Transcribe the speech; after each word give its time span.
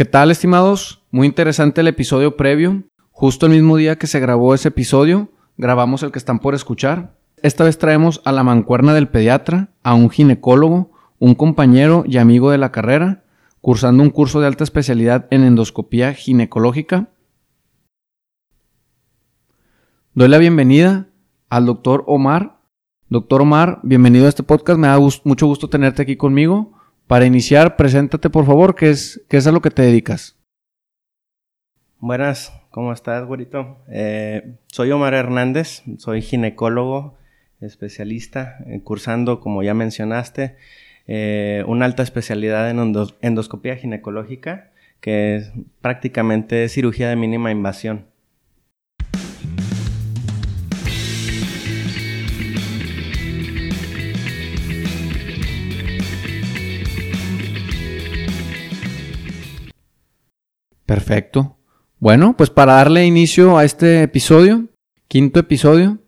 ¿Qué 0.00 0.06
tal, 0.06 0.30
estimados? 0.30 1.04
Muy 1.10 1.26
interesante 1.26 1.82
el 1.82 1.86
episodio 1.86 2.34
previo. 2.34 2.84
Justo 3.10 3.44
el 3.44 3.52
mismo 3.52 3.76
día 3.76 3.98
que 3.98 4.06
se 4.06 4.18
grabó 4.18 4.54
ese 4.54 4.68
episodio, 4.68 5.30
grabamos 5.58 6.02
el 6.02 6.10
que 6.10 6.18
están 6.18 6.38
por 6.38 6.54
escuchar. 6.54 7.18
Esta 7.42 7.64
vez 7.64 7.76
traemos 7.76 8.22
a 8.24 8.32
la 8.32 8.42
mancuerna 8.42 8.94
del 8.94 9.08
pediatra, 9.08 9.74
a 9.82 9.92
un 9.92 10.08
ginecólogo, 10.08 10.90
un 11.18 11.34
compañero 11.34 12.04
y 12.06 12.16
amigo 12.16 12.50
de 12.50 12.56
la 12.56 12.72
carrera, 12.72 13.24
cursando 13.60 14.02
un 14.02 14.08
curso 14.08 14.40
de 14.40 14.46
alta 14.46 14.64
especialidad 14.64 15.26
en 15.30 15.44
endoscopía 15.44 16.14
ginecológica. 16.14 17.10
Doy 20.14 20.28
la 20.28 20.38
bienvenida 20.38 21.08
al 21.50 21.66
doctor 21.66 22.04
Omar. 22.06 22.62
Doctor 23.10 23.42
Omar, 23.42 23.80
bienvenido 23.82 24.24
a 24.24 24.30
este 24.30 24.44
podcast. 24.44 24.80
Me 24.80 24.88
da 24.88 24.98
mucho 25.24 25.46
gusto 25.46 25.68
tenerte 25.68 26.00
aquí 26.00 26.16
conmigo. 26.16 26.79
Para 27.10 27.26
iniciar, 27.26 27.74
preséntate 27.74 28.30
por 28.30 28.46
favor, 28.46 28.76
¿qué 28.76 28.88
es, 28.88 29.20
qué 29.28 29.36
es 29.36 29.44
a 29.48 29.50
lo 29.50 29.60
que 29.60 29.72
te 29.72 29.82
dedicas? 29.82 30.38
Buenas, 31.98 32.52
¿cómo 32.70 32.92
estás, 32.92 33.26
güerito? 33.26 33.78
Eh, 33.88 34.58
soy 34.68 34.92
Omar 34.92 35.14
Hernández, 35.14 35.82
soy 35.98 36.22
ginecólogo, 36.22 37.18
especialista, 37.60 38.58
eh, 38.64 38.82
cursando, 38.84 39.40
como 39.40 39.64
ya 39.64 39.74
mencionaste, 39.74 40.54
eh, 41.08 41.64
una 41.66 41.86
alta 41.86 42.04
especialidad 42.04 42.70
en 42.70 42.94
endoscopía 43.22 43.74
ginecológica, 43.74 44.70
que 45.00 45.34
es 45.34 45.52
prácticamente 45.80 46.68
cirugía 46.68 47.08
de 47.08 47.16
mínima 47.16 47.50
invasión. 47.50 48.06
Perfecto. 60.90 61.56
Bueno, 62.00 62.36
pues 62.36 62.50
para 62.50 62.72
darle 62.72 63.06
inicio 63.06 63.56
a 63.56 63.64
este 63.64 64.02
episodio, 64.02 64.66
quinto 65.06 65.38
episodio, 65.38 66.00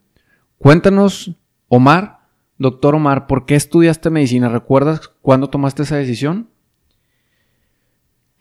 cuéntanos, 0.59 1.37
Omar, 1.69 2.19
doctor 2.59 2.97
Omar, 2.97 3.29
¿por 3.29 3.47
qué 3.47 3.55
estudiaste 3.55 4.11
medicina? 4.11 4.49
¿Recuerdas 4.49 5.07
cuándo 5.07 5.51
tomaste 5.51 5.85
esa 5.85 5.99
decisión? 5.99 6.51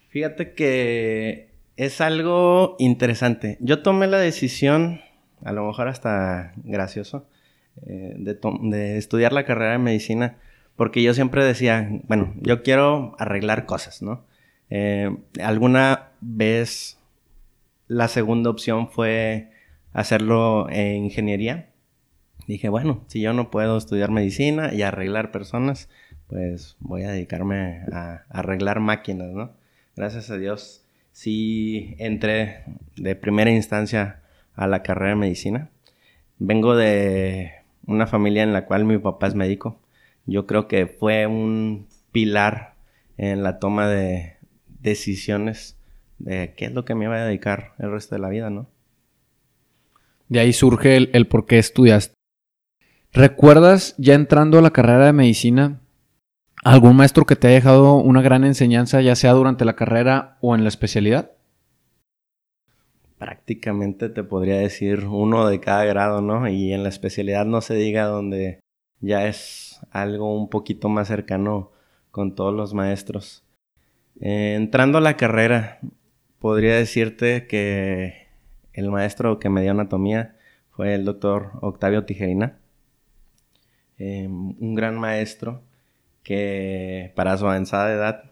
Fíjate 0.10 0.56
que 0.56 1.52
es 1.78 2.02
algo 2.02 2.76
interesante. 2.80 3.60
Yo 3.60 3.84
tomé 3.84 4.08
la 4.08 4.18
decisión, 4.18 5.00
a 5.46 5.52
lo 5.52 5.68
mejor 5.68 5.90
hasta 5.90 6.54
gracioso, 6.64 7.28
eh, 7.86 8.16
de, 8.18 8.98
estudiar 8.98 9.32
la 9.32 9.46
carrera 9.46 9.74
de 9.74 9.78
medicina, 9.78 10.38
porque 10.76 11.04
yo 11.04 11.14
siempre 11.14 11.46
decía, 11.46 11.88
bueno, 12.08 12.34
yo 12.42 12.64
quiero 12.64 13.16
arreglar 13.20 13.68
cosas, 13.68 14.02
¿no? 14.02 14.26
Eh, 14.72 15.16
alguna 15.40 16.11
vez 16.22 16.98
la 17.88 18.08
segunda 18.08 18.50
opción 18.50 18.90
fue 18.90 19.52
hacerlo 19.94 20.70
en 20.70 21.04
ingeniería. 21.04 21.70
Dije, 22.48 22.70
bueno, 22.70 23.04
si 23.08 23.22
yo 23.22 23.34
no 23.34 23.52
puedo 23.52 23.78
estudiar 23.78 24.12
medicina 24.12 24.74
y 24.74 24.82
arreglar 24.82 25.32
personas, 25.32 25.90
pues 26.28 26.78
voy 26.80 27.04
a 27.04 27.12
dedicarme 27.12 27.86
a, 27.92 28.24
arreglar 28.30 28.80
máquinas, 28.80 29.30
¿no? 29.32 29.52
Gracias 29.96 30.30
a 30.30 30.38
Dios 30.38 30.86
sí 31.12 31.96
entré 32.00 32.64
de 32.96 33.16
primera 33.16 33.52
instancia 33.52 34.22
a 34.56 34.68
la 34.68 34.84
carrera 34.84 35.12
de 35.12 35.18
medicina. 35.18 35.70
Vengo 36.40 36.76
de 36.76 37.52
una 37.86 38.08
familia 38.08 38.44
en 38.44 38.54
la 38.54 38.66
cual 38.66 38.86
mi 38.86 38.98
papá 38.98 39.28
es 39.28 39.36
médico. 39.36 39.80
Yo 40.26 40.48
creo 40.48 40.68
que 40.68 40.88
fue 40.88 41.28
un 41.28 41.88
pilar 42.12 42.76
en 43.18 43.44
la 43.44 43.60
toma 43.60 43.88
de 43.88 44.38
decisiones 44.82 45.78
de 46.24 46.54
qué 46.56 46.66
es 46.66 46.74
lo 46.74 46.86
que 46.86 46.96
me 46.96 47.06
iba 47.06 47.16
a 47.16 47.26
dedicar 47.26 47.74
el 47.80 47.92
resto 47.92 48.16
de 48.16 48.22
la 48.22 48.30
vida, 48.30 48.50
¿no? 48.50 48.68
De 50.30 50.40
ahí 50.40 50.54
surge 50.54 50.96
el, 50.96 51.28
por 51.28 51.46
qué 51.46 51.60
estudiaste. 51.60 52.14
¿Recuerdas 53.12 53.96
ya 53.98 54.14
entrando 54.14 54.58
a 54.58 54.62
la 54.62 54.72
carrera 54.72 55.08
de 55.08 55.14
medicina 55.14 55.82
algún 56.64 56.96
maestro 56.96 57.26
que 57.26 57.36
te 57.36 57.48
haya 57.48 57.56
dejado 57.56 57.96
una 57.96 58.22
gran 58.22 58.46
enseñanza, 58.46 59.02
ya 59.02 59.16
sea 59.16 59.34
durante 59.34 59.66
la 59.66 59.76
carrera 59.76 60.38
o 60.40 60.56
en 60.56 60.64
la 60.64 60.70
especialidad? 60.70 61.32
Prácticamente 63.18 64.10
te 64.10 64.24
podría 64.24 64.58
decir 64.58 65.06
uno 65.06 65.48
de 65.48 65.60
cada 65.60 65.84
grado, 65.86 66.22
¿no? 66.22 66.48
Y 66.48 66.72
en 66.72 66.84
la 66.84 66.90
especialidad 66.90 67.46
no 67.46 67.60
se 67.62 67.76
diga 67.76 68.06
donde 68.06 68.62
ya 69.02 69.28
es 69.28 69.82
algo 69.92 70.34
un 70.34 70.50
poquito 70.50 70.88
más 70.88 71.10
cercano 71.10 71.72
con 72.12 72.36
todos 72.36 72.54
los 72.54 72.74
maestros. 72.74 73.44
Eh, 74.22 74.54
entrando 74.56 74.98
a 74.98 75.02
la 75.02 75.18
carrera, 75.18 75.80
podría 76.42 76.76
decirte 76.76 77.46
que 77.48 78.28
el 78.74 78.90
maestro 78.90 79.40
que 79.40 79.50
me 79.50 79.62
dio 79.62 79.72
anatomía 79.72 80.36
fue 80.72 80.96
el 80.96 81.06
doctor 81.06 81.52
Octavio 81.62 82.06
Tijerina, 82.06 82.60
em, 83.98 84.56
un 84.60 84.76
gran 84.76 85.00
maestro 85.00 85.62
que 86.24 87.14
para 87.16 87.38
su 87.38 87.46
avanzada 87.46 87.94
edad 87.94 88.24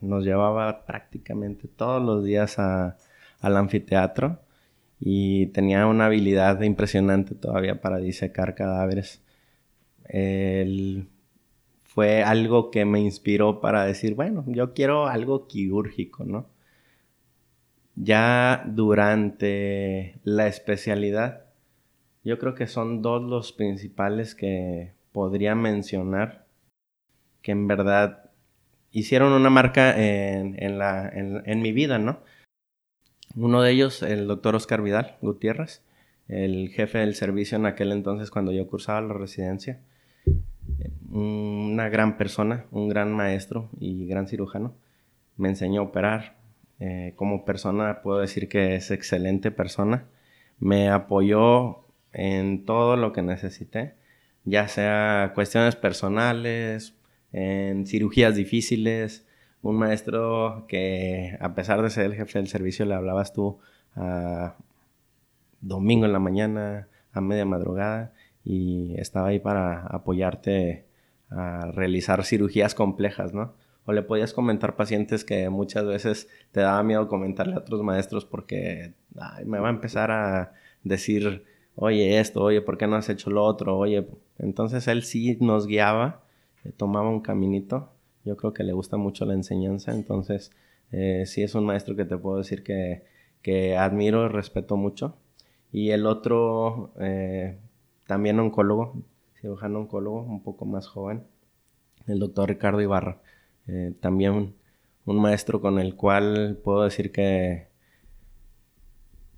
nos 0.00 0.24
llevaba 0.24 0.86
prácticamente 0.86 1.68
todos 1.68 2.02
los 2.02 2.24
días 2.24 2.58
al 2.58 3.56
anfiteatro 3.56 4.40
y 5.00 5.46
tenía 5.48 5.86
una 5.86 6.06
habilidad 6.06 6.60
impresionante 6.62 7.34
todavía 7.34 7.80
para 7.80 7.98
disecar 7.98 8.54
cadáveres. 8.54 9.22
fue 11.84 12.22
algo 12.22 12.70
que 12.70 12.84
me 12.84 13.00
inspiró 13.00 13.60
para 13.60 13.84
decir, 13.84 14.14
bueno, 14.14 14.44
yo 14.48 14.74
quiero 14.74 15.06
algo 15.06 15.46
quirúrgico, 15.46 16.24
¿no? 16.24 16.53
Ya 17.96 18.64
durante 18.66 20.18
la 20.24 20.46
especialidad, 20.48 21.44
yo 22.24 22.38
creo 22.38 22.54
que 22.54 22.66
son 22.66 23.02
dos 23.02 23.22
los 23.22 23.52
principales 23.52 24.34
que 24.34 24.92
podría 25.12 25.54
mencionar 25.54 26.44
que 27.42 27.52
en 27.52 27.68
verdad 27.68 28.30
hicieron 28.90 29.32
una 29.32 29.50
marca 29.50 29.94
en, 29.96 31.62
mi 31.62 31.72
vida, 31.72 31.98
¿no? 31.98 32.20
Uno 33.36 33.60
de 33.62 33.72
ellos, 33.72 34.02
el 34.02 34.26
doctor 34.26 34.54
Oscar 34.54 34.82
Vidal 34.82 35.16
Gutiérrez, 35.20 35.82
el 36.28 36.70
jefe 36.70 36.98
del 36.98 37.14
servicio 37.14 37.58
en 37.58 37.66
aquel 37.66 37.92
entonces 37.92 38.30
cuando 38.30 38.50
yo 38.52 38.66
cursaba 38.66 39.02
la 39.02 39.14
residencia. 39.14 39.80
Una 41.10 41.88
gran 41.90 42.16
persona, 42.16 42.64
un 42.70 42.88
gran 42.88 43.12
maestro 43.12 43.68
y 43.78 44.06
gran 44.06 44.26
cirujano. 44.26 44.74
Me 45.36 45.48
enseñó 45.48 45.82
a 45.82 45.84
operar, 45.84 46.36
eh, 46.84 47.14
como 47.16 47.46
persona 47.46 48.02
puedo 48.02 48.18
decir 48.18 48.48
que 48.48 48.76
es 48.76 48.90
excelente 48.90 49.50
persona. 49.50 50.06
Me 50.58 50.90
apoyó 50.90 51.86
en 52.12 52.66
todo 52.66 52.96
lo 52.96 53.12
que 53.12 53.22
necesité, 53.22 53.94
ya 54.44 54.68
sea 54.68 55.32
cuestiones 55.34 55.76
personales, 55.76 56.94
en 57.32 57.86
cirugías 57.86 58.36
difíciles. 58.36 59.26
Un 59.62 59.76
maestro 59.76 60.66
que 60.68 61.38
a 61.40 61.54
pesar 61.54 61.82
de 61.82 61.88
ser 61.88 62.04
el 62.06 62.14
jefe 62.14 62.38
del 62.38 62.48
servicio 62.48 62.84
le 62.84 62.94
hablabas 62.94 63.32
tú 63.32 63.58
domingo 65.62 66.04
en 66.04 66.12
la 66.12 66.18
mañana, 66.18 66.88
a 67.12 67.20
media 67.22 67.46
madrugada 67.46 68.12
y 68.44 68.94
estaba 68.98 69.28
ahí 69.28 69.38
para 69.38 69.86
apoyarte 69.86 70.84
a 71.30 71.70
realizar 71.72 72.24
cirugías 72.24 72.74
complejas, 72.74 73.32
¿no? 73.32 73.54
O 73.86 73.92
le 73.92 74.02
podías 74.02 74.32
comentar 74.32 74.76
pacientes 74.76 75.24
que 75.24 75.48
muchas 75.50 75.84
veces 75.84 76.28
te 76.52 76.60
daba 76.60 76.82
miedo 76.82 77.08
comentarle 77.08 77.54
a 77.54 77.58
otros 77.58 77.82
maestros 77.82 78.24
porque 78.24 78.94
me 79.44 79.58
va 79.58 79.68
a 79.68 79.70
empezar 79.70 80.10
a 80.10 80.52
decir, 80.84 81.44
oye 81.76 82.18
esto, 82.18 82.42
oye, 82.42 82.60
¿por 82.60 82.78
qué 82.78 82.86
no 82.86 82.96
has 82.96 83.08
hecho 83.08 83.30
lo 83.30 83.44
otro? 83.44 83.76
Oye, 83.78 84.06
entonces 84.38 84.88
él 84.88 85.02
sí 85.02 85.36
nos 85.40 85.66
guiaba, 85.66 86.22
eh, 86.64 86.72
tomaba 86.76 87.08
un 87.08 87.20
caminito, 87.20 87.90
yo 88.24 88.36
creo 88.36 88.52
que 88.54 88.64
le 88.64 88.72
gusta 88.72 88.96
mucho 88.96 89.26
la 89.26 89.34
enseñanza, 89.34 89.92
entonces 89.92 90.50
eh, 90.92 91.24
sí 91.26 91.42
es 91.42 91.54
un 91.54 91.66
maestro 91.66 91.96
que 91.96 92.04
te 92.04 92.16
puedo 92.16 92.38
decir 92.38 92.62
que, 92.62 93.04
que 93.42 93.76
admiro 93.76 94.24
y 94.24 94.28
respeto 94.28 94.76
mucho. 94.76 95.16
Y 95.72 95.90
el 95.90 96.06
otro, 96.06 96.92
eh, 97.00 97.58
también 98.06 98.38
oncólogo, 98.38 99.02
cirujano 99.40 99.80
oncólogo, 99.80 100.22
un 100.22 100.42
poco 100.42 100.64
más 100.66 100.86
joven, 100.86 101.24
el 102.06 102.20
doctor 102.20 102.48
Ricardo 102.48 102.80
Ibarra. 102.80 103.18
Eh, 103.68 103.92
también 104.00 104.54
un, 105.06 105.16
maestro 105.16 105.60
con 105.60 105.78
el 105.78 105.94
cual 105.96 106.58
puedo 106.62 106.84
decir 106.84 107.12
que 107.12 107.68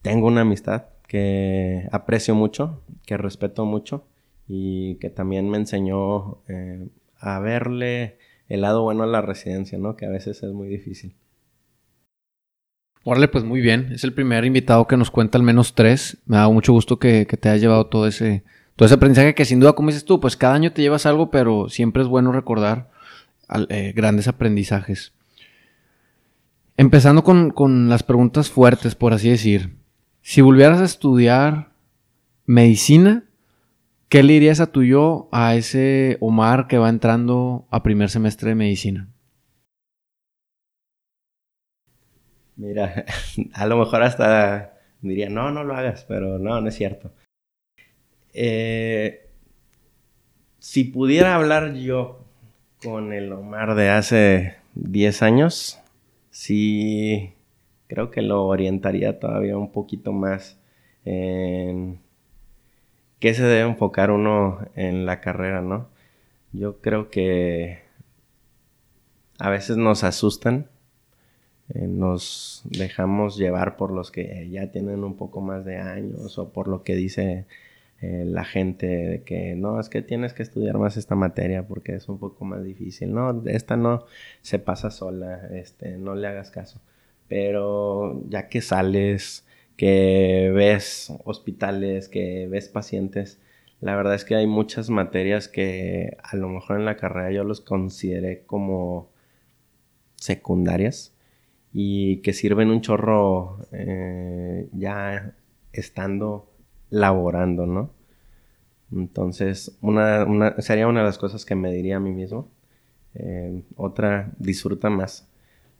tengo 0.03 0.27
una 0.27 0.43
amistad 0.43 0.87
que 1.07 1.89
aprecio 1.93 2.35
mucho, 2.35 2.83
que 3.05 3.17
respeto 3.17 3.65
mucho 3.65 4.07
y 4.49 4.97
que 4.97 5.11
también 5.11 5.49
me 5.49 5.59
enseñó 5.59 6.39
eh, 6.49 6.89
a 7.19 7.39
verle 7.41 8.19
el 8.49 8.61
lado 8.61 8.83
bueno 8.83 9.03
a 9.03 9.07
la 9.07 9.23
residencia, 9.23 9.79
¿no? 9.79 9.97
Que 9.97 10.07
a 10.07 10.11
veces 10.11 10.43
es 10.43 10.53
muy 10.53 10.69
difícil. 10.69 11.15
Órale, 13.03 13.29
pues 13.29 13.45
muy 13.45 13.61
bien. 13.61 13.93
Es 13.93 14.03
el 14.03 14.13
primer 14.13 14.45
invitado 14.45 14.87
que 14.87 14.97
nos 14.97 15.13
cuenta 15.13 15.39
al 15.39 15.45
menos 15.45 15.75
tres. 15.75 16.19
Me 16.27 16.37
da 16.37 16.49
mucho 16.49 16.73
gusto 16.73 16.99
que, 16.99 17.27
que 17.27 17.37
te 17.37 17.49
haya 17.49 17.61
llevado 17.61 17.87
todo 17.87 18.07
ese, 18.09 18.43
todo 18.75 18.87
ese 18.87 18.97
aprendizaje 18.97 19.35
que 19.35 19.45
sin 19.45 19.61
duda, 19.61 19.75
como 19.75 19.89
dices 19.89 20.05
tú, 20.05 20.21
pues 20.21 20.37
cada 20.37 20.55
año 20.55 20.73
te 20.73 20.83
llevas 20.83 21.07
algo, 21.07 21.31
pero 21.31 21.69
siempre 21.69 22.03
es 22.03 22.09
bueno 22.09 22.33
recordar 22.33 22.91
eh, 23.69 23.93
grandes 23.95 24.29
aprendizajes. 24.29 25.13
Empezando 26.77 27.25
con, 27.25 27.51
con 27.51 27.89
las 27.89 28.03
preguntas 28.03 28.51
fuertes, 28.51 28.95
por 28.95 29.13
así 29.13 29.31
decir. 29.31 29.77
Si 30.21 30.41
volvieras 30.41 30.81
a 30.81 30.85
estudiar 30.85 31.73
medicina, 32.45 33.25
¿qué 34.09 34.23
le 34.23 34.35
dirías 34.35 34.61
a 34.61 34.73
tu 34.73 34.83
yo, 34.83 35.29
a 35.33 35.55
ese 35.55 36.19
Omar 36.21 36.67
que 36.67 36.79
va 36.79 36.89
entrando 36.89 37.67
a 37.71 37.83
primer 37.83 38.11
semestre 38.11 38.51
de 38.51 38.55
medicina? 38.57 39.09
Mira, 42.57 43.05
a 43.53 43.67
lo 43.67 43.79
mejor 43.79 44.03
hasta 44.03 44.79
diría, 45.01 45.29
no, 45.29 45.51
no 45.51 45.65
lo 45.65 45.75
hagas, 45.75 46.05
pero 46.05 46.39
no, 46.39 46.61
no 46.61 46.69
es 46.69 46.75
cierto. 46.75 47.13
Eh, 48.33 49.31
si 50.59 50.85
pudiera 50.85 51.35
hablar 51.35 51.75
yo 51.75 52.26
con 52.83 53.13
el 53.13 53.33
Omar 53.33 53.75
de 53.75 53.91
hace 53.91 54.57
10 54.75 55.23
años, 55.23 55.81
sí 56.31 57.35
creo 57.89 58.11
que 58.11 58.23
lo 58.23 58.47
orientaría 58.47 59.19
todavía 59.19 59.57
un 59.57 59.73
poquito 59.73 60.13
más 60.13 60.59
en 61.05 62.01
qué 63.21 63.35
se 63.35 63.45
debe 63.45 63.69
enfocar 63.69 64.11
uno 64.11 64.61
en 64.75 65.07
la 65.07 65.21
carrera, 65.21 65.63
¿no? 65.63 65.89
Yo 66.53 66.81
creo 66.81 67.11
que 67.11 67.81
a 69.39 69.51
veces 69.51 69.77
nos 69.77 70.05
asustan 70.05 70.69
eh, 71.69 71.89
nos 71.89 72.63
dejamos 72.65 73.37
llevar 73.37 73.77
por 73.77 73.91
los 73.93 74.13
que 74.13 74.49
ya 74.51 74.71
tienen 74.71 75.03
un 75.03 75.17
poco 75.17 75.41
más 75.41 75.65
de 75.65 75.79
años 75.79 76.39
o 76.39 76.51
por 76.51 76.69
lo 76.69 76.85
que 76.85 76.95
dice 76.95 77.47
eh, 78.03 78.25
la 78.27 78.45
gente 78.45 78.87
de 78.87 79.23
que 79.23 79.55
no, 79.57 79.81
es 79.81 79.89
que 79.89 80.03
tienes 80.03 80.35
que 80.35 80.43
estudiar 80.43 80.79
más 80.79 80.97
esta 80.97 81.15
materia 81.15 81.67
porque 81.67 81.95
es 81.95 82.09
un 82.09 82.19
poco 82.19 82.45
más 82.45 82.63
difícil. 82.65 83.13
No, 83.13 83.43
esta 83.47 83.77
no 83.77 84.05
se 84.43 84.59
pasa 84.59 84.91
sola, 84.91 85.49
este, 85.53 85.97
no 85.99 86.15
le 86.15 86.27
hagas 86.29 86.51
caso. 86.51 86.81
Pero 87.29 88.23
ya 88.29 88.49
que 88.49 88.61
sales, 88.61 89.47
que 89.77 90.53
ves 90.55 91.13
hospitales, 91.25 92.09
que 92.09 92.47
ves 92.49 92.69
pacientes, 92.69 93.41
la 93.81 93.97
verdad 93.97 94.15
es 94.15 94.25
que 94.25 94.35
hay 94.37 94.47
muchas 94.47 94.91
materias 94.91 95.49
que 95.49 96.17
a 96.23 96.37
lo 96.37 96.49
mejor 96.49 96.79
en 96.79 96.87
la 96.87 96.97
carrera 96.97 97.31
yo 97.31 97.45
los 97.45 97.61
consideré 97.61 98.45
como 98.47 99.11
secundarias 100.17 101.15
y 101.73 102.19
que 102.23 102.33
sirven 102.33 102.71
un 102.71 102.81
chorro 102.81 103.59
eh, 103.73 104.69
ya 104.73 105.35
estando 105.73 106.56
laborando, 106.91 107.67
¿no? 107.67 107.91
Entonces, 108.93 109.77
una, 109.81 110.55
sería 110.61 110.87
una 110.87 111.01
de 111.01 111.07
las 111.07 111.19
cosas 111.19 111.45
que 111.45 111.55
me 111.55 111.73
diría 111.73 111.97
a 111.97 112.01
mí 112.01 112.13
mismo. 112.13 112.49
Eh, 113.15 113.63
otra, 113.77 114.31
disfruta 114.39 114.91
más. 114.91 115.27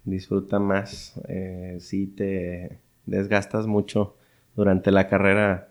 Disfruta 0.05 0.59
más. 0.59 1.21
Eh, 1.29 1.79
si 1.81 2.07
te 2.07 2.79
desgastas 3.07 3.67
mucho 3.67 4.17
durante 4.57 4.91
la 4.91 5.09
carrera 5.09 5.69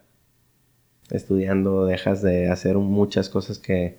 estudiando, 1.09 1.85
dejas 1.85 2.21
de 2.21 2.49
hacer 2.49 2.77
muchas 2.77 3.29
cosas 3.29 3.59
que, 3.59 3.97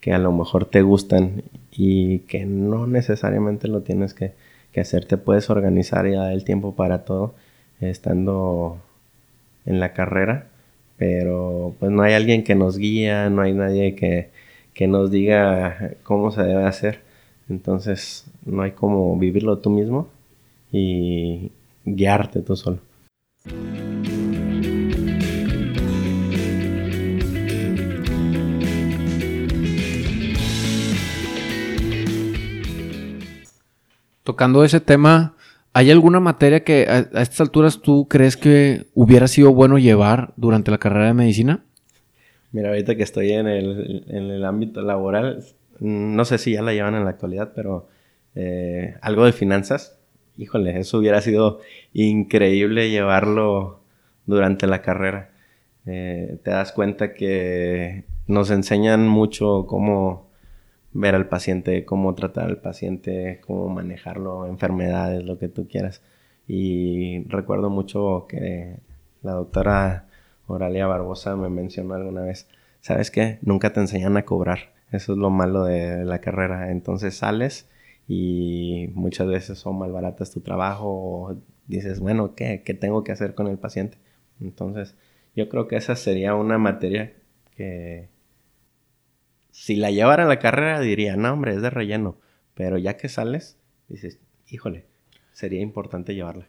que 0.00 0.12
a 0.12 0.18
lo 0.18 0.32
mejor 0.32 0.66
te 0.66 0.82
gustan 0.82 1.42
y 1.70 2.20
que 2.20 2.44
no 2.46 2.86
necesariamente 2.86 3.68
lo 3.68 3.82
tienes 3.82 4.14
que 4.14 4.34
que 4.74 4.80
hacer, 4.80 5.06
te 5.06 5.16
puedes 5.16 5.48
organizar 5.50 6.06
y 6.08 6.14
dar 6.14 6.32
el 6.32 6.44
tiempo 6.44 6.74
para 6.74 7.04
todo 7.04 7.36
estando 7.80 8.82
en 9.66 9.78
la 9.78 9.92
carrera, 9.92 10.48
pero 10.96 11.74
pues 11.78 11.90
no 11.90 12.02
hay 12.02 12.14
alguien 12.14 12.44
que 12.44 12.54
nos 12.54 12.78
guía, 12.78 13.30
no 13.30 13.42
hay 13.42 13.52
nadie 13.52 13.94
que, 13.94 14.30
que 14.72 14.86
nos 14.86 15.10
diga 15.10 15.94
cómo 16.02 16.30
se 16.30 16.42
debe 16.42 16.64
hacer, 16.64 17.00
entonces 17.48 18.26
no 18.44 18.62
hay 18.62 18.72
como 18.72 19.16
vivirlo 19.18 19.58
tú 19.58 19.70
mismo 19.70 20.08
y 20.72 21.50
guiarte 21.84 22.40
tú 22.40 22.56
solo. 22.56 22.78
Tocando 34.22 34.64
ese 34.64 34.80
tema, 34.80 35.34
¿hay 35.74 35.90
alguna 35.90 36.20
materia 36.20 36.64
que 36.64 36.86
a, 36.88 37.00
estas 37.20 37.40
alturas 37.42 37.82
tú 37.82 38.08
crees 38.08 38.36
que 38.36 38.86
hubiera 38.94 39.28
sido 39.28 39.52
bueno 39.52 39.76
llevar 39.78 40.32
durante 40.36 40.70
la 40.70 40.78
carrera 40.78 41.08
de 41.08 41.14
medicina? 41.14 41.64
Mira, 42.52 42.70
ahorita 42.70 42.94
que 42.94 43.02
estoy 43.02 43.32
en 43.32 43.48
el, 43.48 44.44
ámbito 44.44 44.80
laboral, 44.80 45.44
no 45.80 46.24
sé 46.24 46.38
si 46.38 46.52
ya 46.52 46.62
la 46.62 46.72
llevan 46.72 46.94
en 46.94 47.04
la 47.04 47.10
actualidad, 47.10 47.52
pero 47.54 47.88
eh, 48.36 48.94
algo 49.02 49.26
de 49.26 49.32
finanzas, 49.32 49.98
híjole, 50.38 50.78
eso 50.78 50.98
hubiera 50.98 51.20
sido 51.20 51.60
increíble 51.92 52.90
llevarlo 52.90 53.80
durante 54.26 54.68
la 54.68 54.82
carrera. 54.82 55.32
Eh, 55.86 56.38
te 56.44 56.50
das 56.52 56.70
cuenta 56.72 57.12
que 57.12 58.04
nos 58.28 58.50
enseñan 58.50 59.08
mucho 59.08 59.66
cómo 59.66 60.30
ver 60.94 61.14
al 61.14 61.28
paciente, 61.28 61.84
cómo 61.84 62.14
tratar 62.14 62.46
al 62.46 62.58
paciente, 62.58 63.40
cómo 63.46 63.68
manejarlo, 63.68 64.46
enfermedades, 64.46 65.24
lo 65.24 65.38
que 65.38 65.48
tú 65.48 65.68
quieras. 65.68 66.02
Y 66.48 67.24
recuerdo 67.28 67.68
mucho 67.68 68.26
que 68.28 68.78
la 69.22 69.32
doctora 69.32 70.06
Oralia 70.46 70.86
Barbosa 70.86 71.36
me 71.36 71.48
mencionó 71.48 71.94
alguna 71.94 72.22
vez, 72.22 72.48
¿sabes 72.80 73.10
qué? 73.10 73.38
Nunca 73.42 73.72
te 73.72 73.80
enseñan 73.80 74.16
a 74.16 74.24
cobrar. 74.24 74.72
Eso 74.92 75.12
es 75.12 75.18
lo 75.18 75.30
malo 75.30 75.64
de 75.64 76.04
la 76.04 76.20
carrera. 76.20 76.70
Entonces 76.70 77.16
sales 77.16 77.68
y 78.06 78.90
muchas 78.94 79.26
veces 79.26 79.66
o 79.66 79.72
malbaratas 79.72 80.30
tu 80.30 80.40
trabajo 80.40 80.88
o 80.88 81.36
dices, 81.66 82.00
bueno, 82.00 82.34
¿qué? 82.34 82.62
¿Qué 82.64 82.74
tengo 82.74 83.02
que 83.04 83.12
hacer 83.12 83.34
con 83.34 83.48
el 83.48 83.58
paciente? 83.58 83.98
Entonces, 84.40 84.96
yo 85.34 85.48
creo 85.48 85.68
que 85.68 85.76
esa 85.76 85.96
sería 85.96 86.34
una 86.34 86.58
materia 86.58 87.12
que 87.56 88.08
si 89.54 89.76
la 89.76 89.92
llevara 89.92 90.24
a 90.24 90.26
la 90.26 90.40
carrera 90.40 90.80
diría, 90.80 91.16
no, 91.16 91.32
hombre, 91.32 91.54
es 91.54 91.62
de 91.62 91.70
relleno. 91.70 92.16
Pero 92.54 92.76
ya 92.76 92.96
que 92.96 93.08
sales, 93.08 93.56
dices, 93.88 94.18
híjole, 94.48 94.84
sería 95.32 95.60
importante 95.60 96.12
llevarla. 96.12 96.48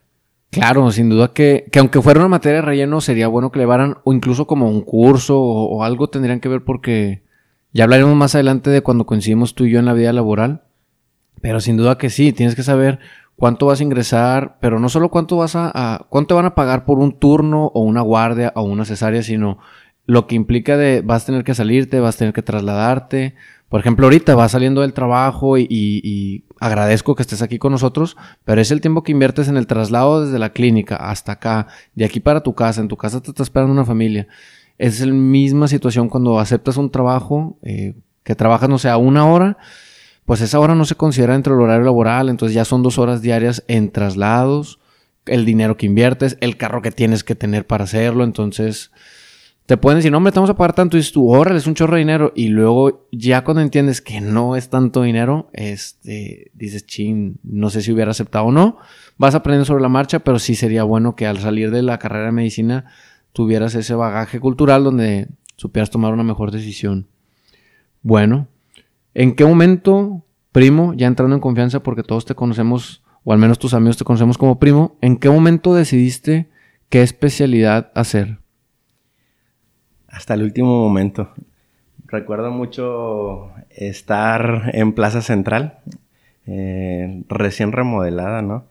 Claro, 0.49 0.91
sin 0.91 1.09
duda 1.09 1.31
que, 1.31 1.67
que 1.71 1.77
aunque 1.77 2.01
fuera 2.01 2.19
una 2.19 2.29
materia 2.29 2.61
de 2.61 2.65
relleno, 2.65 3.01
sería 3.01 3.27
bueno 3.27 3.51
que 3.51 3.59
le 3.59 3.65
llevaran, 3.65 3.97
o 4.05 4.11
incluso 4.11 4.47
como 4.47 4.69
un 4.69 4.81
curso 4.81 5.39
o, 5.39 5.83
algo 5.83 6.09
tendrían 6.09 6.39
que 6.39 6.49
ver 6.49 6.63
porque 6.63 7.21
ya 7.73 7.83
hablaremos 7.83 8.15
más 8.15 8.33
adelante 8.33 8.71
de 8.71 8.81
cuando 8.81 9.05
coincidimos 9.05 9.53
tú 9.53 9.65
y 9.65 9.71
yo 9.71 9.79
en 9.79 9.85
la 9.85 9.93
vida 9.93 10.11
laboral. 10.11 10.63
Pero 11.41 11.59
sin 11.59 11.77
duda 11.77 11.99
que 11.99 12.09
sí, 12.09 12.33
tienes 12.33 12.55
que 12.55 12.63
saber 12.63 12.97
cuánto 13.35 13.67
vas 13.67 13.81
a 13.81 13.83
ingresar, 13.83 14.57
pero 14.59 14.79
no 14.79 14.89
solo 14.89 15.09
cuánto 15.09 15.37
vas 15.37 15.55
a, 15.55 15.71
a 15.75 16.07
cuánto 16.09 16.35
van 16.35 16.45
a 16.45 16.55
pagar 16.55 16.85
por 16.85 16.97
un 16.97 17.19
turno 17.19 17.67
o 17.67 17.81
una 17.81 18.01
guardia 18.01 18.51
o 18.55 18.63
una 18.63 18.83
cesárea, 18.83 19.21
sino 19.21 19.59
lo 20.05 20.27
que 20.27 20.35
implica 20.35 20.77
de 20.77 21.01
vas 21.01 21.23
a 21.23 21.25
tener 21.27 21.43
que 21.43 21.55
salirte, 21.55 21.99
vas 21.99 22.15
a 22.15 22.19
tener 22.19 22.33
que 22.33 22.41
trasladarte. 22.41 23.35
Por 23.69 23.79
ejemplo, 23.79 24.05
ahorita 24.05 24.35
vas 24.35 24.51
saliendo 24.51 24.81
del 24.81 24.93
trabajo 24.93 25.57
y, 25.57 26.43
agradezco 26.59 27.15
que 27.15 27.23
estés 27.23 27.41
aquí 27.41 27.59
con 27.59 27.71
nosotros, 27.71 28.15
pero 28.45 28.61
es 28.61 28.71
el 28.71 28.79
tiempo 28.79 29.03
que 29.03 29.11
inviertes 29.11 29.49
en 29.49 29.57
el 29.57 29.67
traslado 29.67 30.23
desde 30.23 30.39
la 30.39 30.51
clínica 30.51 30.95
hasta 30.95 31.33
acá, 31.33 31.67
de 31.95 32.05
aquí 32.05 32.19
para 32.19 32.41
tu 32.41 32.55
casa, 32.55 32.79
en 32.79 32.87
tu 32.87 32.95
casa 32.95 33.21
te 33.21 33.31
está 33.31 33.43
esperando 33.43 33.73
una 33.73 33.83
familia. 33.83 34.27
Es 34.77 35.01
la 35.01 35.13
misma 35.13 35.67
situación 35.67 36.07
cuando 36.07 36.39
aceptas 36.39 36.77
un 36.77 36.91
trabajo 36.91 37.57
eh, 37.61 37.95
que 38.23 38.35
trabajas, 38.35 38.69
no 38.69 38.77
sé, 38.77 38.89
a 38.89 38.97
una 38.97 39.25
hora, 39.25 39.57
pues 40.25 40.41
esa 40.41 40.59
hora 40.59 40.75
no 40.75 40.85
se 40.85 40.95
considera 40.95 41.33
dentro 41.33 41.55
del 41.55 41.63
horario 41.63 41.85
laboral, 41.85 42.29
entonces 42.29 42.55
ya 42.55 42.65
son 42.65 42.83
dos 42.83 42.97
horas 42.97 43.21
diarias 43.21 43.63
en 43.67 43.91
traslados, 43.91 44.79
el 45.25 45.45
dinero 45.45 45.77
que 45.77 45.85
inviertes, 45.85 46.37
el 46.39 46.57
carro 46.57 46.81
que 46.81 46.91
tienes 46.91 47.23
que 47.23 47.35
tener 47.35 47.67
para 47.67 47.83
hacerlo, 47.83 48.23
entonces 48.23 48.91
te 49.65 49.77
pueden 49.77 49.97
decir, 49.97 50.11
no, 50.11 50.17
hombre, 50.17 50.29
estamos 50.29 50.49
a 50.49 50.55
pagar 50.55 50.73
tanto. 50.73 50.95
Y 50.95 50.99
dices 50.99 51.13
tú, 51.13 51.27
órale, 51.27 51.57
es 51.57 51.65
un 51.65 51.73
chorro 51.73 51.93
de 51.93 51.99
dinero. 51.99 52.31
Y 52.35 52.49
luego, 52.49 53.07
ya 53.11 53.43
cuando 53.43 53.61
entiendes 53.61 53.99
que 53.99 54.21
no 54.21 54.55
es 54.55 54.69
tanto 54.69 55.01
dinero, 55.01 55.49
este, 55.53 56.51
dices, 56.53 56.85
chin, 56.85 57.39
no 57.43 57.71
sé 57.71 57.81
si 57.81 57.91
hubiera 57.91 58.11
aceptado 58.11 58.45
o 58.45 58.51
no. 58.51 58.77
Vas 59.17 59.33
aprendiendo 59.33 59.65
sobre 59.65 59.81
la 59.81 59.89
marcha, 59.89 60.19
pero 60.19 60.37
sí 60.37 60.55
sería 60.55 60.83
bueno 60.83 61.15
que 61.15 61.25
al 61.25 61.39
salir 61.39 61.71
de 61.71 61.81
la 61.81 61.97
carrera 61.97 62.27
de 62.27 62.31
medicina 62.31 62.85
tuvieras 63.33 63.73
ese 63.73 63.95
bagaje 63.95 64.39
cultural 64.39 64.83
donde 64.83 65.29
supieras 65.55 65.89
tomar 65.89 66.13
una 66.13 66.23
mejor 66.23 66.51
decisión. 66.51 67.07
Bueno, 68.03 68.47
¿en 69.15 69.35
qué 69.35 69.45
momento, 69.45 70.23
primo, 70.51 70.93
ya 70.93 71.07
entrando 71.07 71.35
en 71.35 71.41
confianza, 71.41 71.81
porque 71.81 72.03
todos 72.03 72.25
te 72.25 72.35
conocemos, 72.35 73.03
o 73.23 73.33
al 73.33 73.39
menos 73.39 73.57
tus 73.57 73.73
amigos 73.73 73.97
te 73.97 74.03
conocemos 74.03 74.37
como 74.37 74.59
primo, 74.59 74.95
¿en 75.01 75.17
qué 75.17 75.29
momento 75.29 75.73
decidiste 75.73 76.49
qué 76.89 77.01
especialidad 77.01 77.91
hacer? 77.95 78.44
Hasta 80.15 80.33
el 80.33 80.43
último 80.43 80.79
momento. 80.79 81.29
Recuerdo 82.07 82.49
mucho 82.49 83.51
estar 83.69 84.71
en 84.73 84.93
Plaza 84.93 85.21
Central, 85.21 85.79
eh, 86.47 87.23
recién 87.27 87.71
remodelada, 87.71 88.41
¿no? 88.41 88.65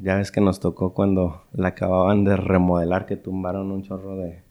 ya 0.00 0.14
ves 0.14 0.30
que 0.30 0.40
nos 0.40 0.60
tocó 0.60 0.94
cuando 0.94 1.42
la 1.52 1.68
acababan 1.68 2.24
de 2.24 2.36
remodelar, 2.36 3.04
que 3.04 3.16
tumbaron 3.16 3.72
un 3.72 3.82
chorro 3.82 4.16
de, 4.16 4.42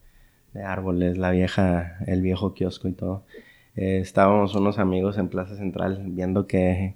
árboles, 0.62 1.17
la 1.17 1.31
vieja, 1.31 1.98
el 2.07 2.22
viejo 2.22 2.53
kiosco 2.53 2.88
y 2.88 2.93
todo. 2.93 3.24
Eh, 3.75 4.00
estábamos 4.01 4.55
unos 4.55 4.79
amigos 4.79 5.17
en 5.17 5.29
Plaza 5.29 5.55
Central 5.55 6.03
viendo 6.07 6.48
qué, 6.48 6.96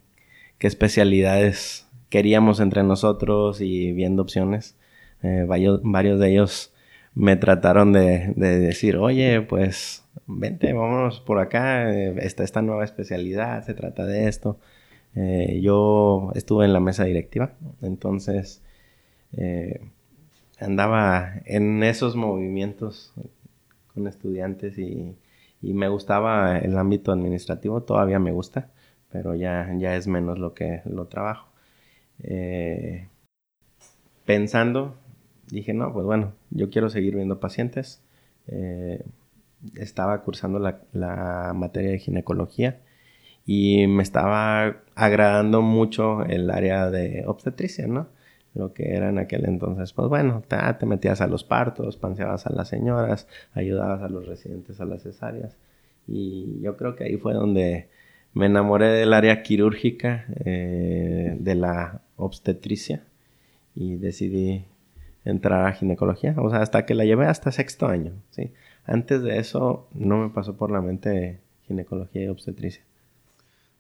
especialidades 0.60 1.88
queríamos 2.10 2.60
entre 2.60 2.84
nosotros 2.84 3.62
y 3.62 3.92
viendo 3.94 4.22
opciones. 4.22 4.76
Eh, 5.24 5.46
varios, 5.48 6.20
de 6.20 6.32
ellos 6.32 6.71
me 7.14 7.36
trataron 7.36 7.94
de, 7.94 8.34
decir, 8.36 8.98
oye, 8.98 9.42
pues 9.42 10.06
vente, 10.28 10.74
vámonos 10.74 11.20
por 11.20 11.40
acá, 11.40 11.94
eh, 11.94 12.16
está 12.20 12.44
esta 12.44 12.62
nueva 12.62 12.86
especialidad, 12.86 13.64
se 13.66 13.74
trata 13.74 14.06
de 14.06 14.28
esto. 14.28 14.60
Eh, 15.16 15.60
yo 15.62 16.32
estuve 16.36 16.66
en 16.66 16.74
la 16.74 16.80
mesa 16.80 17.04
directiva, 17.06 17.54
entonces 17.82 18.62
andaba 20.60 21.34
en 21.46 21.84
esos 21.84 22.16
movimientos 22.16 23.14
con 23.94 24.08
estudiantes 24.08 24.78
y, 24.78 25.16
y, 25.62 25.74
me 25.74 25.88
gustaba 25.90 26.58
el 26.60 26.78
ámbito 26.78 27.12
administrativo, 27.12 27.84
todavía 27.84 28.20
me 28.20 28.32
gusta, 28.32 28.70
pero 29.12 29.36
ya, 29.36 29.70
ya 29.78 29.96
es 29.96 30.08
menos 30.08 30.40
lo 30.40 30.54
que 30.54 30.82
lo 30.86 31.08
trabajo. 31.08 31.50
pensando 34.26 34.96
dije, 35.56 35.74
no, 35.74 35.94
pues 35.94 36.06
bueno, 36.06 36.34
yo 36.50 36.70
quiero 36.70 36.90
seguir 36.90 37.16
viendo 37.16 37.40
pacientes. 37.40 38.02
Eh, 38.48 39.04
estaba 39.76 40.22
cursando 40.24 40.60
la, 40.60 41.54
materia 41.56 41.92
de 41.92 42.00
ginecología 42.00 42.80
y 43.46 43.88
me 43.88 44.04
estaba 44.04 44.82
agradando 44.96 45.62
mucho 45.62 46.24
el 46.26 46.50
área 46.50 46.90
de 46.90 47.24
obstetricia, 47.28 47.88
¿no? 47.88 48.08
Lo 48.54 48.74
que 48.74 48.96
era 48.96 49.10
en 49.10 49.18
aquel 49.18 49.46
entonces, 49.46 49.94
pues 49.94 50.10
bueno, 50.10 50.44
te, 50.48 50.86
metías 50.86 51.22
a 51.22 51.28
los 51.28 51.44
partos, 51.44 51.98
panseabas 51.98 52.46
a 52.48 52.54
las 52.54 52.68
señoras, 52.68 53.28
ayudabas 53.54 54.02
a 54.02 54.10
los 54.10 54.28
residentes 54.28 54.82
a 54.82 54.86
las 54.86 55.04
cesáreas. 55.04 55.58
Y 56.08 56.60
yo 56.62 56.76
creo 56.76 56.96
que 56.96 57.06
ahí 57.06 57.18
fue 57.18 57.34
donde 57.34 57.88
me 58.34 58.48
enamoré 58.48 58.88
del 58.88 59.14
área 59.14 59.44
quirúrgica, 59.44 60.26
eh, 60.44 61.38
de 61.40 61.56
la 61.56 62.02
obstetricia, 62.18 63.04
y 63.76 63.96
decidí 63.96 64.66
entrar 65.26 65.66
a 65.66 65.74
ginecología. 65.74 66.36
O 66.38 66.50
sea, 66.50 66.62
hasta 66.62 66.86
que 66.86 66.96
la 66.96 67.06
llevé 67.06 67.28
hasta 67.28 67.52
sexto 67.52 67.88
año, 67.88 68.14
¿sí? 68.32 68.52
Antes 68.86 69.22
de 69.22 69.38
eso 69.38 69.88
no 69.94 70.18
me 70.18 70.30
pasó 70.30 70.58
por 70.58 70.72
la 70.72 70.82
mente 70.82 71.40
ginecología 71.68 72.24
y 72.24 72.28
obstetricia. 72.28 72.84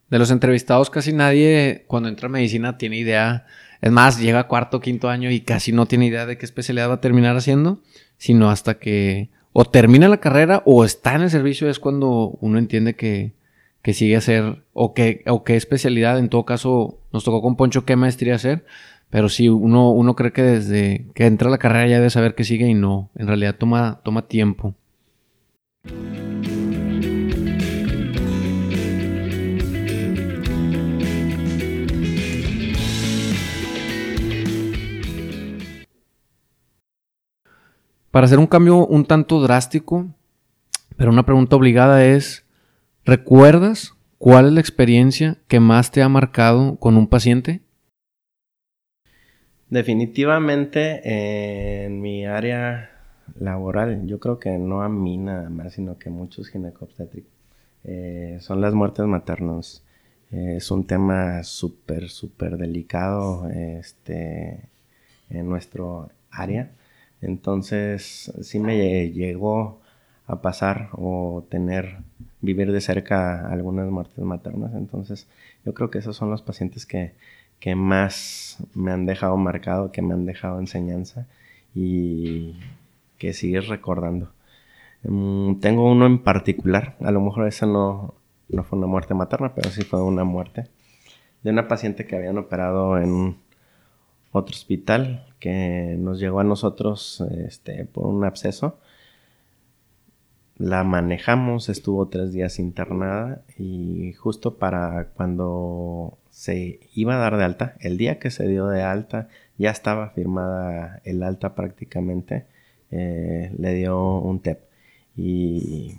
De 0.09 0.19
los 0.19 0.29
entrevistados 0.29 0.89
casi 0.89 1.13
nadie 1.13 1.85
cuando 1.87 2.09
entra 2.09 2.27
a 2.27 2.29
medicina 2.29 2.77
tiene 2.77 2.97
idea. 2.97 3.45
Es 3.81 3.91
más, 3.91 4.19
llega 4.19 4.47
cuarto 4.47 4.77
o 4.77 4.79
quinto 4.79 5.09
año 5.09 5.31
y 5.31 5.41
casi 5.41 5.71
no 5.71 5.85
tiene 5.85 6.07
idea 6.07 6.25
de 6.25 6.37
qué 6.37 6.45
especialidad 6.45 6.89
va 6.89 6.95
a 6.95 7.01
terminar 7.01 7.35
haciendo, 7.35 7.79
sino 8.17 8.49
hasta 8.49 8.77
que 8.77 9.29
o 9.53 9.65
termina 9.65 10.07
la 10.07 10.19
carrera 10.19 10.63
o 10.65 10.85
está 10.85 11.15
en 11.15 11.23
el 11.23 11.29
servicio 11.29 11.69
es 11.69 11.79
cuando 11.79 12.37
uno 12.41 12.57
entiende 12.57 12.95
que, 12.95 13.33
que 13.81 13.93
sigue 13.93 14.15
a 14.15 14.19
hacer 14.19 14.63
o, 14.73 14.93
que, 14.93 15.23
o 15.27 15.43
qué 15.43 15.55
especialidad. 15.55 16.19
En 16.19 16.29
todo 16.29 16.45
caso, 16.45 16.99
nos 17.11 17.23
tocó 17.23 17.41
con 17.41 17.55
Poncho 17.55 17.85
qué 17.85 17.95
maestría 17.95 18.35
hacer. 18.35 18.65
Pero 19.11 19.27
sí, 19.27 19.49
uno, 19.49 19.91
uno 19.91 20.15
cree 20.15 20.31
que 20.31 20.41
desde 20.41 21.05
que 21.13 21.25
entra 21.25 21.49
a 21.49 21.51
la 21.51 21.57
carrera 21.57 21.85
ya 21.85 21.97
debe 21.97 22.09
saber 22.09 22.33
qué 22.33 22.45
sigue 22.45 22.67
y 22.67 22.73
no. 22.73 23.09
En 23.15 23.27
realidad 23.27 23.57
toma, 23.57 23.99
toma 24.03 24.27
tiempo. 24.27 24.73
Para 38.11 38.25
hacer 38.25 38.39
un 38.39 38.47
cambio 38.47 38.87
un 38.87 39.05
tanto 39.05 39.41
drástico, 39.41 40.07
pero 40.95 41.11
una 41.11 41.25
pregunta 41.25 41.57
obligada 41.57 42.05
es, 42.05 42.45
¿recuerdas 43.03 43.93
cuál 44.17 44.47
es 44.47 44.53
la 44.53 44.61
experiencia 44.61 45.37
que 45.49 45.59
más 45.59 45.91
te 45.91 46.01
ha 46.01 46.07
marcado 46.07 46.77
con 46.77 46.95
un 46.95 47.07
paciente? 47.07 47.61
Definitivamente 49.71 51.85
en 51.85 52.01
mi 52.01 52.25
área 52.25 52.91
laboral, 53.39 54.05
yo 54.05 54.19
creo 54.19 54.37
que 54.37 54.57
no 54.57 54.83
a 54.83 54.89
mí 54.89 55.17
nada 55.17 55.49
más, 55.49 55.75
sino 55.75 55.97
que 55.97 56.09
muchos 56.09 56.49
ginecobstétricos, 56.49 57.31
eh, 57.85 58.37
son 58.41 58.59
las 58.59 58.73
muertes 58.73 59.05
maternas. 59.05 59.81
Eh, 60.33 60.55
es 60.57 60.71
un 60.71 60.85
tema 60.85 61.41
súper, 61.43 62.09
súper 62.09 62.57
delicado 62.57 63.49
este, 63.49 64.59
en 65.29 65.47
nuestro 65.47 66.09
área. 66.31 66.71
Entonces, 67.21 68.29
sí 68.41 68.59
me 68.59 69.09
llegó 69.11 69.79
a 70.27 70.41
pasar 70.41 70.89
o 70.93 71.45
tener, 71.49 71.99
vivir 72.41 72.73
de 72.73 72.81
cerca 72.81 73.47
algunas 73.49 73.89
muertes 73.89 74.19
maternas. 74.19 74.73
Entonces, 74.75 75.27
yo 75.65 75.73
creo 75.73 75.89
que 75.89 75.99
esos 75.99 76.17
son 76.17 76.29
los 76.29 76.41
pacientes 76.41 76.85
que, 76.85 77.13
que 77.61 77.75
más 77.75 78.57
me 78.73 78.91
han 78.91 79.05
dejado 79.05 79.37
marcado, 79.37 79.91
que 79.93 80.01
me 80.01 80.13
han 80.13 80.25
dejado 80.25 80.59
enseñanza 80.59 81.27
y 81.73 82.55
que 83.17 83.33
sigues 83.33 83.67
recordando. 83.69 84.33
Mm, 85.03 85.59
tengo 85.59 85.89
uno 85.89 86.05
en 86.07 86.19
particular, 86.23 86.97
a 87.01 87.11
lo 87.11 87.21
mejor 87.21 87.47
esa 87.47 87.67
no, 87.67 88.15
no 88.49 88.63
fue 88.63 88.79
una 88.79 88.87
muerte 88.87 89.13
materna, 89.13 89.53
pero 89.55 89.69
sí 89.69 89.83
fue 89.83 90.01
una 90.03 90.23
muerte 90.23 90.67
de 91.43 91.51
una 91.51 91.67
paciente 91.67 92.05
que 92.07 92.15
habían 92.15 92.37
operado 92.39 92.97
en 92.97 93.37
otro 94.31 94.53
hospital 94.55 95.27
que 95.39 95.95
nos 95.99 96.19
llegó 96.19 96.39
a 96.39 96.43
nosotros 96.43 97.21
este, 97.45 97.85
por 97.85 98.07
un 98.07 98.23
absceso. 98.25 98.79
La 100.57 100.83
manejamos, 100.83 101.69
estuvo 101.69 102.07
tres 102.07 102.33
días 102.33 102.59
internada 102.59 103.43
y 103.57 104.13
justo 104.13 104.55
para 104.57 105.09
cuando 105.15 106.17
se 106.31 106.79
iba 106.95 107.15
a 107.15 107.19
dar 107.19 107.37
de 107.37 107.43
alta. 107.43 107.75
El 107.79 107.97
día 107.97 108.17
que 108.17 108.31
se 108.31 108.47
dio 108.47 108.67
de 108.67 108.81
alta, 108.81 109.27
ya 109.57 109.69
estaba 109.69 110.09
firmada 110.09 111.01
el 111.03 111.21
alta 111.23 111.53
prácticamente. 111.55 112.47
Eh, 112.89 113.53
le 113.57 113.73
dio 113.75 114.19
un 114.19 114.41
TEP 114.41 114.59
y 115.15 115.95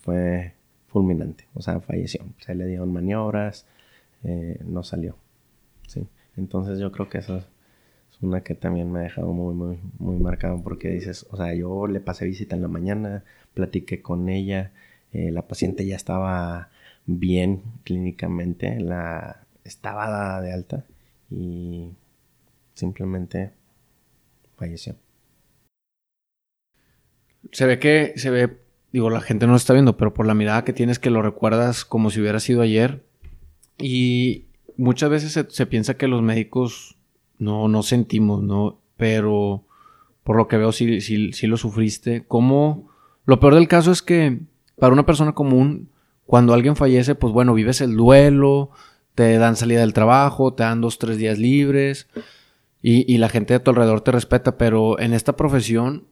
fue 0.00 0.54
fulminante, 0.88 1.46
o 1.54 1.62
sea, 1.62 1.80
falleció. 1.80 2.24
Se 2.38 2.54
le 2.54 2.66
dieron 2.66 2.92
maniobras, 2.92 3.66
eh, 4.24 4.58
no 4.64 4.82
salió. 4.82 5.16
¿sí? 5.86 6.06
Entonces 6.36 6.78
yo 6.78 6.92
creo 6.92 7.08
que 7.08 7.18
eso 7.18 7.38
es 7.38 8.22
una 8.22 8.42
que 8.42 8.54
también 8.54 8.90
me 8.90 9.00
ha 9.00 9.02
dejado 9.02 9.32
muy, 9.32 9.54
muy, 9.54 9.78
muy 9.98 10.16
marcado 10.16 10.62
porque 10.62 10.88
dices, 10.88 11.26
o 11.30 11.36
sea, 11.36 11.54
yo 11.54 11.86
le 11.86 12.00
pasé 12.00 12.26
visita 12.26 12.56
en 12.56 12.62
la 12.62 12.68
mañana, 12.68 13.24
platiqué 13.54 14.02
con 14.02 14.28
ella, 14.28 14.72
eh, 15.12 15.30
la 15.30 15.46
paciente 15.46 15.86
ya 15.86 15.96
estaba 15.96 16.70
bien 17.06 17.62
clínicamente, 17.84 18.80
la, 18.80 19.43
estaba 19.64 20.08
dada 20.08 20.40
de 20.40 20.52
alta 20.52 20.84
y 21.30 21.90
simplemente 22.74 23.52
falleció. 24.56 24.96
Se 27.52 27.66
ve 27.66 27.78
que, 27.78 28.12
se 28.16 28.30
ve, 28.30 28.58
digo, 28.92 29.10
la 29.10 29.20
gente 29.20 29.46
no 29.46 29.52
lo 29.52 29.56
está 29.56 29.72
viendo, 29.72 29.96
pero 29.96 30.14
por 30.14 30.26
la 30.26 30.34
mirada 30.34 30.64
que 30.64 30.72
tienes 30.72 30.98
que 30.98 31.10
lo 31.10 31.22
recuerdas 31.22 31.84
como 31.84 32.10
si 32.10 32.20
hubiera 32.20 32.40
sido 32.40 32.62
ayer. 32.62 33.04
Y 33.78 34.46
muchas 34.76 35.10
veces 35.10 35.46
se, 35.48 35.66
piensa 35.66 35.96
que 35.96 36.08
los 36.08 36.22
médicos 36.22 36.96
no, 37.38 37.68
no 37.68 37.82
sentimos, 37.82 38.42
¿no? 38.42 38.80
Pero 38.96 39.64
por 40.22 40.36
lo 40.36 40.48
que 40.48 40.56
veo 40.56 40.72
sí, 40.72 41.00
sí 41.00 41.46
lo 41.46 41.56
sufriste. 41.56 42.24
¿Cómo? 42.26 42.90
Lo 43.26 43.40
peor 43.40 43.54
del 43.54 43.68
caso 43.68 43.90
es 43.92 44.02
que 44.02 44.40
para 44.78 44.92
una 44.92 45.06
persona 45.06 45.32
común, 45.32 45.90
cuando 46.26 46.54
alguien 46.54 46.76
fallece, 46.76 47.14
pues 47.14 47.32
bueno, 47.32 47.54
vives 47.54 47.80
el 47.80 47.96
duelo, 47.96 48.70
te 49.14 49.38
dan 49.38 49.56
salida 49.56 49.80
del 49.80 49.92
trabajo, 49.92 50.54
te 50.54 50.62
dan 50.62 50.80
dos, 50.80 50.98
tres 50.98 51.18
días 51.18 51.38
libres 51.38 52.08
y, 52.82 53.16
la 53.16 53.28
gente 53.28 53.54
de 53.54 53.60
tu 53.60 53.70
alrededor 53.70 54.02
te 54.02 54.12
respeta, 54.12 54.58
pero 54.58 54.98
en 55.00 55.14
esta 55.14 55.36
profesión, 55.36 56.06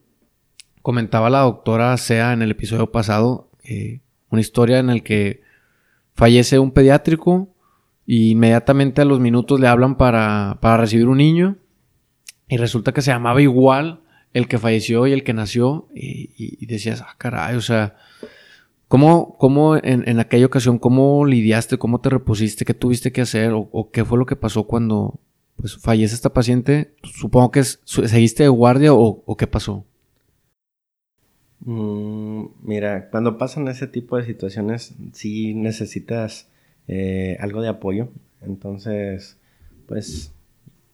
comentaba 0.80 1.28
la 1.28 1.40
doctora 1.40 1.96
Sea 1.98 2.32
en 2.32 2.40
el 2.40 2.50
episodio 2.50 2.90
pasado, 2.90 3.50
una 4.30 4.40
historia 4.40 4.78
en 4.78 4.86
la 4.86 5.00
que 5.00 5.42
fallece 6.14 6.58
un 6.58 6.70
pediátrico 6.70 7.54
y 8.06 8.30
inmediatamente 8.30 9.02
a 9.02 9.04
los 9.04 9.20
minutos 9.20 9.60
le 9.60 9.68
hablan 9.68 9.96
para, 9.96 10.58
para 10.60 10.78
recibir 10.78 11.08
un 11.08 11.18
niño 11.18 11.56
y 12.48 12.56
resulta 12.56 12.92
que 12.92 13.02
se 13.02 13.10
llamaba 13.10 13.42
igual 13.42 14.00
el 14.32 14.48
que 14.48 14.58
falleció 14.58 15.06
y 15.06 15.12
el 15.12 15.24
que 15.24 15.34
nació 15.34 15.88
y, 15.94 16.30
y 16.36 16.66
decías, 16.66 17.02
ah, 17.02 17.14
caray, 17.18 17.56
o 17.56 17.60
sea, 17.60 17.96
¿Cómo, 18.92 19.38
cómo 19.38 19.76
en, 19.76 20.06
en, 20.06 20.20
aquella 20.20 20.44
ocasión, 20.44 20.78
cómo 20.78 21.24
lidiaste, 21.24 21.78
cómo 21.78 22.02
te 22.02 22.10
repusiste, 22.10 22.66
qué 22.66 22.74
tuviste 22.74 23.10
que 23.10 23.22
hacer 23.22 23.52
o, 23.54 23.90
qué 23.90 24.04
fue 24.04 24.18
lo 24.18 24.26
que 24.26 24.36
pasó 24.36 24.64
cuando 24.64 25.18
pues, 25.56 25.78
fallece 25.78 26.14
esta 26.14 26.34
paciente? 26.34 26.92
Supongo 27.02 27.52
que 27.52 27.64
seguiste 27.64 28.42
de 28.42 28.50
guardia 28.50 28.92
o, 28.92 29.34
qué 29.38 29.46
pasó. 29.46 29.86
Mm, 31.60 32.44
mira, 32.60 33.08
cuando 33.08 33.38
pasan 33.38 33.66
ese 33.68 33.86
tipo 33.86 34.18
de 34.18 34.26
situaciones, 34.26 34.94
sí 35.14 35.54
necesitas 35.54 36.50
eh, 36.86 37.38
algo 37.40 37.62
de 37.62 37.70
apoyo. 37.70 38.10
Entonces, 38.42 39.38
pues, 39.86 40.34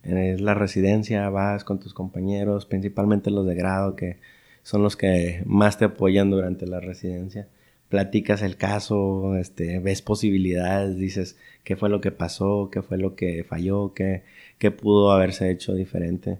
es 0.05 0.40
la 0.40 0.55
residencia, 0.55 1.28
vas 1.31 1.64
con 1.64 1.81
tus 1.81 1.95
compañeros, 1.95 2.64
principalmente 2.64 3.33
los 3.33 3.45
de 3.45 3.57
grado, 3.57 3.97
que 3.97 4.19
son 4.62 4.85
los 4.85 4.97
que 4.97 5.43
más 5.47 5.78
te 5.78 5.87
apoyan 5.87 6.31
durante 6.31 6.64
la 6.64 6.78
residencia 6.78 7.49
platicas 7.88 8.42
el 8.42 8.57
caso, 8.57 9.37
este, 9.37 9.78
ves 9.78 10.02
posibilidades, 10.02 10.97
dices 10.97 11.37
qué 11.64 11.76
fue 11.76 11.88
lo 11.88 12.00
que 12.00 12.11
pasó, 12.12 12.71
qué 12.71 12.83
fue 12.83 12.99
lo 12.99 13.16
que 13.16 13.45
falló, 13.45 13.95
qué, 13.95 14.23
pudo 14.71 15.12
haberse 15.12 15.50
hecho 15.50 15.75
diferente. 15.75 16.38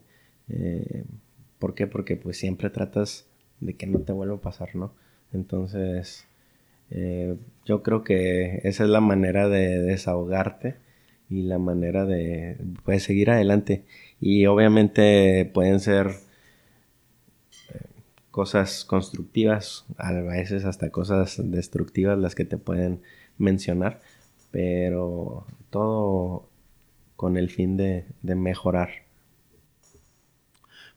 Eh, 0.49 1.05
¿Por 1.59 1.75
qué? 1.75 1.87
Porque 1.87 2.17
pues 2.17 2.39
siempre 2.39 2.71
tratas 2.71 3.27
de 3.61 3.75
que 3.75 3.87
no 3.87 4.01
te 4.01 4.13
vuelva 4.13 4.37
a 4.37 4.41
pasar, 4.41 4.77
¿no? 4.77 4.93
Entonces, 5.33 6.27
eh, 6.91 7.37
yo 7.65 7.83
creo 7.83 8.05
que 8.05 8.61
esa 8.65 8.85
es 8.85 8.91
la 8.91 9.01
manera 9.01 9.49
de 9.49 9.81
desahogarte 9.81 10.77
y 11.31 11.43
la 11.43 11.59
manera 11.59 12.07
de 12.07 12.57
pues, 12.85 13.03
seguir 13.03 13.31
adelante. 13.31 13.85
Y 14.21 14.47
obviamente 14.47 15.51
pueden 15.53 15.81
ser 15.81 16.09
cosas 18.39 18.85
constructivas, 18.85 19.85
a 19.97 20.13
veces 20.13 20.65
hasta 20.65 20.91
cosas 20.91 21.41
destructivas 21.43 22.17
las 22.17 22.37
que 22.37 22.45
te 22.45 22.57
pueden 22.57 23.03
mencionar, 23.37 23.99
pero 24.53 25.45
todo 25.71 26.49
con 27.17 27.37
el 27.37 27.51
fin 27.51 27.77
de, 27.77 28.05
mejorar. 28.23 28.91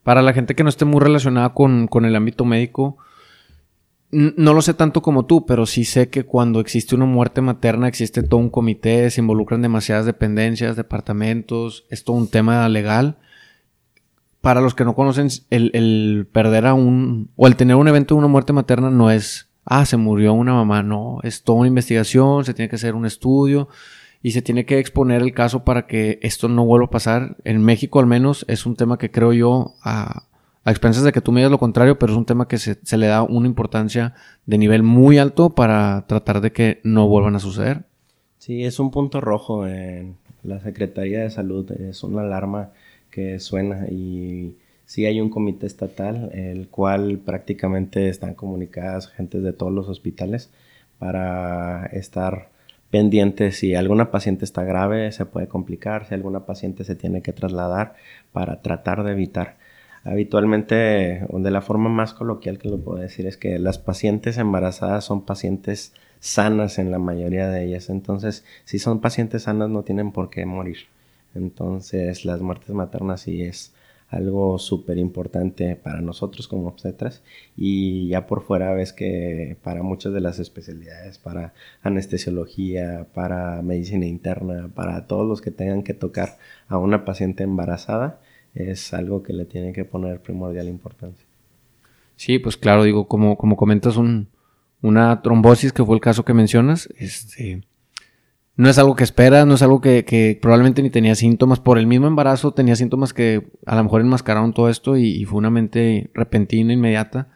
Para 0.04 0.22
la 0.22 0.34
gente 0.34 0.54
que 0.54 0.62
no 0.62 0.70
esté 0.70 0.86
muy 0.86 1.00
relacionada 1.00 1.56
con, 1.56 1.88
con 1.88 2.06
el 2.06 2.16
ámbito 2.16 2.46
médico, 2.46 2.98
no 4.12 4.54
lo 4.54 4.62
sé 4.62 4.76
tanto 4.76 5.02
como 5.02 5.26
tú, 5.26 5.48
pero 5.48 5.66
sí 5.66 5.84
sé 5.84 6.10
que 6.10 6.26
cuando 6.26 6.60
existe 6.60 6.94
una 6.94 7.06
muerte 7.06 7.42
materna 7.42 7.88
existe 7.88 8.22
todo 8.22 8.40
un 8.40 8.52
comité, 8.52 9.10
se 9.10 9.22
involucran 9.22 9.64
demasiadas 9.64 10.06
dependencias, 10.06 10.76
departamentos, 10.76 11.88
es 11.90 12.04
todo 12.04 12.18
un 12.18 12.28
tema 12.28 12.70
legal. 12.70 13.18
Para 14.42 14.62
los 14.62 14.74
que 14.74 14.86
no 14.86 14.96
conocen, 14.96 15.30
el, 15.50 16.28
perder 16.32 16.66
a 16.66 16.74
un, 16.74 17.30
o 17.36 17.48
el 17.48 17.56
tener 17.56 17.76
un 17.76 17.88
evento 17.88 18.16
de 18.16 18.20
una 18.20 18.28
muerte 18.28 18.54
materna 18.54 18.90
no 18.90 19.12
es, 19.12 19.50
ah, 19.66 19.86
se 19.86 19.98
murió 19.98 20.34
una 20.34 20.54
mamá, 20.54 20.82
no, 20.84 21.20
es 21.24 21.44
toda 21.44 21.60
una 21.60 21.68
investigación, 21.68 22.44
se 22.44 22.54
tiene 22.54 22.70
que 22.70 22.76
hacer 22.76 22.96
un 22.96 23.06
estudio 23.06 23.70
y 24.24 24.32
se 24.32 24.42
tiene 24.42 24.66
que 24.66 24.80
exponer 24.80 25.22
el 25.22 25.34
caso 25.34 25.64
para 25.64 25.86
que 25.86 26.20
esto 26.24 26.48
no 26.48 26.66
vuelva 26.66 26.88
a 26.88 26.92
pasar. 26.92 27.38
En 27.44 27.64
México 27.64 28.00
al 28.00 28.08
menos 28.08 28.46
es 28.48 28.66
un 28.66 28.76
tema 28.76 28.98
que 28.98 29.12
creo 29.12 29.34
yo 29.34 29.76
a 29.84 30.24
a 30.64 30.72
expensas 30.72 31.04
de 31.04 31.12
que 31.12 31.22
tú 31.22 31.32
me 31.32 31.40
digas 31.40 31.52
lo 31.52 31.60
contrario, 31.60 31.98
pero 31.98 32.12
es 32.12 32.18
un 32.18 32.26
tema 32.26 32.48
que 32.48 32.58
se, 32.58 32.98
le 32.98 33.08
da 33.08 33.24
una 33.24 33.48
importancia 33.48 34.14
de 34.46 34.58
nivel 34.58 34.84
muy 34.84 35.18
alto 35.18 35.56
para 35.56 36.06
tratar 36.08 36.42
de 36.42 36.52
que 36.52 36.80
no 36.84 37.08
vuelvan 37.08 37.36
a 37.36 37.40
suceder. 37.40 37.84
Sí, 38.38 38.64
es 38.64 38.80
un 38.80 38.92
punto 38.92 39.22
rojo 39.22 39.68
en 39.68 40.18
la 40.44 40.60
Secretaría 40.60 41.22
de 41.22 41.30
Salud, 41.30 41.72
es 41.72 42.04
una 42.04 42.22
alarma 42.22 42.70
que 43.12 43.40
suena 43.40 43.88
y 43.90 44.58
sí 44.86 45.06
hay 45.06 45.22
un 45.22 45.30
comité 45.30 45.68
estatal, 45.68 46.32
el 46.34 46.68
cual 46.70 47.20
prácticamente 47.20 48.10
están 48.10 48.34
comunicadas 48.34 49.10
gentes 49.10 49.44
de 49.44 49.54
todos 49.54 49.72
los 49.72 49.88
hospitales 49.90 50.50
para 51.00 51.86
estar 51.88 52.50
pendientes 52.90 53.58
si 53.60 53.76
alguna 53.76 54.12
paciente 54.12 54.46
está 54.46 54.64
grave, 54.64 55.12
se 55.12 55.26
puede 55.26 55.48
complicar, 55.48 56.08
si 56.08 56.14
alguna 56.14 56.46
paciente 56.46 56.84
se 56.84 56.96
tiene 56.96 57.22
que 57.22 57.34
trasladar 57.34 57.96
para 58.34 58.62
tratar 58.62 59.04
de 59.04 59.12
evitar 59.14 59.58
Habitualmente, 60.04 61.28
de 61.30 61.52
la 61.52 61.62
forma 61.62 61.90
más 61.90 62.14
coloquial 62.14 62.58
que 62.58 62.70
lo 62.70 62.80
puedo 62.80 63.00
decir, 63.00 63.28
es 63.28 63.38
que 63.38 63.60
las 63.60 63.78
pacientes 63.78 64.38
embarazadas 64.38 65.06
son 65.06 65.26
pacientes 65.26 65.94
sanas 66.20 66.80
en 66.80 66.90
la 66.92 66.98
mayoría 66.98 67.50
de 67.50 67.66
ellas. 67.66 67.90
Entonces, 67.90 68.44
si 68.66 68.80
son 68.80 69.00
pacientes 69.00 69.44
sanas, 69.44 69.70
no 69.70 69.84
tienen 69.84 70.12
por 70.12 70.30
qué 70.32 70.46
morir. 70.46 70.88
Entonces, 71.36 72.26
las 72.26 72.42
muertes 72.42 72.70
maternas 72.70 73.22
sí 73.22 73.42
es 73.42 73.74
algo 74.12 74.60
súper 74.60 74.98
importante 74.98 75.78
para 75.78 76.02
nosotros 76.02 76.50
como 76.50 76.68
obstetras 76.68 77.24
y 77.56 78.10
ya 78.10 78.28
por 78.28 78.44
fuera 78.44 78.74
ves 78.74 78.92
que 78.92 79.56
para 79.64 79.84
muchas 79.84 80.12
de 80.12 80.20
las 80.20 80.38
especialidades, 80.38 81.18
para 81.18 81.54
anestesiología, 81.82 83.08
para 83.14 83.62
medicina 83.62 84.06
interna, 84.06 84.70
para 84.76 85.08
todos 85.08 85.26
los 85.26 85.40
que 85.42 85.52
tengan 85.52 85.84
que 85.84 85.94
tocar 85.94 86.38
a 86.68 86.78
una 86.78 87.06
paciente 87.06 87.44
embarazada, 87.44 88.20
es 88.54 88.94
algo 88.94 89.24
que 89.24 89.32
le 89.32 89.46
tiene 89.46 89.72
que 89.72 89.86
poner 89.86 90.22
primordial 90.22 90.68
importancia. 90.68 91.26
Sí, 92.18 92.38
pues 92.38 92.58
claro, 92.58 92.84
digo, 92.84 93.08
como, 93.08 93.38
como 93.38 93.56
comentas, 93.56 93.96
un, 93.96 94.28
una 94.82 95.22
trombosis, 95.22 95.72
que 95.72 95.86
fue 95.86 95.96
el 95.96 96.02
caso 96.02 96.26
que 96.26 96.34
mencionas, 96.34 96.90
este, 96.98 97.64
no 98.56 98.70
es 98.70 98.78
algo 98.78 98.96
que 98.96 99.04
esperas, 99.04 99.48
no 99.48 99.56
es 99.56 99.62
algo 99.62 99.82
que, 99.82 100.38
probablemente 100.42 100.82
ni 100.82 100.90
tenía 100.90 101.16
síntomas. 101.16 101.60
Por 101.60 101.78
el 101.78 101.88
mismo 101.88 102.08
embarazo 102.08 102.52
tenía 102.52 102.76
síntomas 102.76 103.14
que 103.14 103.52
a 103.66 103.76
lo 103.76 103.84
mejor 103.84 104.02
enmascararon 104.02 104.54
todo 104.54 104.70
esto 104.70 104.98
y, 104.98 105.26
fue 105.26 105.40
una 105.40 105.50
mente 105.50 106.12
repentina, 106.14 106.74
inmediata, 106.74 107.30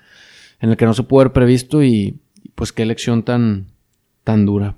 en 0.60 0.70
el 0.70 0.78
que 0.78 0.86
no 0.86 0.94
se 0.94 1.04
pudo 1.04 1.22
haber 1.22 1.34
previsto 1.34 1.84
y 1.84 2.20
pues 2.56 2.72
qué 2.72 2.84
elección 2.84 3.24
tan, 3.24 3.68
tan 4.24 4.46
dura. 4.46 4.76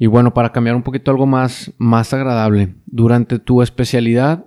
Y 0.00 0.06
bueno, 0.06 0.32
para 0.32 0.50
cambiar 0.50 0.76
un 0.76 0.82
poquito 0.82 1.10
algo 1.10 1.26
más, 1.26 1.74
más 1.76 2.14
agradable, 2.14 2.72
durante 2.86 3.38
tu 3.38 3.60
especialidad 3.60 4.46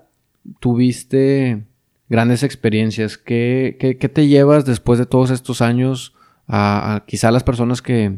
tuviste 0.59 1.67
grandes 2.09 2.41
experiencias. 2.41 3.19
¿Qué, 3.19 3.77
te 4.11 4.27
llevas 4.27 4.65
después 4.65 4.97
de 4.97 5.05
todos 5.05 5.29
estos 5.29 5.61
años 5.61 6.15
a, 6.47 7.03
quizá 7.05 7.29
las 7.29 7.43
personas 7.43 7.83
que, 7.83 8.17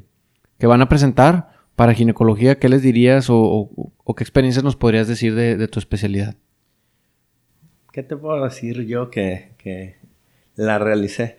van 0.61 0.81
a 0.81 0.87
presentar 0.87 1.51
para 1.75 1.93
ginecología? 1.93 2.57
¿Qué 2.57 2.69
les 2.69 2.81
dirías 2.81 3.27
o, 3.29 3.91
qué 4.15 4.23
experiencias 4.23 4.63
nos 4.63 4.77
podrías 4.77 5.09
decir 5.09 5.35
de, 5.35 5.67
tu 5.67 5.77
especialidad? 5.77 6.35
¿Qué 7.91 8.01
te 8.01 8.15
puedo 8.15 8.45
decir 8.45 8.85
yo 8.85 9.09
que, 9.09 9.51
que 9.57 9.97
la 10.55 10.79
realicé? 10.79 11.35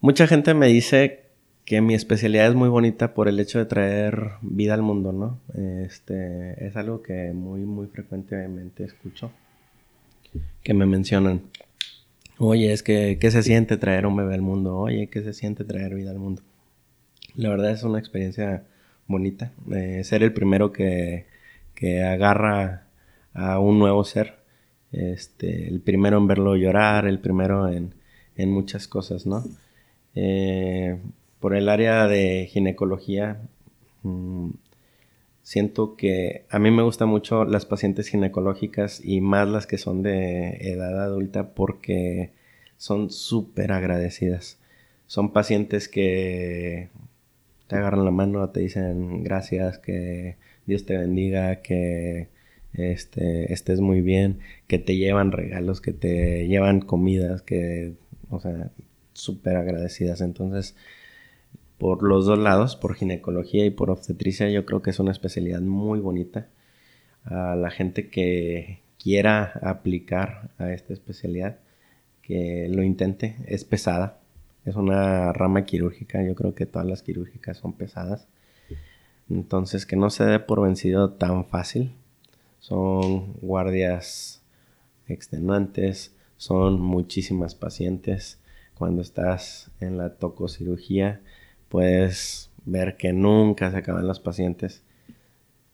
Mucha 0.00 0.28
gente 0.28 0.54
me 0.54 0.68
dice 0.68 1.27
que 1.68 1.82
mi 1.82 1.92
especialidad 1.92 2.48
es 2.48 2.54
muy 2.54 2.70
bonita 2.70 3.12
por 3.12 3.28
el 3.28 3.38
hecho 3.38 3.58
de 3.58 3.66
traer 3.66 4.30
vida 4.40 4.72
al 4.72 4.80
mundo, 4.80 5.12
¿no? 5.12 5.38
Este, 5.84 6.66
es 6.66 6.74
algo 6.76 7.02
que 7.02 7.34
muy, 7.34 7.60
muy 7.60 7.88
frecuentemente 7.88 8.84
escucho. 8.84 9.30
Que 10.62 10.72
me 10.72 10.86
mencionan, 10.86 11.42
oye, 12.38 12.72
es 12.72 12.82
que, 12.82 13.18
¿qué 13.20 13.30
se 13.30 13.42
siente 13.42 13.76
traer 13.76 14.06
un 14.06 14.16
bebé 14.16 14.32
al 14.32 14.40
mundo? 14.40 14.78
Oye, 14.78 15.08
¿qué 15.08 15.20
se 15.20 15.34
siente 15.34 15.62
traer 15.64 15.94
vida 15.94 16.10
al 16.10 16.18
mundo? 16.18 16.40
La 17.34 17.50
verdad 17.50 17.72
es 17.72 17.82
una 17.82 17.98
experiencia 17.98 18.64
bonita. 19.06 19.52
Eh, 19.70 20.04
ser 20.04 20.22
el 20.22 20.32
primero 20.32 20.72
que, 20.72 21.26
que 21.74 22.02
agarra 22.02 22.86
a 23.34 23.58
un 23.58 23.78
nuevo 23.78 24.04
ser. 24.04 24.36
Este, 24.90 25.68
el 25.68 25.82
primero 25.82 26.16
en 26.16 26.28
verlo 26.28 26.56
llorar, 26.56 27.06
el 27.06 27.18
primero 27.18 27.68
en, 27.68 27.92
en 28.36 28.50
muchas 28.50 28.88
cosas, 28.88 29.26
¿no? 29.26 29.44
Eh, 30.14 30.98
por 31.40 31.54
el 31.54 31.68
área 31.68 32.06
de 32.08 32.48
ginecología, 32.50 33.40
mm, 34.02 34.50
siento 35.42 35.96
que 35.96 36.44
a 36.50 36.58
mí 36.58 36.70
me 36.70 36.82
gustan 36.82 37.08
mucho 37.08 37.44
las 37.44 37.66
pacientes 37.66 38.08
ginecológicas 38.08 39.00
y 39.04 39.20
más 39.20 39.48
las 39.48 39.66
que 39.66 39.78
son 39.78 40.02
de 40.02 40.58
edad 40.60 41.02
adulta 41.02 41.54
porque 41.54 42.32
son 42.76 43.10
súper 43.10 43.72
agradecidas. 43.72 44.58
Son 45.06 45.32
pacientes 45.32 45.88
que 45.88 46.90
te 47.66 47.76
agarran 47.76 48.04
la 48.04 48.10
mano, 48.10 48.48
te 48.50 48.60
dicen 48.60 49.24
gracias, 49.24 49.78
que 49.78 50.36
Dios 50.66 50.86
te 50.86 50.98
bendiga, 50.98 51.62
que 51.62 52.28
este, 52.74 53.52
estés 53.52 53.80
muy 53.80 54.00
bien, 54.02 54.40
que 54.66 54.78
te 54.78 54.96
llevan 54.96 55.32
regalos, 55.32 55.80
que 55.80 55.92
te 55.92 56.46
llevan 56.46 56.80
comidas, 56.80 57.42
que, 57.42 57.94
o 58.30 58.40
sea, 58.40 58.70
súper 59.14 59.56
agradecidas. 59.56 60.20
Entonces, 60.20 60.76
por 61.78 62.02
los 62.02 62.26
dos 62.26 62.38
lados, 62.38 62.76
por 62.76 62.94
ginecología 62.94 63.64
y 63.64 63.70
por 63.70 63.90
obstetricia, 63.90 64.50
yo 64.50 64.66
creo 64.66 64.82
que 64.82 64.90
es 64.90 64.98
una 64.98 65.12
especialidad 65.12 65.60
muy 65.60 66.00
bonita. 66.00 66.48
A 67.24 67.54
la 67.56 67.70
gente 67.70 68.08
que 68.08 68.80
quiera 68.98 69.52
aplicar 69.62 70.50
a 70.58 70.72
esta 70.72 70.92
especialidad, 70.92 71.58
que 72.22 72.68
lo 72.68 72.82
intente, 72.82 73.36
es 73.46 73.64
pesada, 73.64 74.18
es 74.64 74.76
una 74.76 75.32
rama 75.32 75.64
quirúrgica, 75.64 76.22
yo 76.22 76.34
creo 76.34 76.54
que 76.54 76.66
todas 76.66 76.86
las 76.86 77.02
quirúrgicas 77.02 77.56
son 77.56 77.72
pesadas. 77.72 78.26
Entonces, 79.30 79.86
que 79.86 79.96
no 79.96 80.10
se 80.10 80.24
dé 80.24 80.38
por 80.38 80.62
vencido 80.62 81.10
tan 81.10 81.44
fácil. 81.44 81.92
Son 82.60 83.34
guardias 83.40 84.42
extenuantes, 85.06 86.14
son 86.36 86.80
muchísimas 86.80 87.54
pacientes. 87.54 88.38
Cuando 88.74 89.02
estás 89.02 89.70
en 89.80 89.98
la 89.98 90.14
tococirugía, 90.14 91.20
puedes 91.68 92.50
ver 92.64 92.96
que 92.96 93.12
nunca 93.12 93.70
se 93.70 93.78
acaban 93.78 94.06
los 94.06 94.20
pacientes. 94.20 94.82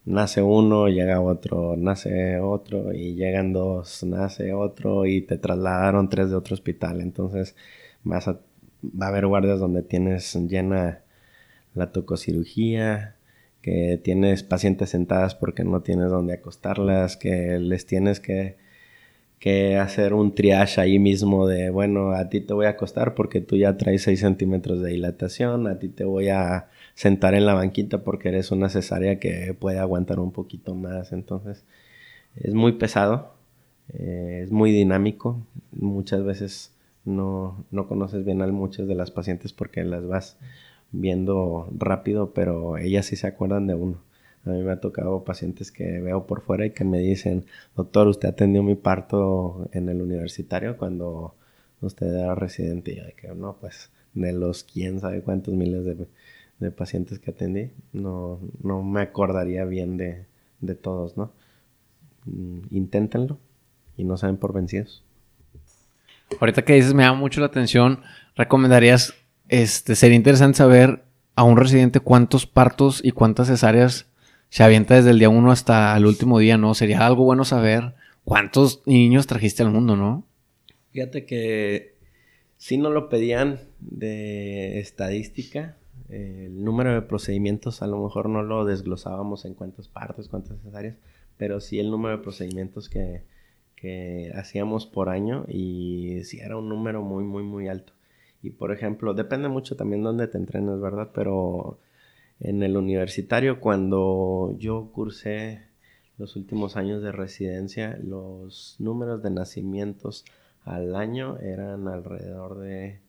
Nace 0.04 0.42
uno, 0.42 0.88
llega 0.88 1.20
otro, 1.20 1.76
nace 1.76 2.38
otro 2.38 2.92
y 2.92 3.14
llegan 3.14 3.52
dos, 3.52 4.04
nace 4.04 4.52
otro 4.52 5.06
y 5.06 5.22
te 5.22 5.38
trasladaron 5.38 6.10
tres 6.10 6.30
de 6.30 6.36
otro 6.36 6.54
hospital. 6.54 7.00
Entonces 7.00 7.56
vas 8.02 8.28
va 8.28 9.06
a 9.06 9.08
haber 9.08 9.26
guardias 9.26 9.60
donde 9.60 9.82
tienes 9.82 10.34
llena 10.34 11.00
la 11.74 11.92
tococirugía, 11.92 13.16
que 13.62 14.00
tienes 14.02 14.42
pacientes 14.42 14.90
sentadas 14.90 15.34
porque 15.34 15.64
no 15.64 15.82
tienes 15.82 16.10
dónde 16.10 16.34
acostarlas, 16.34 17.16
que 17.16 17.58
les 17.58 17.86
tienes 17.86 18.20
que, 18.20 18.56
que 19.44 19.76
hacer 19.76 20.14
un 20.14 20.34
triage 20.34 20.80
ahí 20.80 20.98
mismo 20.98 21.46
de, 21.46 21.68
bueno, 21.68 22.12
a 22.12 22.30
ti 22.30 22.40
te 22.40 22.54
voy 22.54 22.64
a 22.64 22.70
acostar 22.70 23.14
porque 23.14 23.42
tú 23.42 23.56
ya 23.56 23.76
traes 23.76 24.00
6 24.04 24.20
centímetros 24.20 24.80
de 24.80 24.92
dilatación, 24.92 25.66
a 25.66 25.78
ti 25.78 25.90
te 25.90 26.04
voy 26.04 26.30
a 26.30 26.70
sentar 26.94 27.34
en 27.34 27.44
la 27.44 27.52
banquita 27.52 28.02
porque 28.04 28.30
eres 28.30 28.52
una 28.52 28.70
cesárea 28.70 29.20
que 29.20 29.52
puede 29.52 29.80
aguantar 29.80 30.18
un 30.18 30.32
poquito 30.32 30.74
más. 30.74 31.12
Entonces, 31.12 31.62
es 32.36 32.54
muy 32.54 32.72
pesado, 32.72 33.34
eh, 33.92 34.40
es 34.44 34.50
muy 34.50 34.72
dinámico. 34.72 35.46
Muchas 35.72 36.24
veces 36.24 36.72
no, 37.04 37.66
no 37.70 37.86
conoces 37.86 38.24
bien 38.24 38.40
a 38.40 38.46
muchas 38.46 38.88
de 38.88 38.94
las 38.94 39.10
pacientes 39.10 39.52
porque 39.52 39.84
las 39.84 40.06
vas 40.06 40.38
viendo 40.90 41.68
rápido, 41.76 42.32
pero 42.32 42.78
ellas 42.78 43.04
sí 43.04 43.16
se 43.16 43.26
acuerdan 43.26 43.66
de 43.66 43.74
uno. 43.74 43.98
A 44.46 44.50
mí 44.50 44.62
me 44.62 44.72
ha 44.72 44.80
tocado 44.80 45.24
pacientes 45.24 45.72
que 45.72 46.00
veo 46.00 46.26
por 46.26 46.42
fuera 46.42 46.66
y 46.66 46.70
que 46.70 46.84
me 46.84 46.98
dicen, 46.98 47.46
doctor, 47.76 48.08
usted 48.08 48.28
atendió 48.28 48.62
mi 48.62 48.74
parto 48.74 49.68
en 49.72 49.88
el 49.88 50.02
universitario 50.02 50.76
cuando 50.76 51.34
usted 51.80 52.06
era 52.06 52.34
residente. 52.34 52.92
Y 52.92 52.96
yo 52.96 53.04
que 53.16 53.28
no, 53.34 53.56
pues 53.60 53.90
de 54.12 54.32
los 54.32 54.64
quién 54.64 55.00
sabe 55.00 55.22
cuántos 55.22 55.54
miles 55.54 55.84
de, 55.84 56.06
pacientes 56.70 57.18
que 57.18 57.30
atendí, 57.30 57.72
no, 57.92 58.40
no 58.62 58.82
me 58.82 59.02
acordaría 59.02 59.66
bien 59.66 59.98
de, 59.98 60.24
de 60.60 60.74
todos, 60.74 61.16
¿no? 61.18 61.30
Mm, 62.24 62.60
inténtenlo 62.70 63.38
y 63.98 64.04
no 64.04 64.16
saben 64.16 64.38
por 64.38 64.54
vencidos. 64.54 65.04
Ahorita 66.40 66.64
que 66.64 66.74
dices 66.74 66.94
me 66.94 67.02
llama 67.02 67.18
mucho 67.18 67.40
la 67.40 67.46
atención, 67.46 68.00
¿recomendarías 68.34 69.14
este, 69.48 69.94
sería 69.94 70.16
interesante 70.16 70.58
saber 70.58 71.04
a 71.36 71.42
un 71.42 71.56
residente 71.56 72.00
cuántos 72.00 72.46
partos 72.46 73.00
y 73.04 73.10
cuántas 73.10 73.48
cesáreas 73.48 74.06
se 74.54 74.62
avienta 74.62 74.94
desde 74.94 75.10
el 75.10 75.18
día 75.18 75.28
uno 75.28 75.50
hasta 75.50 75.96
el 75.96 76.06
último 76.06 76.38
día, 76.38 76.56
¿no? 76.56 76.74
Sería 76.74 77.04
algo 77.04 77.24
bueno 77.24 77.44
saber 77.44 77.94
cuántos 78.22 78.86
niños 78.86 79.26
trajiste 79.26 79.64
al 79.64 79.72
mundo, 79.72 79.96
¿no? 79.96 80.28
Fíjate 80.92 81.26
que 81.26 81.96
si 82.56 82.78
no 82.78 82.90
lo 82.90 83.08
pedían 83.08 83.58
de 83.80 84.78
estadística, 84.78 85.76
el 86.08 86.62
número 86.62 86.94
de 86.94 87.02
procedimientos 87.02 87.82
a 87.82 87.88
lo 87.88 88.00
mejor 88.00 88.28
no 88.28 88.44
lo 88.44 88.64
desglosábamos 88.64 89.44
en 89.44 89.54
cuántos 89.54 89.88
partos, 89.88 90.28
cuántas 90.28 90.62
cesáreas, 90.62 90.98
pero 91.36 91.58
sí 91.58 91.80
el 91.80 91.90
número 91.90 92.18
de 92.18 92.22
procedimientos 92.22 92.88
que, 92.88 93.24
que 93.74 94.30
hacíamos 94.36 94.86
por 94.86 95.08
año 95.08 95.46
y 95.48 96.20
sí 96.22 96.38
era 96.38 96.56
un 96.56 96.68
número 96.68 97.02
muy, 97.02 97.24
muy, 97.24 97.42
muy 97.42 97.66
alto. 97.66 97.92
Y 98.40 98.50
por 98.50 98.70
ejemplo, 98.70 99.14
depende 99.14 99.48
mucho 99.48 99.74
también 99.74 100.04
dónde 100.04 100.28
te 100.28 100.38
entrenes, 100.38 100.80
¿verdad? 100.80 101.10
Pero 101.12 101.80
en 102.40 102.62
el 102.62 102.76
universitario, 102.76 103.60
cuando 103.60 104.56
yo 104.58 104.90
cursé 104.92 105.62
los 106.18 106.36
últimos 106.36 106.76
años 106.76 107.02
de 107.02 107.12
residencia, 107.12 107.98
los 108.02 108.76
números 108.78 109.22
de 109.22 109.30
nacimientos 109.30 110.24
al 110.62 110.94
año 110.94 111.38
eran 111.38 111.88
alrededor 111.88 112.58
de 112.58 113.00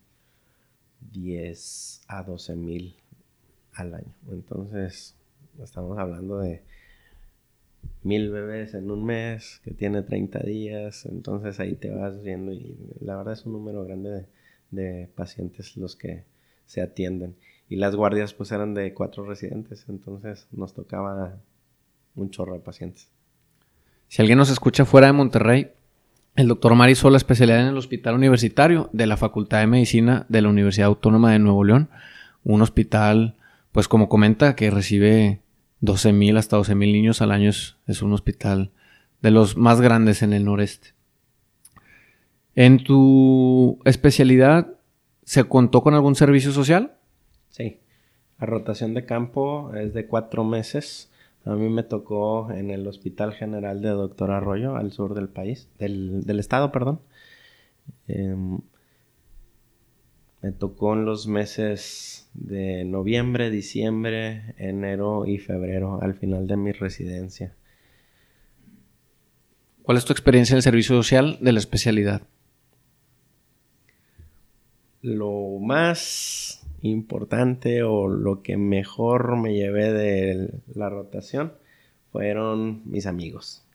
10 1.12 2.02
a 2.08 2.24
12 2.24 2.56
mil 2.56 2.96
al 3.74 3.94
año. 3.94 4.14
Entonces, 4.32 5.16
estamos 5.62 5.98
hablando 5.98 6.40
de 6.40 6.64
mil 8.04 8.32
bebés 8.32 8.74
en 8.74 8.92
un 8.92 9.06
mes, 9.06 9.62
que 9.64 9.72
tiene 9.72 10.02
30 10.02 10.40
días, 10.40 11.06
entonces 11.06 11.60
ahí 11.60 11.76
te 11.76 11.90
vas 11.90 12.22
viendo 12.22 12.52
y 12.52 12.76
la 13.00 13.18
verdad 13.18 13.34
es 13.34 13.46
un 13.46 13.54
número 13.54 13.84
grande 13.84 14.10
de, 14.10 14.26
de 14.72 15.08
pacientes 15.08 15.78
los 15.78 15.96
que 15.96 16.24
se 16.66 16.82
atienden. 16.82 17.36
Y 17.70 17.78
las 17.78 17.96
guardias 17.96 18.34
pues 18.34 18.52
eran 18.52 18.74
de 18.74 18.94
cuatro 18.94 19.26
residentes, 19.26 19.86
entonces 19.90 20.48
nos 20.52 20.74
tocaba 20.74 21.38
un 22.16 22.30
chorro 22.30 22.54
de 22.54 22.60
pacientes. 22.60 23.10
Si 24.08 24.22
alguien 24.22 24.38
nos 24.38 24.50
escucha 24.50 24.86
fuera 24.86 25.08
de 25.08 25.14
Monterrey, 25.14 25.72
el 26.36 26.48
doctor 26.48 26.76
Mari 26.76 26.96
la 27.10 27.18
especialidad 27.18 27.62
en 27.62 27.68
el 27.68 27.78
Hospital 27.78 28.16
Universitario 28.16 28.90
de 28.94 29.08
la 29.08 29.18
Facultad 29.18 29.60
de 29.60 29.68
Medicina 29.68 30.26
de 30.30 30.42
la 30.42 30.50
Universidad 30.50 30.88
Autónoma 30.88 31.32
de 31.32 31.40
Nuevo 31.40 31.64
León. 31.64 31.90
Un 32.44 32.62
hospital, 32.62 33.36
pues 33.72 33.88
como 33.88 34.10
comenta, 34.10 34.56
que 34.56 34.70
recibe 34.70 35.42
12 35.80 36.14
mil 36.14 36.38
hasta 36.38 36.58
12 36.58 36.76
mil 36.76 36.92
niños 36.92 37.22
al 37.22 37.32
año. 37.32 37.50
es 37.50 38.02
un 38.02 38.14
hospital 38.14 38.72
de 39.22 39.32
los 39.32 39.58
más 39.58 39.82
grandes 39.82 40.22
en 40.22 40.34
el 40.34 40.46
noreste. 40.46 40.90
¿En 42.54 42.84
tu 42.84 43.80
especialidad 43.84 44.68
se 45.24 45.44
contó 45.46 45.84
con 45.84 45.94
algún 45.94 46.16
servicio 46.16 46.52
social? 46.52 46.96
Sí. 47.56 47.80
La 48.38 48.48
rotación 48.48 48.94
de 48.94 49.06
campo 49.06 49.74
es 49.76 49.94
de 49.94 50.08
cuatro 50.08 50.44
meses. 50.44 51.10
A 51.46 51.52
mí 51.52 51.70
me 51.70 51.84
tocó 51.84 52.52
en 52.52 52.70
el 52.70 52.86
Hospital 52.86 53.34
General 53.34 53.82
de 53.82 53.90
Doctor 53.92 54.32
Arroyo, 54.32 54.76
al 54.76 54.92
sur 54.92 55.14
del 55.14 55.30
país, 55.30 55.70
del, 55.80 56.38
estado, 56.38 56.74
perdón. 56.74 57.00
Em, 58.10 58.60
me 60.42 60.52
tocó 60.52 60.96
en 60.96 61.06
los 61.06 61.28
meses 61.28 62.30
de 62.34 62.84
noviembre, 62.84 63.50
diciembre, 63.50 64.54
enero 64.58 65.26
y 65.26 65.38
febrero, 65.38 66.02
al 66.02 66.16
final 66.16 66.48
de 66.48 66.58
mi 66.58 66.74
residencia. 66.74 67.56
¿Cuál 69.82 69.98
es 69.98 70.04
tu 70.04 70.12
experiencia 70.12 70.56
en 70.56 70.58
el 70.58 70.64
servicio 70.64 70.94
social 70.94 71.38
de 71.40 71.54
la 71.54 71.60
especialidad? 71.60 72.22
lo 75.06 75.60
más 75.60 76.65
importante 76.90 77.84
o 77.84 78.08
lo 78.08 78.42
que 78.42 78.58
mejor 78.58 79.38
me 79.38 79.54
llevé 79.54 79.92
de 79.92 80.50
la 80.74 80.90
rotación 80.90 81.54
fueron 82.12 82.82
mis 82.86 83.06
amigos. 83.06 83.66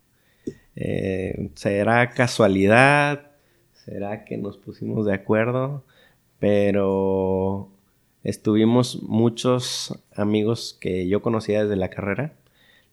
Eh, 0.77 1.51
¿Será 1.55 2.11
casualidad? 2.11 3.33
¿Será 3.73 4.25
que 4.25 4.37
nos 4.37 4.57
pusimos 4.57 5.07
de 5.07 5.14
acuerdo? 5.14 5.85
Pero 6.38 7.68
estuvimos 8.25 9.03
muchos 9.03 9.99
amigos 10.14 10.77
que 10.81 11.07
yo 11.09 11.23
conocía 11.23 11.62
desde 11.62 11.77
la 11.77 11.90
carrera. 11.90 12.35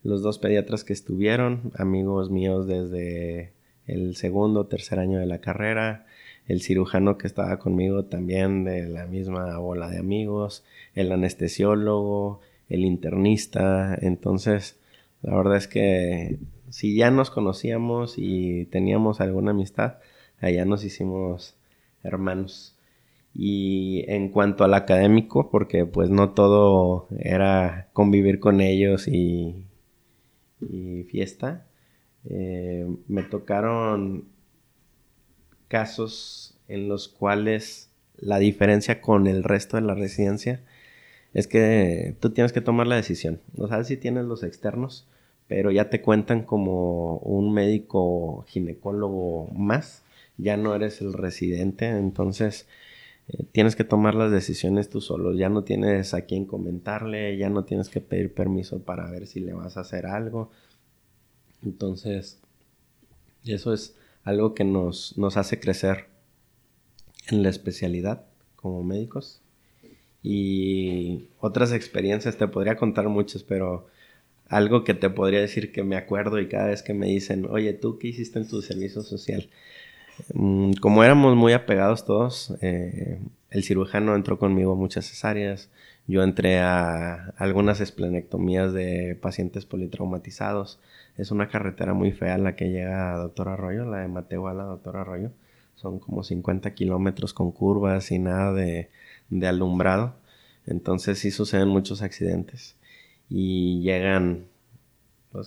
Los 0.02 0.22
dos 0.22 0.38
pediatras 0.38 0.84
que 0.84 0.92
estuvieron, 0.92 1.72
amigos 1.76 2.30
míos 2.30 2.66
desde 2.66 3.52
el 3.86 4.16
segundo 4.16 4.66
tercer 4.66 4.98
año 4.98 5.18
de 5.18 5.26
la 5.26 5.40
carrera, 5.40 6.06
el 6.48 6.62
cirujano 6.62 7.18
que 7.18 7.26
estaba 7.26 7.58
conmigo 7.58 8.06
también 8.06 8.64
de 8.64 8.88
la 8.88 9.06
misma 9.06 9.58
bola 9.58 9.88
de 9.88 9.98
amigos, 9.98 10.64
el 10.94 11.12
anestesiólogo, 11.12 12.40
el 12.68 12.84
internista. 12.84 13.96
Entonces, 14.00 14.80
la 15.22 15.36
verdad 15.36 15.56
es 15.56 15.68
que 15.68 16.38
si 16.70 16.96
ya 16.96 17.10
nos 17.10 17.30
conocíamos 17.30 18.14
y 18.16 18.64
teníamos 18.66 19.20
alguna 19.20 19.50
amistad, 19.50 19.98
allá 20.40 20.64
nos 20.64 20.84
hicimos 20.84 21.54
hermanos. 22.02 22.74
Y 23.34 24.04
en 24.08 24.30
cuanto 24.30 24.64
al 24.64 24.74
académico, 24.74 25.50
porque 25.50 25.84
pues 25.84 26.08
no 26.10 26.30
todo 26.30 27.08
era 27.18 27.88
convivir 27.92 28.40
con 28.40 28.60
ellos 28.60 29.06
y, 29.06 29.64
fiesta, 31.08 31.66
eh, 32.24 32.86
me 33.06 33.22
tocaron 33.22 34.24
casos 35.68 36.56
en 36.68 36.88
los 36.88 37.08
cuales 37.08 37.90
la 38.16 38.38
diferencia 38.38 39.00
con 39.00 39.26
el 39.26 39.44
resto 39.44 39.76
de 39.76 39.82
la 39.82 39.94
residencia 39.94 40.60
es 41.34 41.46
que 41.46 42.16
tú 42.20 42.30
tienes 42.30 42.52
que 42.52 42.60
tomar 42.60 42.86
la 42.86 42.96
decisión. 42.96 43.40
No 43.56 43.68
sabes 43.68 43.86
si 43.86 43.96
tienes 43.96 44.24
los 44.24 44.42
externos, 44.42 45.06
pero 45.46 45.70
ya 45.70 45.90
te 45.90 46.00
cuentan 46.00 46.42
como 46.42 47.18
un 47.18 47.52
médico 47.52 48.44
ginecólogo 48.48 49.48
más. 49.52 50.02
Ya 50.36 50.56
no 50.56 50.74
eres 50.74 51.00
el 51.00 51.12
residente, 51.12 51.86
entonces 51.86 52.66
eh, 53.28 53.44
tienes 53.52 53.76
que 53.76 53.84
tomar 53.84 54.14
las 54.14 54.30
decisiones 54.30 54.88
tú 54.88 55.00
solo. 55.00 55.32
Ya 55.34 55.48
no 55.48 55.64
tienes 55.64 56.14
a 56.14 56.22
quién 56.22 56.44
comentarle, 56.44 57.36
ya 57.36 57.50
no 57.50 57.64
tienes 57.64 57.88
que 57.88 58.00
pedir 58.00 58.32
permiso 58.34 58.80
para 58.82 59.10
ver 59.10 59.26
si 59.26 59.40
le 59.40 59.52
vas 59.52 59.76
a 59.76 59.80
hacer 59.80 60.06
algo. 60.06 60.50
Entonces, 61.62 62.40
eso 63.44 63.72
es 63.72 63.96
algo 64.24 64.54
que 64.54 64.64
nos, 64.64 65.16
nos 65.16 65.36
hace 65.36 65.60
crecer 65.60 66.06
en 67.28 67.42
la 67.42 67.48
especialidad 67.48 68.24
como 68.56 68.82
médicos. 68.82 69.40
Y 70.22 71.26
otras 71.40 71.72
experiencias, 71.72 72.36
te 72.36 72.48
podría 72.48 72.76
contar 72.76 73.08
muchas, 73.08 73.42
pero 73.42 73.86
algo 74.48 74.82
que 74.84 74.94
te 74.94 75.10
podría 75.10 75.40
decir 75.40 75.72
que 75.72 75.84
me 75.84 75.96
acuerdo 75.96 76.40
y 76.40 76.48
cada 76.48 76.66
vez 76.66 76.82
que 76.82 76.94
me 76.94 77.06
dicen, 77.06 77.46
oye, 77.48 77.72
¿tú 77.72 77.98
qué 77.98 78.08
hiciste 78.08 78.38
en 78.38 78.48
tu 78.48 78.62
servicio 78.62 79.02
social? 79.02 79.48
Mm, 80.34 80.72
como 80.80 81.04
éramos 81.04 81.36
muy 81.36 81.52
apegados 81.52 82.04
todos, 82.04 82.54
eh, 82.60 83.20
el 83.50 83.64
cirujano 83.64 84.14
entró 84.16 84.38
conmigo 84.38 84.72
a 84.72 84.76
muchas 84.76 85.06
cesáreas, 85.06 85.70
yo 86.08 86.22
entré 86.22 86.58
a 86.60 87.34
algunas 87.36 87.80
esplenectomías 87.80 88.72
de 88.72 89.16
pacientes 89.20 89.66
politraumatizados. 89.66 90.80
Es 91.18 91.30
una 91.30 91.48
carretera 91.48 91.92
muy 91.94 92.12
fea 92.12 92.38
la 92.38 92.56
que 92.56 92.70
llega 92.70 93.14
a 93.14 93.18
Doctor 93.18 93.48
Arroyo, 93.50 93.84
la 93.84 93.98
de 93.98 94.08
Mateo 94.08 94.48
a 94.48 94.54
la 94.54 94.64
Doctor 94.64 94.96
Arroyo. 94.96 95.30
Son 95.74 95.98
como 96.00 96.24
50 96.24 96.74
kilómetros 96.74 97.34
con 97.34 97.52
curvas 97.52 98.10
y 98.10 98.18
nada 98.18 98.52
de, 98.54 98.88
alumbrado. 99.46 100.14
Entonces 100.66 101.18
sí 101.18 101.30
suceden 101.30 101.68
muchos 101.68 102.02
accidentes. 102.02 102.76
y 103.28 103.82
llegan 103.82 104.46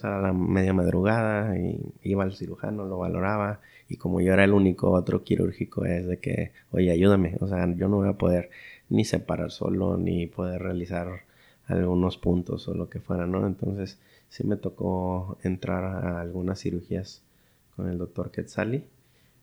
a 0.04 0.22
la 0.22 0.34
media 0.34 0.74
madrugada 0.74 1.58
y 1.58 1.80
iba 2.04 2.24
al 2.24 2.34
cirujano, 2.34 2.86
lo 2.86 2.98
valoraba 3.00 3.60
y 3.90 3.98
como 3.98 4.22
yo 4.22 4.34
era 4.34 4.44
el 4.46 4.54
único 4.54 4.92
otro 4.92 5.24
quirúrgico 5.24 5.86
es 5.86 6.08
de 6.08 6.18
que, 6.20 6.52
oye, 6.72 6.92
ayúdame, 6.92 7.36
o 7.42 7.48
sea, 7.48 7.68
yo 7.76 7.90
no 7.90 7.98
voy 7.98 8.10
a 8.10 8.14
poder 8.14 8.50
ni 8.92 9.06
separar 9.06 9.52
solo 9.52 9.98
ni 9.98 10.28
poder 10.28 10.62
realizar 10.62 11.24
algunos 11.66 12.18
puntos 12.18 12.68
o 12.68 12.74
lo 12.74 12.90
que 12.90 13.00
fuera, 13.00 13.26
¿no? 13.26 13.48
Entonces 13.48 14.00
sí 14.30 14.46
me 14.46 14.58
tocó 14.58 15.38
entrar 15.44 15.84
a 15.84 16.22
algunas 16.22 16.60
cirugías 16.60 17.24
con 17.76 17.90
el 17.90 17.98
doctor 17.98 18.32
Quetzali, 18.32 18.84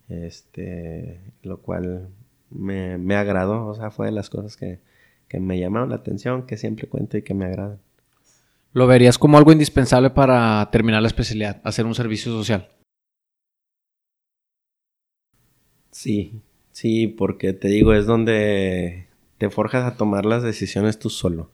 este, 0.08 1.20
lo 1.42 1.62
cual 1.62 2.08
me, 2.50 2.98
me 2.98 3.16
agradó, 3.16 3.66
o 3.66 3.74
sea, 3.74 3.90
fue 3.90 4.06
de 4.06 4.12
las 4.12 4.28
cosas 4.28 4.56
que, 4.56 4.80
que 5.28 5.40
me 5.40 5.58
llamaron 5.58 5.88
la 5.88 5.96
atención, 5.96 6.46
que 6.46 6.58
siempre 6.58 6.87
cuento 6.87 7.16
y 7.16 7.22
que 7.22 7.34
me 7.34 7.46
agradan. 7.46 7.80
¿Lo 8.74 8.87
verías 8.87 9.18
como 9.18 9.38
algo 9.38 9.50
indispensable 9.50 10.11
para 10.11 10.68
terminar 10.70 11.00
la 11.00 11.08
especialidad, 11.08 11.61
hacer 11.64 11.87
un 11.87 11.94
servicio 11.94 12.30
social? 12.30 12.68
Sí, 15.90 16.42
sí, 16.70 17.06
porque 17.06 17.54
te 17.54 17.68
digo, 17.68 17.94
es 17.94 18.06
donde 18.06 19.07
te 19.38 19.51
forjas 19.51 19.85
a 19.85 19.96
tomar 19.96 20.24
las 20.27 20.42
decisiones 20.42 20.98
tú 20.98 21.11
solo. 21.11 21.51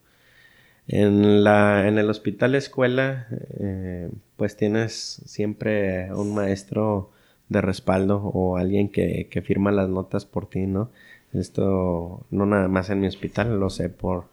En, 0.86 1.44
la, 1.44 1.88
en 1.88 1.98
el 1.98 2.10
hospital 2.10 2.54
escuela, 2.54 3.28
eh, 3.58 4.10
pues 4.36 4.56
tienes 4.56 5.22
siempre 5.24 6.12
un 6.12 6.34
maestro 6.34 7.10
de 7.48 7.60
respaldo 7.60 8.18
o 8.18 8.56
alguien 8.56 8.88
que, 8.90 9.28
que 9.30 9.42
firma 9.42 9.72
las 9.72 9.88
notas 9.88 10.26
por 10.26 10.48
ti, 10.48 10.66
¿no? 10.66 10.90
Esto 11.32 12.26
no 12.30 12.46
nada 12.46 12.68
más 12.68 12.90
en 12.90 13.00
mi 13.00 13.06
hospital, 13.06 13.58
lo 13.58 13.70
sé 13.70 13.88
por, 13.88 14.26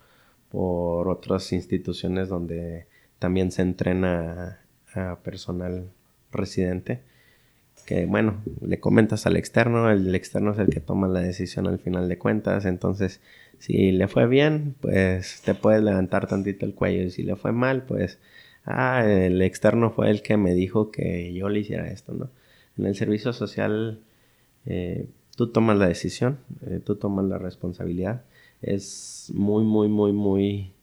por 0.52 1.08
otras 1.10 1.52
instituciones 1.54 2.30
donde 2.30 2.86
también 3.18 3.52
se 3.52 3.62
entrena 3.64 4.60
a, 4.94 5.18
personal 5.24 5.90
residente. 6.32 7.02
Que 7.86 8.06
bueno, 8.06 8.42
le 8.62 8.80
comentas 8.80 9.26
al 9.26 9.38
externo, 9.38 9.90
el 9.90 10.14
externo 10.16 10.52
es 10.52 10.60
el 10.60 10.70
que 10.70 10.80
toma 10.80 11.08
la 11.08 11.22
decisión 11.22 11.68
al 11.68 11.80
final 11.80 12.08
de 12.08 12.18
cuentas. 12.18 12.66
Entonces, 12.66 13.22
si 13.60 13.92
le 13.92 14.08
fue 14.08 14.28
bien, 14.28 14.76
pues 14.82 15.42
te 15.44 15.56
puedes 15.56 15.84
levantar 15.84 16.28
tantito 16.28 16.66
el 16.66 16.74
cuello. 16.74 17.04
Y 17.04 17.12
si 17.12 17.24
le 17.24 17.36
fue 17.36 17.52
mal, 17.52 17.84
pues, 17.84 18.20
ah, 18.66 19.06
el 19.06 19.42
externo 19.42 19.92
fue 19.92 20.10
el 20.10 20.22
que 20.22 20.38
me 20.38 20.54
dijo 20.54 20.92
que 20.92 21.34
yo 21.34 21.50
le 21.50 21.60
hiciera 21.60 21.90
esto, 21.92 22.14
¿no? 22.14 22.30
En 22.78 22.86
el 22.86 22.96
servicio 22.96 23.34
social, 23.34 24.00
eh, 24.66 25.08
tú 25.36 25.52
tomas 25.52 25.78
la 25.78 25.88
decisión, 25.88 26.40
eh, 26.68 26.80
tú 26.84 26.96
tomas 26.96 27.26
la 27.26 27.38
responsabilidad 27.38 28.24
es 28.62 29.32
muy, 29.34 29.64
muy, 29.64 29.88
muy, 29.88 30.14
muy 30.14 30.74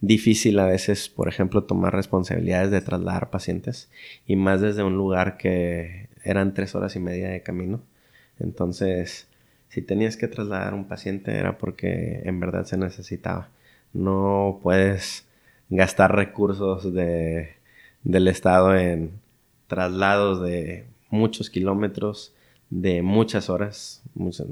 difícil 0.00 0.58
a 0.58 0.66
veces, 0.66 1.08
por 1.08 1.28
ejemplo, 1.28 1.64
tomar 1.64 1.94
responsabilidades 1.94 2.70
de 2.70 2.82
trasladar 2.82 3.30
pacientes 3.30 3.90
y 4.26 4.36
más 4.36 4.60
desde 4.60 4.82
un 4.82 4.96
lugar 4.96 5.38
que 5.38 6.08
eran 6.26 6.54
tres 6.54 6.74
horas 6.74 6.96
y 6.96 7.00
media 7.00 7.28
de 7.30 7.42
camino. 7.42 7.80
Entonces, 8.38 9.28
si 9.68 9.82
tenías 9.82 10.16
que 10.16 10.28
trasladar 10.28 10.74
un 10.74 10.88
paciente 10.88 11.32
era 11.36 11.58
porque 11.58 12.22
en 12.24 12.40
verdad 12.40 12.64
se 12.64 12.76
necesitaba. 12.76 13.48
No 13.92 14.60
puedes 14.62 15.26
gastar 15.70 16.14
recursos 16.14 16.92
de, 16.92 17.54
del 18.02 18.28
Estado 18.28 18.76
en 18.76 19.12
traslados 19.68 20.42
de 20.42 20.86
muchos 21.10 21.50
kilómetros, 21.50 22.34
de 22.70 23.02
muchas 23.02 23.48
horas. 23.48 24.02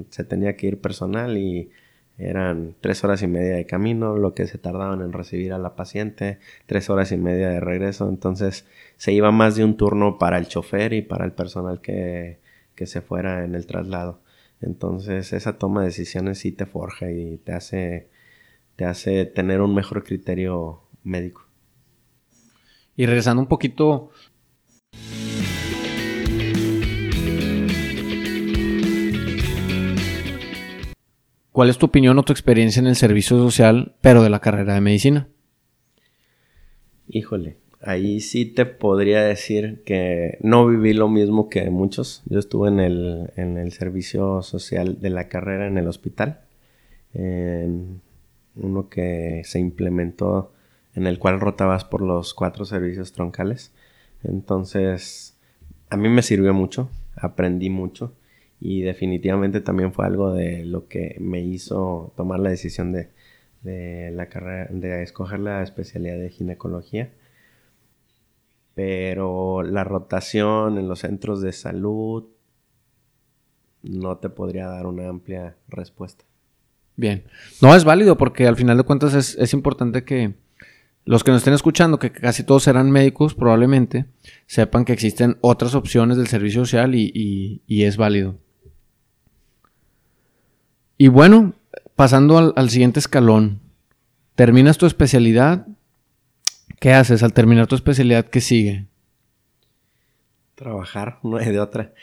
se 0.09 0.23
tenía 0.23 0.55
que 0.55 0.67
ir 0.67 0.81
personal 0.81 1.37
y 1.37 1.69
eran 2.17 2.75
tres 2.79 3.03
horas 3.03 3.21
y 3.23 3.27
media 3.27 3.55
de 3.55 3.65
camino, 3.65 4.15
lo 4.15 4.33
que 4.33 4.47
se 4.47 4.57
tardaban 4.57 5.01
en 5.01 5.11
recibir 5.11 5.51
a 5.53 5.57
la 5.57 5.75
paciente, 5.75 6.39
tres 6.65 6.89
horas 6.89 7.11
y 7.11 7.17
media 7.17 7.49
de 7.49 7.59
regreso. 7.59 8.07
Entonces 8.07 8.65
se 8.97 9.11
iba 9.11 9.31
más 9.31 9.55
de 9.55 9.63
un 9.63 9.75
turno 9.77 10.17
para 10.17 10.37
el 10.37 10.47
chofer 10.47 10.93
y 10.93 11.01
para 11.01 11.25
el 11.25 11.33
personal 11.33 11.81
que, 11.81 12.39
que 12.75 12.85
se 12.85 13.01
fuera 13.01 13.43
en 13.43 13.55
el 13.55 13.65
traslado. 13.65 14.21
Entonces 14.61 15.33
esa 15.33 15.57
toma 15.57 15.81
de 15.81 15.87
decisiones 15.87 16.39
sí 16.39 16.51
te 16.51 16.65
forja 16.65 17.11
y 17.11 17.37
te 17.37 17.51
hace, 17.51 18.07
te 18.75 18.85
hace 18.85 19.25
tener 19.25 19.61
un 19.61 19.75
mejor 19.75 20.03
criterio 20.03 20.83
médico. 21.03 21.45
Y 22.95 23.05
regresando 23.05 23.41
un 23.41 23.49
poquito 23.49 24.11
¿Cuál 31.55 31.69
es 31.69 31.77
tu 31.77 31.85
opinión 31.85 32.19
o 32.19 32.23
tu 32.23 32.33
experiencia 32.33 32.81
en 32.81 32.87
el 32.87 32.97
servicio 32.97 33.37
social, 33.37 33.95
pero 34.01 34.21
de 34.21 34.29
la 34.29 34.41
carrera 34.41 34.73
de 34.73 34.81
medicina? 34.81 35.29
Híjole, 37.07 37.55
ahí 37.81 38.19
sí 38.19 38.43
te 38.45 38.65
podría 38.65 39.21
decir 39.21 39.81
que 39.85 40.37
no 40.41 40.67
viví 40.67 40.91
lo 40.91 41.07
mismo 41.07 41.47
que 41.47 41.69
muchos. 41.69 42.23
Yo 42.25 42.39
estuve 42.39 42.67
en 42.67 42.81
el, 42.81 43.31
en 43.37 43.57
el 43.57 43.71
servicio 43.71 44.41
social 44.41 44.99
de 44.99 45.09
la 45.09 45.29
carrera 45.29 45.65
en 45.65 45.77
el 45.77 45.87
hospital, 45.87 46.41
uno 47.13 48.89
que 48.89 49.41
se 49.45 49.57
implementó 49.57 50.51
en 50.93 51.07
el 51.07 51.19
cual 51.19 51.39
rotabas 51.39 51.85
por 51.85 52.01
los 52.01 52.33
cuatro 52.33 52.65
servicios 52.65 53.13
troncales. 53.13 53.71
Entonces, 54.25 55.37
a 55.89 55.95
mí 55.95 56.09
me 56.09 56.21
sirvió 56.21 56.53
mucho, 56.53 56.89
aprendí 57.15 57.69
mucho 57.69 58.13
y 58.67 58.81
definitivamente 58.81 59.61
también 59.61 59.93
fue 59.93 60.07
algo 60.07 60.33
de 60.33 60.65
lo 60.65 60.87
que 60.87 61.17
me 61.19 61.39
hizo 61.39 62.13
tomar 62.17 62.39
la 62.39 62.49
decisión 62.49 62.91
de, 62.91 63.11
la 64.11 64.27
carrera, 64.27 64.69
de 64.71 65.03
escoger 65.03 65.39
la 65.39 65.61
especialidad 65.61 66.17
de 66.17 66.31
ginecología. 66.31 67.13
Pero 68.73 69.61
la 69.61 69.83
rotación 69.83 70.79
en 70.79 70.87
los 70.87 71.01
centros 71.01 71.41
de 71.41 71.53
salud 71.53 72.25
no 73.83 74.17
te 74.17 74.29
podría 74.29 74.65
dar 74.65 74.87
una 74.87 75.09
amplia 75.09 75.57
respuesta. 75.67 76.25
Bien. 76.95 77.23
No 77.61 77.75
es 77.75 77.83
válido 77.83 78.17
porque 78.17 78.47
al 78.47 78.55
final 78.55 78.77
de 78.77 78.83
cuentas 78.83 79.13
es, 79.37 79.53
importante 79.53 80.03
que 80.03 80.33
los 81.03 81.23
que 81.23 81.29
nos 81.29 81.41
estén 81.41 81.53
escuchando, 81.53 81.99
que 81.99 82.11
casi 82.11 82.43
todos 82.43 82.63
serán 82.63 82.89
médicos 82.89 83.35
probablemente, 83.35 84.05
sepan 84.47 84.85
que 84.85 84.93
existen 84.93 85.37
otras 85.41 85.75
opciones 85.75 86.17
del 86.17 86.25
servicio 86.25 86.61
social 86.61 86.95
y 86.95 87.61
es 87.67 87.95
válido. 87.97 88.39
Y 90.97 91.09
bueno, 91.09 91.53
pasando 91.95 92.53
al, 92.55 92.69
siguiente 92.69 92.99
escalón, 92.99 93.59
terminas 94.35 94.77
tu 94.77 94.85
especialidad. 94.85 95.67
¿Qué 96.79 96.93
haces 96.93 97.21
al 97.21 97.33
terminar 97.33 97.67
tu 97.67 97.75
especialidad? 97.75 98.25
¿Qué 98.25 98.39
sigue? 98.39 98.85
Trabajar, 100.55 101.19
no 101.23 101.37
hay 101.37 101.51
de 101.51 101.59
otra. 101.59 101.93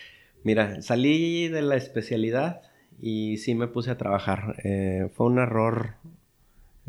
Mira, 0.44 0.82
salí 0.82 1.48
de 1.48 1.62
la 1.62 1.76
especialidad 1.76 2.60
y 3.00 3.38
sí 3.38 3.54
me 3.54 3.66
puse 3.66 3.90
a 3.90 3.96
trabajar. 3.98 4.56
Eh, 4.62 5.08
fue 5.14 5.26
un 5.26 5.38
error 5.38 5.94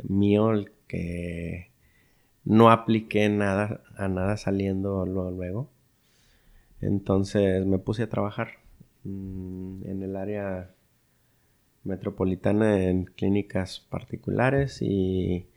mío 0.10 0.52
el 0.52 0.72
que 0.88 1.70
no 2.44 2.70
apliqué 2.70 3.30
nada 3.30 3.82
a 3.96 4.10
nada 4.10 4.36
saliendo 4.36 5.06
luego. 5.06 5.70
Entonces 6.82 7.66
me 7.66 7.80
puse 7.80 8.04
a 8.04 8.10
trabajar 8.10 8.60
mm, 9.06 9.88
en 9.88 10.04
el 10.04 10.18
área 10.18 10.70
metropolitana 11.84 12.84
en 12.84 13.06
clínicas 13.06 13.80
particulares 13.90 14.80
y 14.82 15.48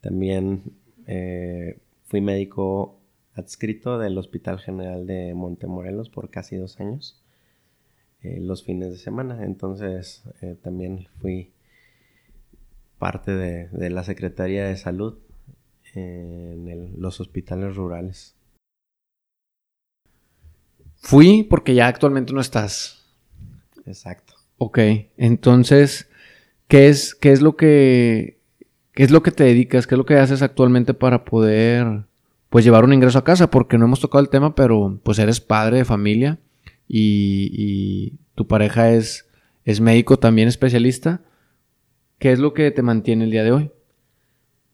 también 0.00 0.62
eh, 1.06 1.78
fui 2.04 2.20
médico 2.20 2.98
adscrito 3.34 3.98
del 3.98 4.18
Hospital 4.18 4.58
General 4.60 5.06
de 5.06 5.34
Montemorelos 5.34 6.08
por 6.08 6.30
casi 6.30 6.56
dos 6.56 6.78
años, 6.80 7.22
eh, 8.22 8.38
los 8.40 8.64
fines 8.64 8.90
de 8.90 8.98
semana. 8.98 9.44
Entonces 9.44 10.22
eh, 10.40 10.56
también 10.62 11.08
fui 11.20 11.52
parte 12.98 13.32
de, 13.32 13.90
la 13.90 14.04
Secretaría 14.04 14.66
de 14.66 14.76
Salud 14.76 15.18
en 15.94 16.94
los 17.00 17.20
hospitales 17.20 17.74
rurales. 17.76 18.36
Fui 21.02 21.42
porque 21.42 21.74
ya 21.74 21.88
actualmente 21.88 22.32
no 22.32 22.40
estás. 22.40 23.04
Exacto. 23.86 24.31
Ok, 24.64 24.78
entonces, 25.16 26.08
¿qué 26.68 26.86
es, 26.86 27.16
qué 27.16 27.32
es 27.32 27.42
lo 27.42 27.56
que 27.56 28.38
qué 28.92 29.02
es 29.02 29.10
lo 29.10 29.20
que 29.20 29.32
te 29.32 29.42
dedicas? 29.42 29.88
¿Qué 29.88 29.96
es 29.96 29.98
lo 29.98 30.06
que 30.06 30.14
haces 30.14 30.40
actualmente 30.40 30.94
para 30.94 31.24
poder 31.24 32.04
pues 32.48 32.64
llevar 32.64 32.84
un 32.84 32.92
ingreso 32.92 33.18
a 33.18 33.24
casa? 33.24 33.50
Porque 33.50 33.76
no 33.76 33.86
hemos 33.86 33.98
tocado 33.98 34.22
el 34.22 34.28
tema, 34.28 34.54
pero 34.54 35.00
pues 35.02 35.18
eres 35.18 35.40
padre 35.40 35.78
de 35.78 35.84
familia 35.84 36.38
y, 36.86 38.20
tu 38.36 38.46
pareja 38.46 38.92
es, 38.92 39.28
es 39.64 39.80
médico 39.80 40.20
también 40.20 40.46
especialista. 40.46 41.22
¿Qué 42.20 42.30
es 42.30 42.38
lo 42.38 42.54
que 42.54 42.70
te 42.70 42.82
mantiene 42.82 43.24
el 43.24 43.32
día 43.32 43.42
de 43.42 43.50
hoy? 43.50 43.72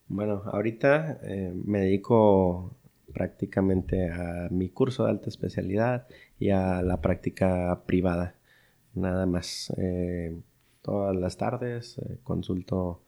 Bueno, 0.08 0.42
ahorita 0.52 1.18
eh, 1.22 1.54
me 1.64 1.80
dedico 1.80 2.76
prácticamente 3.14 4.10
a 4.10 4.48
mi 4.50 4.68
curso 4.68 5.04
de 5.04 5.12
alta 5.12 5.30
especialidad 5.30 6.06
y 6.38 6.50
a 6.50 6.82
la 6.82 7.00
práctica 7.00 7.84
privada 7.86 8.34
nada 8.98 9.26
más. 9.26 9.72
Eh, 9.76 10.36
todas 10.82 11.16
las 11.16 11.36
tardes 11.36 11.98
eh, 11.98 12.18
consulto 12.22 13.00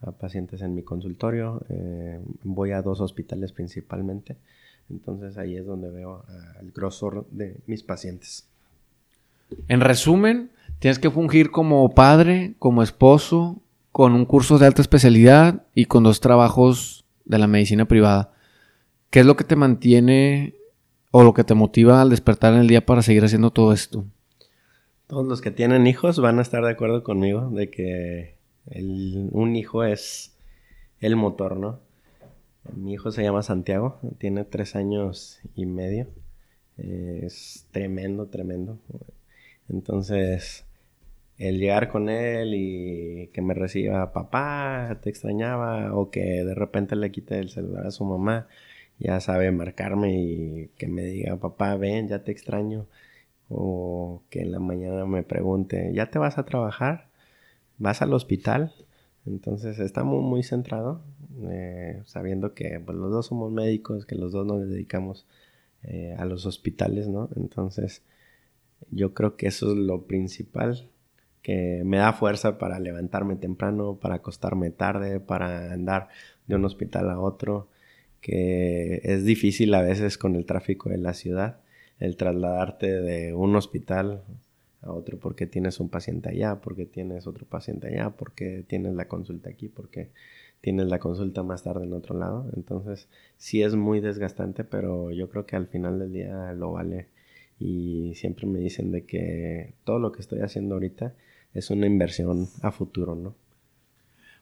a 0.00 0.12
pacientes 0.12 0.62
en 0.62 0.74
mi 0.74 0.82
consultorio. 0.82 1.62
Eh, 1.68 2.20
voy 2.44 2.72
a 2.72 2.82
dos 2.82 3.00
hospitales 3.00 3.52
principalmente. 3.52 4.36
Entonces 4.90 5.36
ahí 5.36 5.56
es 5.56 5.66
donde 5.66 5.90
veo 5.90 6.24
el 6.60 6.72
grosor 6.72 7.26
de 7.30 7.56
mis 7.66 7.82
pacientes. 7.82 8.48
En 9.68 9.80
resumen, 9.80 10.50
tienes 10.78 10.98
que 10.98 11.10
fungir 11.10 11.50
como 11.50 11.90
padre, 11.94 12.54
como 12.58 12.82
esposo, 12.82 13.60
con 13.92 14.12
un 14.12 14.24
curso 14.24 14.58
de 14.58 14.66
alta 14.66 14.80
especialidad 14.80 15.66
y 15.74 15.86
con 15.86 16.04
dos 16.04 16.20
trabajos 16.20 17.04
de 17.24 17.38
la 17.38 17.46
medicina 17.46 17.86
privada. 17.86 18.32
¿Qué 19.10 19.20
es 19.20 19.26
lo 19.26 19.36
que 19.36 19.44
te 19.44 19.56
mantiene 19.56 20.54
o 21.10 21.22
lo 21.22 21.34
que 21.34 21.44
te 21.44 21.54
motiva 21.54 22.00
al 22.00 22.10
despertar 22.10 22.54
en 22.54 22.60
el 22.60 22.68
día 22.68 22.86
para 22.86 23.02
seguir 23.02 23.24
haciendo 23.24 23.50
todo 23.50 23.72
esto? 23.72 24.04
Todos 25.08 25.26
los 25.26 25.40
que 25.40 25.50
tienen 25.50 25.86
hijos 25.86 26.20
van 26.20 26.38
a 26.38 26.42
estar 26.42 26.62
de 26.62 26.70
acuerdo 26.70 27.02
conmigo 27.02 27.48
de 27.48 27.70
que 27.70 28.34
un 29.32 29.56
hijo 29.56 29.82
es 29.82 30.36
el 31.00 31.16
motor, 31.16 31.56
¿no? 31.56 31.80
Mi 32.76 32.92
hijo 32.92 33.10
se 33.10 33.22
llama 33.22 33.42
Santiago, 33.42 33.98
tiene 34.18 34.44
tres 34.44 34.76
años 34.76 35.40
y 35.54 35.64
medio. 35.64 36.08
Es 36.76 37.66
tremendo, 37.70 38.26
tremendo. 38.26 38.78
Entonces, 39.70 40.66
el 41.38 41.58
llegar 41.58 41.88
con 41.88 42.10
él 42.10 42.52
y 42.54 43.30
que 43.32 43.40
me 43.40 43.54
reciba, 43.54 44.12
papá, 44.12 44.98
te 45.02 45.08
extrañaba, 45.08 45.94
o 45.94 46.10
que 46.10 46.44
de 46.44 46.54
repente 46.54 46.96
le 46.96 47.10
quite 47.10 47.38
el 47.38 47.48
celular 47.48 47.86
a 47.86 47.90
su 47.92 48.04
mamá, 48.04 48.46
ya 48.98 49.20
sabe 49.20 49.50
marcarme 49.52 50.20
y 50.20 50.70
que 50.76 50.86
me 50.86 51.02
diga, 51.02 51.38
papá, 51.38 51.76
ven, 51.76 52.08
ya 52.08 52.24
te 52.24 52.30
extraño. 52.32 52.86
O 53.48 54.22
que 54.30 54.42
en 54.42 54.52
la 54.52 54.58
mañana 54.58 55.06
me 55.06 55.22
pregunte, 55.22 55.92
¿ya 55.94 56.10
te 56.10 56.18
vas 56.18 56.38
a 56.38 56.44
trabajar? 56.44 57.08
¿Vas 57.78 58.02
al 58.02 58.12
hospital? 58.12 58.72
Entonces 59.26 59.78
estamos 59.78 60.22
muy 60.22 60.42
centrados, 60.42 61.00
eh, 61.50 62.02
sabiendo 62.06 62.54
que 62.54 62.80
pues, 62.80 62.96
los 62.96 63.10
dos 63.10 63.26
somos 63.26 63.52
médicos, 63.52 64.06
que 64.06 64.16
los 64.16 64.32
dos 64.32 64.46
nos 64.46 64.68
dedicamos 64.68 65.26
eh, 65.82 66.14
a 66.18 66.24
los 66.24 66.46
hospitales, 66.46 67.08
¿no? 67.08 67.28
Entonces 67.36 68.02
yo 68.90 69.14
creo 69.14 69.36
que 69.36 69.48
eso 69.48 69.72
es 69.72 69.76
lo 69.76 70.06
principal 70.06 70.88
que 71.42 71.82
me 71.84 71.98
da 71.98 72.12
fuerza 72.12 72.58
para 72.58 72.78
levantarme 72.80 73.36
temprano, 73.36 73.98
para 74.00 74.16
acostarme 74.16 74.70
tarde, 74.70 75.20
para 75.20 75.72
andar 75.72 76.08
de 76.46 76.56
un 76.56 76.64
hospital 76.64 77.10
a 77.10 77.20
otro, 77.20 77.68
que 78.20 79.00
es 79.04 79.24
difícil 79.24 79.72
a 79.74 79.82
veces 79.82 80.18
con 80.18 80.36
el 80.36 80.46
tráfico 80.46 80.90
de 80.90 80.98
la 80.98 81.14
ciudad, 81.14 81.60
el 81.98 82.16
trasladarte 82.16 83.00
de 83.00 83.34
un 83.34 83.56
hospital 83.56 84.22
a 84.82 84.92
otro 84.92 85.18
porque 85.18 85.46
tienes 85.46 85.80
un 85.80 85.88
paciente 85.88 86.28
allá, 86.28 86.60
porque 86.60 86.86
tienes 86.86 87.26
otro 87.26 87.46
paciente 87.46 87.88
allá, 87.88 88.10
porque 88.10 88.64
tienes 88.66 88.94
la 88.94 89.08
consulta 89.08 89.50
aquí, 89.50 89.68
porque 89.68 90.10
tienes 90.60 90.88
la 90.88 90.98
consulta 90.98 91.42
más 91.42 91.62
tarde 91.62 91.84
en 91.84 91.92
otro 91.92 92.18
lado. 92.18 92.48
Entonces, 92.54 93.08
sí 93.36 93.62
es 93.62 93.74
muy 93.74 94.00
desgastante, 94.00 94.64
pero 94.64 95.10
yo 95.10 95.28
creo 95.28 95.46
que 95.46 95.56
al 95.56 95.66
final 95.66 95.98
del 95.98 96.12
día 96.12 96.52
lo 96.52 96.72
vale. 96.72 97.08
Y 97.60 98.14
siempre 98.14 98.46
me 98.46 98.60
dicen 98.60 98.92
de 98.92 99.04
que 99.04 99.74
todo 99.84 99.98
lo 99.98 100.12
que 100.12 100.20
estoy 100.20 100.40
haciendo 100.40 100.74
ahorita 100.76 101.14
es 101.54 101.70
una 101.70 101.86
inversión 101.86 102.48
a 102.62 102.70
futuro, 102.70 103.16
¿no? 103.16 103.34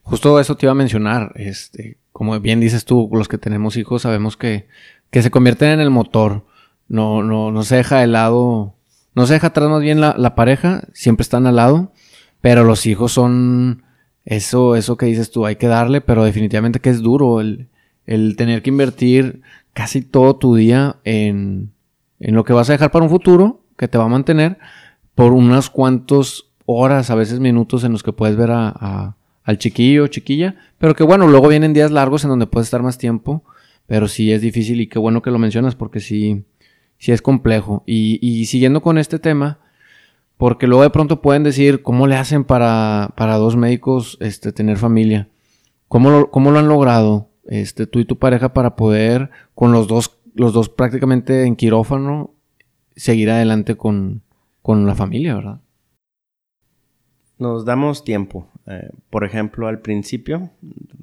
Justo 0.03 0.39
eso 0.39 0.57
te 0.57 0.67
iba 0.67 0.73
a 0.73 0.77
mencionar. 0.77 1.33
Este, 1.35 1.97
como 2.13 2.39
bien 2.41 2.61
dices 2.61 2.85
tú, 2.85 3.09
los 3.13 3.27
que 3.29 3.39
tenemos 3.39 3.77
hijos 3.77 4.03
sabemos 4.03 4.37
que, 4.37 4.67
que 5.11 5.23
se 5.23 5.31
convierten 5.31 5.71
en 5.71 5.81
el 5.81 5.91
motor. 5.91 6.45
No, 6.89 7.23
no, 7.23 7.51
no 7.51 7.63
se 7.63 7.77
deja 7.77 8.01
de 8.01 8.07
lado 8.07 8.77
no 9.17 9.27
se 9.27 9.33
deja 9.33 9.47
atrás 9.47 9.71
más 9.71 9.81
bien 9.81 9.99
la, 9.99 10.35
pareja, 10.35 10.83
siempre 10.93 11.23
están 11.23 11.47
al 11.47 11.57
lado, 11.57 11.91
pero 12.43 12.65
los 12.65 12.85
hijos 12.85 13.13
son 13.13 13.83
eso, 14.27 14.77
eso 14.77 14.99
que 14.99 15.07
dices 15.07 15.31
tú, 15.31 15.47
hay 15.47 15.57
que 15.57 15.69
darle, 15.69 16.03
pero 16.03 16.23
definitivamente 16.23 16.81
que 16.81 16.91
es 16.91 17.01
duro 17.01 17.41
el, 17.41 17.69
tener 18.37 18.61
que 18.61 18.69
invertir 18.69 19.41
casi 19.73 20.03
todo 20.03 20.37
tu 20.37 20.55
día 20.55 20.97
en, 21.05 21.73
en 22.21 22.35
lo 22.35 22.45
que 22.45 22.53
vas 22.53 22.69
a 22.69 22.75
dejar 22.75 22.91
para 22.91 23.07
un 23.07 23.11
futuro, 23.11 23.63
que 23.79 23.89
te 23.89 23.97
va 23.97 24.05
a 24.05 24.09
mantener, 24.09 24.59
por 25.15 25.33
unas 25.33 25.71
cuantas 25.71 26.45
horas, 26.67 27.09
a 27.09 27.15
veces 27.15 27.41
minutos 27.41 27.85
en 27.85 27.93
los 27.93 28.03
que 28.03 28.13
puedes 28.13 28.37
ver 28.37 28.51
a, 28.51 29.17
al 29.45 29.59
chiquillo 29.59 30.09
chiquilla, 30.09 30.57
pero 30.77 30.95
que 30.95 31.05
bueno, 31.05 31.27
luego 31.27 31.49
vienen 31.49 31.73
días 31.73 31.91
largos 31.91 32.23
en 32.25 32.31
donde 32.31 32.47
puedes 32.47 32.67
estar 32.67 32.83
más 32.83 32.99
tiempo, 32.99 33.45
pero 33.87 34.09
sí 34.09 34.31
es 34.31 34.43
difícil 34.43 34.83
y 34.83 34.89
qué 34.89 34.99
bueno 34.99 35.23
que 35.23 35.31
lo 35.31 35.39
mencionas 35.39 35.75
porque 35.75 36.01
sí, 36.01 36.45
sí 36.99 37.13
es 37.13 37.23
complejo. 37.23 37.83
Y, 37.87 38.47
siguiendo 38.47 38.83
con 38.83 38.99
este 38.99 39.19
tema, 39.19 39.59
porque 40.37 40.67
luego 40.67 40.83
de 40.83 40.91
pronto 40.91 41.23
pueden 41.23 41.43
decir, 41.43 41.83
¿cómo 41.83 42.07
le 42.07 42.17
hacen 42.17 42.45
para, 42.45 43.15
para 43.17 43.37
dos 43.37 43.57
médicos 43.57 44.19
este, 44.21 44.53
tener 44.53 44.77
familia? 44.77 45.29
¿Cómo 45.89 46.11
lo, 46.11 46.31
¿Cómo 46.31 46.51
lo 46.51 46.59
han 46.59 46.69
logrado 46.69 47.29
este, 47.47 47.87
tú 47.87 48.01
y 48.01 48.05
tu 48.05 48.19
pareja 48.19 48.53
para 48.53 48.77
poder, 48.77 49.31
con 49.55 49.73
los 49.73 49.87
dos, 49.87 50.19
los 50.35 50.53
dos 50.53 50.69
prácticamente 50.69 51.45
en 51.45 51.57
quirófano, 51.57 52.35
seguir 52.97 53.31
adelante 53.31 53.77
con, 53.77 54.23
con 54.63 54.87
la 54.87 54.95
familia, 54.95 55.37
verdad? 55.37 55.61
Nos 57.39 57.65
damos 57.65 58.03
tiempo. 58.05 58.49
Eh, 58.67 58.91
por 59.11 59.25
ejemplo, 59.25 59.69
al 59.69 59.81
principio, 59.81 60.51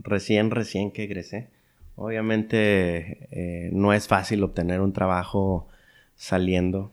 recién, 0.02 0.52
recién 0.52 0.92
que 0.92 1.04
egresé, 1.04 1.50
obviamente 1.96 3.28
eh, 3.32 3.70
no 3.72 3.94
es 3.94 4.08
fácil 4.08 4.44
obtener 4.44 4.82
un 4.82 4.94
trabajo 4.94 5.68
saliendo. 6.16 6.92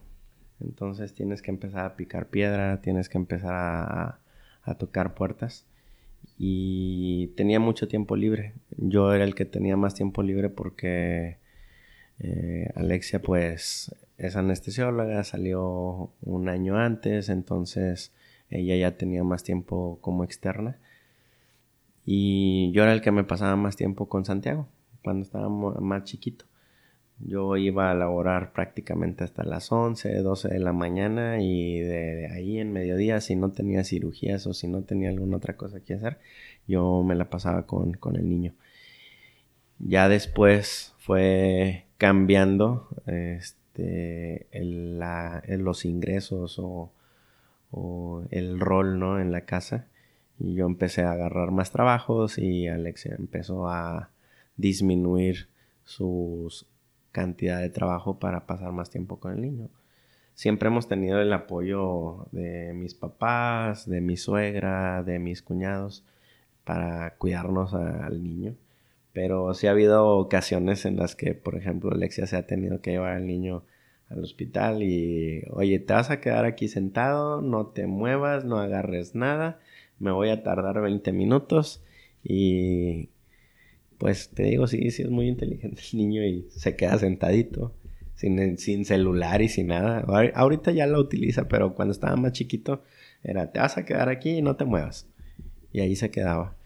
Entonces 0.59 1.13
tienes 1.13 1.41
que 1.41 1.51
empezar 1.51 1.85
a 1.85 1.95
picar 1.95 2.29
piedra, 2.29 2.81
tienes 2.81 3.09
que 3.09 3.17
empezar 3.17 3.53
a, 3.53 4.19
tocar 4.77 5.15
puertas. 5.15 5.65
Y 6.37 7.27
tenía 7.37 7.59
mucho 7.59 7.87
tiempo 7.87 8.15
libre. 8.15 8.53
Yo 8.77 9.13
era 9.13 9.23
el 9.23 9.35
que 9.35 9.45
tenía 9.45 9.77
más 9.77 9.95
tiempo 9.95 10.23
libre 10.23 10.49
porque 10.49 11.37
eh, 12.19 12.69
Alexia 12.75 13.21
pues 13.21 13.95
es 14.17 14.35
anestesióloga, 14.35 15.23
salió 15.23 16.11
un 16.21 16.49
año 16.49 16.77
antes, 16.77 17.29
entonces 17.29 18.11
ella 18.49 18.75
ya 18.75 18.97
tenía 18.97 19.23
más 19.23 19.43
tiempo 19.43 19.97
como 20.01 20.23
externa. 20.23 20.77
Y 22.05 22.71
yo 22.73 22.83
era 22.83 22.93
el 22.93 23.01
que 23.01 23.11
me 23.11 23.23
pasaba 23.23 23.55
más 23.55 23.75
tiempo 23.75 24.09
con 24.09 24.25
Santiago, 24.25 24.67
cuando 25.03 25.23
estaba 25.23 25.49
más 25.49 26.03
chiquito. 26.03 26.45
Yo 27.25 27.57
iba 27.57 27.91
a 27.91 27.93
laborar 27.93 28.51
prácticamente 28.51 29.23
hasta 29.23 29.43
las 29.43 29.71
11, 29.71 30.21
12 30.21 30.47
de 30.49 30.59
la 30.59 30.73
mañana 30.73 31.41
y 31.41 31.79
de 31.79 32.27
ahí 32.27 32.59
en 32.59 32.73
mediodía, 32.73 33.21
si 33.21 33.35
no 33.35 33.51
tenía 33.51 33.83
cirugías 33.83 34.47
o 34.47 34.53
si 34.53 34.67
no 34.67 34.83
tenía 34.83 35.09
alguna 35.09 35.37
otra 35.37 35.55
cosa 35.55 35.81
que 35.81 35.93
hacer, 35.93 36.17
yo 36.67 37.03
me 37.03 37.15
la 37.15 37.29
pasaba 37.29 37.67
con, 37.67 37.97
el 38.15 38.29
niño. 38.29 38.53
Ya 39.79 40.09
después 40.09 40.93
fue 40.99 41.85
cambiando 41.97 42.87
este, 43.05 44.47
los 45.47 45.85
ingresos 45.85 46.59
o, 46.59 46.91
o, 47.71 48.23
el 48.31 48.59
rol 48.59 48.99
¿no? 48.99 49.19
en 49.19 49.31
la 49.31 49.41
casa. 49.41 49.87
Y 50.39 50.55
yo 50.55 50.65
empecé 50.65 51.03
a 51.03 51.11
agarrar 51.11 51.51
más 51.51 51.71
trabajos 51.71 52.37
y 52.37 52.67
Alexia 52.67 53.15
empezó 53.17 53.67
a 53.67 54.09
disminuir 54.57 55.49
sus 55.83 56.65
cantidad 57.11 57.59
de 57.59 57.69
trabajo 57.69 58.19
para 58.19 58.45
pasar 58.47 58.71
más 58.71 58.89
tiempo 58.89 59.19
con 59.19 59.33
el 59.33 59.41
niño. 59.41 59.69
Siempre 60.33 60.69
hemos 60.69 60.87
tenido 60.87 61.21
el 61.21 61.31
apoyo 61.33 62.27
de 62.31 62.73
mis 62.73 62.93
papás, 62.95 63.87
de 63.87 64.01
mi 64.01 64.17
suegra, 64.17 65.03
de 65.03 65.19
mis 65.19 65.41
cuñados 65.41 66.03
para 66.63 67.15
cuidarnos 67.15 67.73
al 67.73 68.23
niño. 68.23 68.55
Pero 69.13 69.53
sí 69.53 69.67
ha 69.67 69.71
habido 69.71 70.07
ocasiones 70.17 70.85
en 70.85 70.95
las 70.97 71.15
que, 71.15 71.33
por 71.33 71.55
ejemplo, 71.55 71.91
Alexia 71.91 72.27
se 72.27 72.37
ha 72.37 72.47
tenido 72.47 72.81
que 72.81 72.91
llevar 72.91 73.13
al 73.13 73.27
niño 73.27 73.63
al 74.09 74.23
hospital 74.23 74.83
y, 74.83 75.43
oye, 75.51 75.79
te 75.79 75.93
vas 75.93 76.09
a 76.11 76.19
quedar 76.21 76.45
aquí 76.45 76.67
sentado, 76.67 77.41
no 77.41 77.67
te 77.67 77.87
muevas, 77.87 78.45
no 78.45 78.59
agarres 78.59 79.15
nada, 79.15 79.59
me 79.99 80.11
voy 80.11 80.29
a 80.29 80.43
tardar 80.43 80.81
20 80.81 81.13
minutos 81.13 81.83
y 82.23 83.09
pues 84.01 84.29
te 84.29 84.41
digo, 84.41 84.65
sí, 84.65 84.89
sí 84.89 85.03
es 85.03 85.11
muy 85.11 85.27
inteligente 85.27 85.79
el 85.93 85.99
niño 85.99 86.25
y 86.25 86.47
se 86.49 86.75
queda 86.75 86.97
sentadito, 86.97 87.75
sin, 88.15 88.57
sin 88.57 88.83
celular 88.83 89.43
y 89.43 89.47
sin 89.47 89.67
nada. 89.67 90.03
Ahorita 90.33 90.71
ya 90.71 90.87
lo 90.87 90.99
utiliza, 90.99 91.47
pero 91.47 91.75
cuando 91.75 91.91
estaba 91.91 92.15
más 92.15 92.31
chiquito 92.31 92.81
era, 93.21 93.51
te 93.51 93.59
vas 93.59 93.77
a 93.77 93.85
quedar 93.85 94.09
aquí 94.09 94.31
y 94.31 94.41
no 94.41 94.55
te 94.55 94.65
muevas. 94.65 95.07
Y 95.71 95.81
ahí 95.81 95.95
se 95.95 96.09
quedaba. 96.09 96.57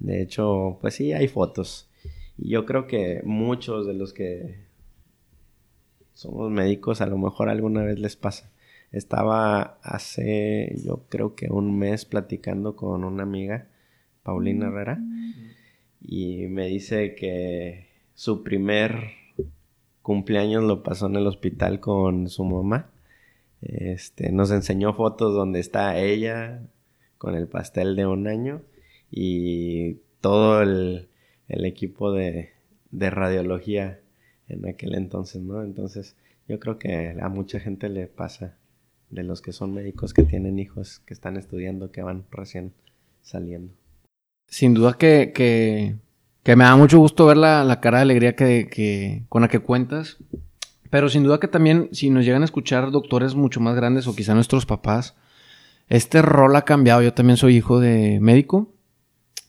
De 0.00 0.20
hecho, 0.20 0.78
pues 0.80 0.94
sí, 0.94 1.12
hay 1.12 1.28
fotos. 1.28 1.88
Y 2.36 2.48
yo 2.48 2.66
creo 2.66 2.88
que 2.88 3.22
muchos 3.24 3.86
de 3.86 3.94
los 3.94 4.12
que 4.12 4.56
somos 6.12 6.50
médicos, 6.50 7.00
a 7.00 7.06
lo 7.06 7.18
mejor 7.18 7.50
alguna 7.50 7.84
vez 7.84 8.00
les 8.00 8.16
pasa. 8.16 8.50
Estaba 8.90 9.78
hace, 9.84 10.74
yo 10.84 11.04
creo 11.08 11.36
que 11.36 11.52
un 11.52 11.78
mes 11.78 12.04
platicando 12.04 12.74
con 12.74 13.04
una 13.04 13.22
amiga, 13.22 13.68
Paulina 14.24 14.66
Herrera 14.66 14.98
y 16.00 16.46
me 16.46 16.66
dice 16.66 17.14
que 17.14 17.88
su 18.14 18.42
primer 18.42 19.12
cumpleaños 20.02 20.64
lo 20.64 20.82
pasó 20.82 21.06
en 21.06 21.16
el 21.16 21.26
hospital 21.26 21.80
con 21.80 22.28
su 22.28 22.44
mamá. 22.44 22.90
Este, 23.62 24.32
nos 24.32 24.50
enseñó 24.50 24.94
fotos 24.94 25.34
donde 25.34 25.60
está 25.60 25.98
ella 25.98 26.62
con 27.18 27.34
el 27.34 27.46
pastel 27.46 27.96
de 27.96 28.06
un 28.06 28.26
año 28.26 28.62
y 29.10 29.98
todo 30.20 30.62
el, 30.62 31.08
equipo 31.48 32.12
de, 32.12 32.50
de, 32.90 33.10
radiología 33.10 34.00
en 34.48 34.66
aquel 34.66 34.94
entonces, 34.94 35.42
¿no? 35.42 35.62
Entonces, 35.62 36.16
yo 36.48 36.58
creo 36.58 36.78
que 36.78 37.16
a 37.20 37.28
mucha 37.28 37.60
gente 37.60 37.88
le 37.88 38.06
pasa 38.06 38.56
de 39.10 39.24
los 39.24 39.42
que 39.42 39.52
son 39.52 39.74
médicos 39.74 40.14
que 40.14 40.22
tienen 40.22 40.58
hijos, 40.58 41.00
que 41.00 41.14
están 41.14 41.36
estudiando, 41.36 41.90
que 41.90 42.02
van 42.02 42.24
recién 42.30 42.72
saliendo. 43.22 43.74
Sin 44.50 44.74
duda 44.74 44.98
que, 44.98 45.32
que, 45.34 45.96
me 46.56 46.64
da 46.64 46.76
mucho 46.76 46.98
gusto 46.98 47.24
ver 47.24 47.38
la, 47.38 47.64
la 47.64 47.80
cara 47.80 47.98
de 47.98 48.02
alegría 48.02 48.36
que, 48.36 48.68
que, 48.68 49.22
con 49.30 49.40
la 49.40 49.48
que 49.48 49.60
cuentas. 49.60 50.18
Pero 50.90 51.08
sin 51.08 51.22
duda 51.22 51.40
que 51.40 51.48
también, 51.48 51.88
si 51.92 52.10
nos 52.10 52.24
llegan 52.24 52.42
a 52.42 52.44
escuchar 52.44 52.90
doctores 52.90 53.34
mucho 53.36 53.60
más 53.60 53.76
grandes 53.76 54.06
o 54.08 54.14
quizá 54.14 54.34
nuestros 54.34 54.66
papás, 54.66 55.16
este 55.88 56.20
rol 56.20 56.54
ha 56.56 56.62
cambiado. 56.62 57.00
Yo 57.00 57.14
también 57.14 57.36
soy 57.36 57.56
hijo 57.56 57.78
de 57.78 58.18
médico 58.20 58.74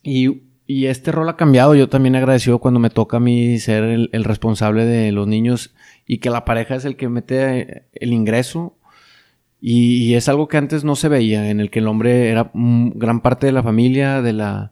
y, 0.04 0.43
y 0.68 0.86
este 0.86 1.12
rol 1.12 1.30
ha 1.30 1.36
cambiado. 1.36 1.74
Yo 1.74 1.89
también 1.89 2.14
he 2.14 2.20
agradecido 2.20 2.60
cuando 2.60 2.80
me 2.80 2.91
toca 2.91 3.18
a 3.18 3.20
mí 3.20 3.58
ser 3.58 3.84
el, 3.84 4.24
responsable 4.24 4.86
de 4.86 5.12
los 5.12 5.28
niños 5.28 5.74
y 6.06 6.20
que 6.20 6.30
la 6.30 6.45
pareja 6.45 6.76
es 6.76 6.86
el 6.86 6.95
que 6.95 7.10
mete 7.10 7.86
el 7.93 8.14
ingreso. 8.14 8.78
Y, 9.60 10.16
es 10.16 10.30
algo 10.30 10.47
que 10.47 10.58
antes 10.58 10.84
no 10.84 10.95
se 10.95 11.08
veía, 11.08 11.49
en 11.49 11.60
el 11.60 11.70
que 11.70 11.80
el 11.80 11.88
hombre 11.88 12.30
era 12.30 12.52
gran 12.54 13.22
parte 13.22 13.45
de 13.45 13.52
la 13.52 13.62
familia, 13.62 14.24
de 14.24 14.34
la, 14.34 14.72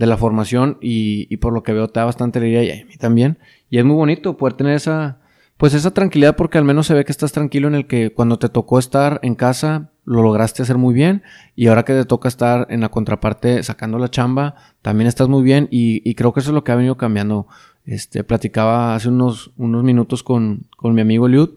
de 0.00 0.06
la 0.06 0.16
formación 0.16 0.78
y, 0.80 1.26
y 1.28 1.36
por 1.36 1.52
lo 1.52 1.62
que 1.62 1.74
veo 1.74 1.86
te 1.88 2.00
da 2.00 2.06
bastante 2.06 2.38
alegría 2.38 2.64
y 2.64 2.70
a 2.70 2.86
mí 2.86 2.96
también. 2.96 3.38
Y 3.68 3.76
es 3.76 3.84
muy 3.84 3.96
bonito 3.96 4.38
poder 4.38 4.54
tener 4.54 4.72
esa, 4.72 5.18
pues 5.58 5.74
esa 5.74 5.90
tranquilidad 5.90 6.36
porque 6.36 6.56
al 6.56 6.64
menos 6.64 6.86
se 6.86 6.94
ve 6.94 7.04
que 7.04 7.12
estás 7.12 7.32
tranquilo 7.32 7.68
en 7.68 7.74
el 7.74 7.86
que 7.86 8.10
cuando 8.10 8.38
te 8.38 8.48
tocó 8.48 8.78
estar 8.78 9.20
en 9.22 9.34
casa 9.34 9.90
lo 10.06 10.22
lograste 10.22 10.62
hacer 10.62 10.78
muy 10.78 10.94
bien 10.94 11.22
y 11.54 11.66
ahora 11.66 11.84
que 11.84 11.92
te 11.92 12.06
toca 12.06 12.28
estar 12.28 12.66
en 12.70 12.80
la 12.80 12.88
contraparte 12.88 13.62
sacando 13.62 13.98
la 13.98 14.08
chamba, 14.08 14.54
también 14.80 15.06
estás 15.06 15.28
muy 15.28 15.42
bien 15.42 15.68
y, 15.70 16.14
creo 16.14 16.32
que 16.32 16.40
eso 16.40 16.48
es 16.48 16.54
lo 16.54 16.64
que 16.64 16.72
ha 16.72 16.76
venido 16.76 16.96
cambiando. 16.96 17.46
Este, 17.84 18.24
platicaba 18.24 18.94
hace 18.94 19.10
unos, 19.10 19.52
unos 19.58 19.84
minutos 19.84 20.22
con, 20.22 20.66
con 20.78 20.94
mi 20.94 21.02
amigo 21.02 21.28
Liud 21.28 21.50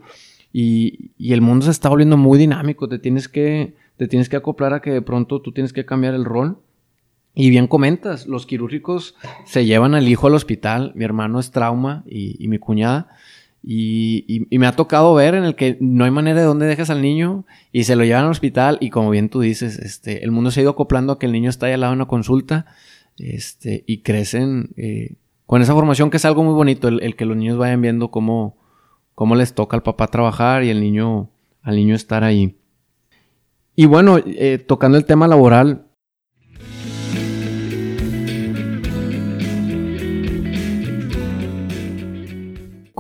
y, 0.52 1.12
y, 1.18 1.32
el 1.32 1.40
mundo 1.40 1.64
se 1.64 1.72
está 1.72 1.88
volviendo 1.88 2.18
muy 2.18 2.38
dinámico, 2.38 2.90
te 2.90 3.00
tienes, 3.00 3.30
que, 3.30 3.78
te 3.96 4.10
tienes 4.10 4.28
que 4.28 4.36
acoplar 4.36 4.74
a 4.74 4.82
que 4.82 4.92
de 4.92 5.02
pronto 5.02 5.42
tú 5.42 5.54
tienes 5.54 5.72
que 5.72 5.86
cambiar 5.86 6.14
el 6.14 6.26
rol. 6.26 6.58
Y 7.36 7.50
bien 7.50 7.68
comentas, 7.68 8.28
los 8.28 8.46
quirúrgicos 8.46 9.16
se 9.46 9.66
llevan 9.66 9.96
al 9.96 10.08
hijo 10.08 10.28
al 10.28 10.36
hospital, 10.36 10.92
mi 10.96 11.04
hermano 11.04 11.40
es 11.40 11.52
trauma 11.52 12.04
y, 12.06 12.48
mi 12.48 12.60
cuñada. 12.60 13.08
Y, 13.64 14.46
y, 14.52 14.60
me 14.60 14.68
ha 14.68 14.76
tocado 14.76 15.14
ver 15.16 15.34
en 15.36 15.46
el 15.46 15.56
que 15.56 15.78
no 15.80 16.04
hay 16.06 16.12
manera 16.12 16.42
de 16.42 16.46
dónde 16.46 16.66
dejas 16.66 16.90
al 16.90 17.02
niño 17.02 17.46
y 17.72 17.86
se 17.86 17.96
lo 17.96 18.04
llevan 18.04 18.26
al 18.26 18.32
hospital 18.32 18.78
y 18.82 18.90
como 18.90 19.10
bien 19.10 19.30
tú 19.30 19.40
dices, 19.40 19.80
este, 19.80 20.24
el 20.24 20.32
mundo 20.32 20.52
se 20.52 20.60
ha 20.60 20.64
ido 20.64 20.72
acoplando 20.72 21.14
a 21.14 21.20
que 21.20 21.26
el 21.26 21.32
niño 21.32 21.50
está 21.50 21.68
ahí 21.68 21.74
al 21.74 21.80
lado 21.80 21.92
de 21.94 21.98
una 21.98 22.08
consulta 22.08 22.66
este, 23.18 23.84
y 23.88 24.00
crecen 24.00 24.72
eh, 24.76 25.16
con 25.46 25.62
esa 25.62 25.74
formación 25.74 26.10
que 26.10 26.18
es 26.18 26.26
algo 26.26 26.44
muy 26.44 26.54
bonito, 26.54 26.88
el, 26.88 27.16
que 27.16 27.26
los 27.26 27.38
niños 27.38 27.58
vayan 27.58 27.82
viendo 27.82 28.12
cómo, 28.12 28.58
cómo 29.16 29.36
les 29.36 29.54
toca 29.54 29.76
al 29.78 29.84
papá 29.84 30.08
trabajar 30.08 30.64
y 30.64 30.70
el 30.70 30.82
niño, 30.82 31.30
al 31.62 31.76
niño 31.76 31.96
estar 31.96 32.24
ahí. 32.24 32.58
Y 33.76 33.86
bueno, 33.86 34.18
eh, 34.26 34.60
tocando 34.60 34.98
el 34.98 35.06
tema 35.06 35.28
laboral, 35.28 35.83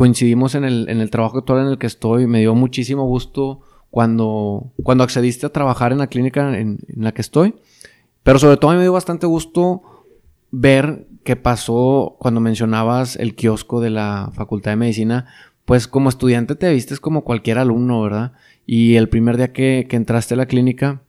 coincidimos 0.03 0.53
en 0.53 0.65
el, 0.65 0.89
en 0.89 0.99
el 0.99 1.09
trabajo 1.09 1.37
actual 1.37 1.61
en 1.61 1.71
el 1.71 1.77
que 1.77 1.87
estoy. 1.87 2.27
Me 2.27 2.41
dio 2.41 2.53
muchísimo 2.55 3.05
gusto 3.05 3.61
cuando, 3.89 4.73
cuando 4.83 5.05
accediste 5.05 5.45
a 5.45 5.53
trabajar 5.53 5.93
en 5.93 5.99
la 5.99 6.07
clínica 6.07 6.59
en, 6.59 6.79
la 6.93 7.13
que 7.13 7.21
estoy. 7.21 7.55
Pero 8.21 8.37
sobre 8.37 8.57
todo 8.57 8.71
me 8.73 8.81
dio 8.81 8.91
bastante 8.91 9.27
gusto 9.27 9.81
ver 10.51 11.07
qué 11.23 11.37
pasó 11.37 12.17
cuando 12.19 12.41
mencionabas 12.41 13.15
el 13.15 13.33
kiosco 13.33 13.79
de 13.79 13.91
la 13.91 14.29
Facultad 14.33 14.71
de 14.71 14.75
Medicina. 14.75 15.27
Pues 15.63 15.87
como 15.87 16.09
estudiante 16.09 16.55
te 16.55 16.73
vistes 16.73 16.99
como 16.99 17.23
cualquier 17.23 17.57
alumno, 17.57 18.01
¿verdad? 18.01 18.33
Y 18.65 18.95
el 18.95 19.07
primer 19.07 19.37
día 19.37 19.53
que, 19.53 19.87
entraste 19.89 20.33
a 20.33 20.37
la 20.37 20.47
clínica, 20.47 21.01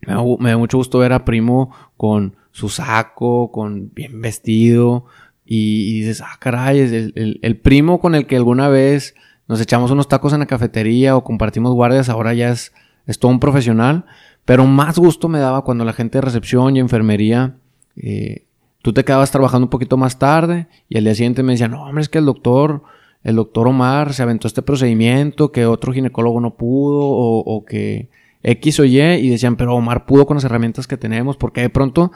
me, 0.00 0.16
me 0.40 0.48
dio 0.48 0.58
mucho 0.58 0.78
gusto 0.78 0.98
ver 0.98 1.12
a 1.12 1.24
Primo 1.24 1.70
con 1.96 2.34
su 2.50 2.68
saco, 2.68 3.52
con 3.52 3.92
bien 3.94 4.20
vestido, 4.20 5.04
y, 5.46 6.00
dices, 6.00 6.22
ah, 6.22 6.36
caray, 6.38 6.80
es 6.80 6.92
el, 6.92 7.60
primo 7.62 8.00
con 8.00 8.14
el 8.14 8.26
que 8.26 8.36
alguna 8.36 8.68
vez 8.68 9.14
nos 9.46 9.60
echamos 9.60 9.90
unos 9.90 10.08
tacos 10.08 10.32
en 10.32 10.40
la 10.40 10.46
cafetería 10.46 11.16
o 11.16 11.24
compartimos 11.24 11.74
guardias, 11.74 12.08
ahora 12.08 12.32
ya 12.32 12.50
es, 12.50 12.72
es 13.06 13.18
todo 13.18 13.30
un 13.30 13.40
profesional. 13.40 14.06
Pero 14.46 14.66
más 14.66 14.98
gusto 14.98 15.28
me 15.28 15.38
daba 15.38 15.62
cuando 15.62 15.84
la 15.84 15.92
gente 15.92 16.18
de 16.18 16.22
recepción 16.22 16.76
y 16.76 16.80
enfermería, 16.80 17.56
eh, 17.96 18.46
tú 18.82 18.92
te 18.92 19.04
quedabas 19.04 19.30
trabajando 19.30 19.66
un 19.66 19.70
poquito 19.70 19.96
más 19.96 20.18
tarde 20.18 20.66
y 20.88 20.98
al 20.98 21.04
día 21.04 21.14
siguiente 21.14 21.42
me 21.42 21.52
decían, 21.52 21.72
no, 21.72 21.84
hombre, 21.84 22.02
es 22.02 22.08
que 22.08 22.18
el 22.18 22.26
doctor, 22.26 22.82
el 23.22 23.36
doctor 23.36 23.68
Omar 23.68 24.14
se 24.14 24.22
aventó 24.22 24.46
este 24.46 24.62
procedimiento 24.62 25.52
que 25.52 25.66
otro 25.66 25.92
ginecólogo 25.92 26.40
no 26.40 26.56
pudo 26.56 27.02
o, 27.02 27.38
o 27.40 27.64
que 27.64 28.08
X 28.42 28.80
o 28.80 28.84
Y 28.84 29.00
y 29.00 29.30
decían, 29.30 29.56
pero 29.56 29.74
Omar 29.74 30.04
pudo 30.04 30.26
con 30.26 30.36
las 30.36 30.44
herramientas 30.44 30.86
que 30.86 30.98
tenemos 30.98 31.36
porque 31.36 31.62
de 31.62 31.70
pronto 31.70 32.12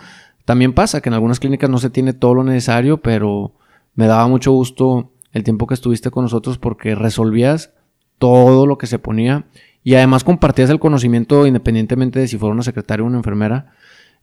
también 0.49 0.73
pasa 0.73 1.03
que 1.03 1.11
en 1.11 1.15
algunas 1.15 1.41
clínicas 1.41 1.69
no 1.69 1.77
se 1.77 1.91
tiene 1.91 2.15
todo 2.15 2.33
lo 2.33 2.43
necesario, 2.43 3.03
pero 3.03 3.53
me 3.95 4.07
daba 4.07 4.29
mucho 4.29 4.51
gusto 4.51 5.13
el 5.33 5.45
tiempo 5.45 5.67
que 5.67 5.75
estuviste 5.75 6.11
con 6.11 6.23
nosotros 6.25 6.57
porque 6.57 6.95
resolvías 6.95 7.75
todo 8.17 8.65
lo 8.65 8.79
que 8.79 8.87
se 8.87 8.99
ponía 8.99 9.45
y 9.85 9.97
además 9.97 10.25
compartías 10.25 10.71
el 10.71 10.79
conocimiento 10.79 11.47
independientemente 11.47 12.19
de 12.19 12.29
si 12.29 12.39
fuera 12.39 12.55
una 12.55 12.63
secretaria 12.63 13.05
o 13.05 13.07
una 13.07 13.19
enfermera. 13.19 13.75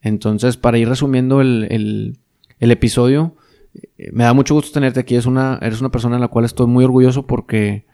Entonces, 0.02 0.58
para 0.58 0.80
ir 0.80 0.90
resumiendo 0.90 1.42
el, 1.42 2.18
episodio, 2.60 3.36
eh, 3.76 4.10
me 4.12 4.24
da 4.24 4.34
mucho 4.34 4.56
gusto 4.56 4.72
tenerte 4.72 5.02
aquí. 5.02 5.16
Es 5.16 5.28
una, 5.28 5.60
eres 5.62 5.80
una 5.80 5.92
persona 5.92 6.16
en 6.16 6.22
la 6.22 6.30
cual 6.30 6.46
estoy 6.46 6.66
muy 6.66 6.86
orgulloso 6.86 7.28
porque 7.28 7.86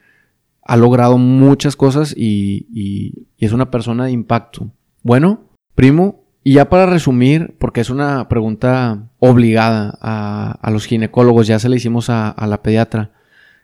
ha 0.64 0.78
logrado 0.78 1.18
muchas 1.18 1.76
cosas 1.76 2.16
y, 2.16 2.66
y 2.74 3.28
es 3.46 3.52
una 3.52 3.72
persona 3.72 4.06
de 4.06 4.12
impacto. 4.12 4.72
Bueno, 5.04 5.50
primo, 5.76 6.20
y 6.44 6.54
ya 6.54 6.70
para 6.70 6.88
resumir, 6.88 7.54
porque 7.60 7.82
es 7.82 7.89
una 7.89 8.28
pregunta 8.28 9.10
obligada 9.20 9.98
a, 10.02 10.72
los 10.72 10.86
ginecólogos, 10.86 11.46
ya 11.48 11.60
se 11.60 11.70
la 11.70 11.76
hicimos 11.76 12.10
a, 12.10 12.36
la 12.48 12.62
pediatra, 12.64 13.12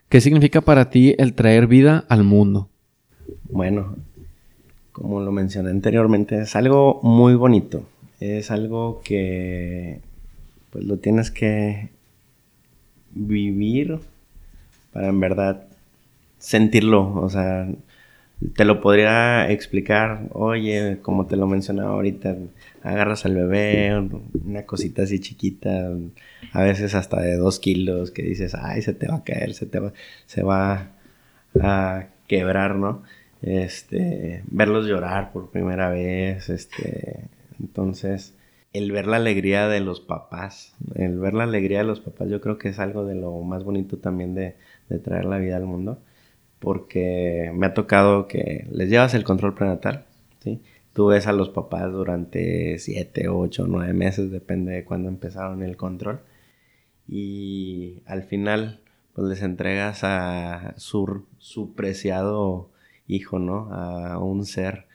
¿qué 0.09 0.21
significa 0.21 0.61
para 0.61 0.89
ti 0.89 1.15
el 1.17 1.33
traer 1.33 1.65
vida 1.67 2.05
al 2.07 2.23
mundo? 2.23 2.69
Bueno, 3.49 3.95
como 4.91 5.21
lo 5.21 5.31
mencioné 5.31 5.71
anteriormente, 5.71 6.41
es 6.41 6.55
algo 6.55 6.99
muy 7.01 7.35
bonito. 7.35 7.83
Es 8.19 8.49
algo 8.49 9.01
que 9.03 10.01
pues 10.71 10.85
lo 10.85 10.97
tienes 10.97 11.29
que 11.29 11.89
vivir 13.13 13.99
para 14.91 15.09
en 15.09 15.19
verdad 15.19 15.67
sentirlo. 16.39 17.13
O 17.13 17.29
sea, 17.29 17.67
te 18.53 18.65
lo 18.65 18.81
podría 18.81 19.49
explicar, 19.51 20.27
oye, 20.31 20.99
como 21.01 21.25
te 21.25 21.35
lo 21.35 21.47
mencionaba 21.47 21.91
ahorita, 21.91 22.37
agarras 22.83 23.25
al 23.25 23.35
bebé, 23.35 23.97
una 24.45 24.65
cosita 24.65 25.03
así 25.03 25.19
chiquita, 25.19 25.91
a 26.53 26.63
veces 26.63 26.93
hasta 26.93 27.19
de 27.21 27.35
dos 27.35 27.59
kilos, 27.59 28.11
que 28.11 28.21
dices, 28.21 28.53
ay, 28.53 28.81
se 28.83 28.93
te 28.93 29.07
va 29.07 29.17
a 29.17 29.23
caer, 29.23 29.53
se 29.53 29.65
te 29.65 29.79
va, 29.79 29.91
se 30.27 30.43
va 30.43 30.91
a 31.59 32.07
quebrar, 32.27 32.75
¿no? 32.75 33.03
Este, 33.41 34.43
verlos 34.47 34.85
llorar 34.85 35.31
por 35.31 35.49
primera 35.49 35.89
vez, 35.89 36.49
este, 36.49 37.29
entonces, 37.59 38.35
el 38.71 38.91
ver 38.91 39.07
la 39.07 39.17
alegría 39.17 39.67
de 39.67 39.79
los 39.79 39.99
papás, 39.99 40.75
el 40.95 41.17
ver 41.19 41.33
la 41.33 41.45
alegría 41.45 41.79
de 41.79 41.85
los 41.85 42.01
papás, 42.01 42.29
yo 42.29 42.39
creo 42.41 42.59
que 42.59 42.69
es 42.69 42.77
algo 42.77 43.03
de 43.05 43.15
lo 43.15 43.41
más 43.41 43.63
bonito 43.63 43.97
también 43.97 44.35
de, 44.35 44.55
de 44.89 44.99
traer 44.99 45.25
la 45.25 45.39
vida 45.39 45.57
al 45.57 45.65
mundo 45.65 45.99
porque 46.59 47.51
me 47.53 47.67
ha 47.67 47.73
tocado 47.73 48.27
que 48.27 48.67
les 48.71 48.89
llevas 48.89 49.13
el 49.13 49.23
control 49.23 49.53
prenatal, 49.53 50.05
¿sí? 50.39 50.61
Tú 50.93 51.07
ves 51.07 51.27
a 51.27 51.31
los 51.31 51.49
papás 51.49 51.91
durante 51.91 52.79
7, 52.79 53.29
8, 53.29 53.65
9 53.67 53.93
meses, 53.93 54.31
depende 54.31 54.71
de 54.73 54.83
cuándo 54.83 55.09
empezaron 55.09 55.61
el 55.61 55.77
control. 55.77 56.21
Y 57.07 58.01
al 58.05 58.23
final, 58.23 58.81
pues 59.13 59.27
les 59.27 59.41
entregas 59.43 60.03
a 60.03 60.73
su, 60.77 61.23
preciado 61.75 62.69
hijo, 63.07 63.39
¿no? 63.39 63.71
A 63.73 64.17
un 64.19 64.45
ser 64.45 64.87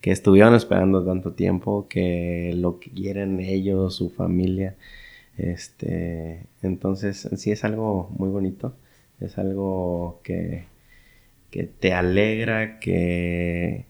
que 0.00 0.12
estuvieron 0.12 0.54
esperando 0.54 1.04
tanto 1.04 1.32
tiempo, 1.34 1.88
que 1.88 2.52
lo 2.56 2.80
quieren 2.80 3.40
ellos, 3.40 3.94
su 3.96 4.10
familia. 4.10 4.76
Este, 5.36 6.46
entonces, 6.62 7.28
sí 7.36 7.52
es 7.52 7.64
algo 7.64 8.10
muy 8.16 8.30
bonito. 8.30 8.74
Es 9.20 9.36
algo 9.38 10.20
que 10.24 10.69
que 11.50 11.64
te 11.64 11.92
alegra, 11.92 12.78
que 12.78 13.86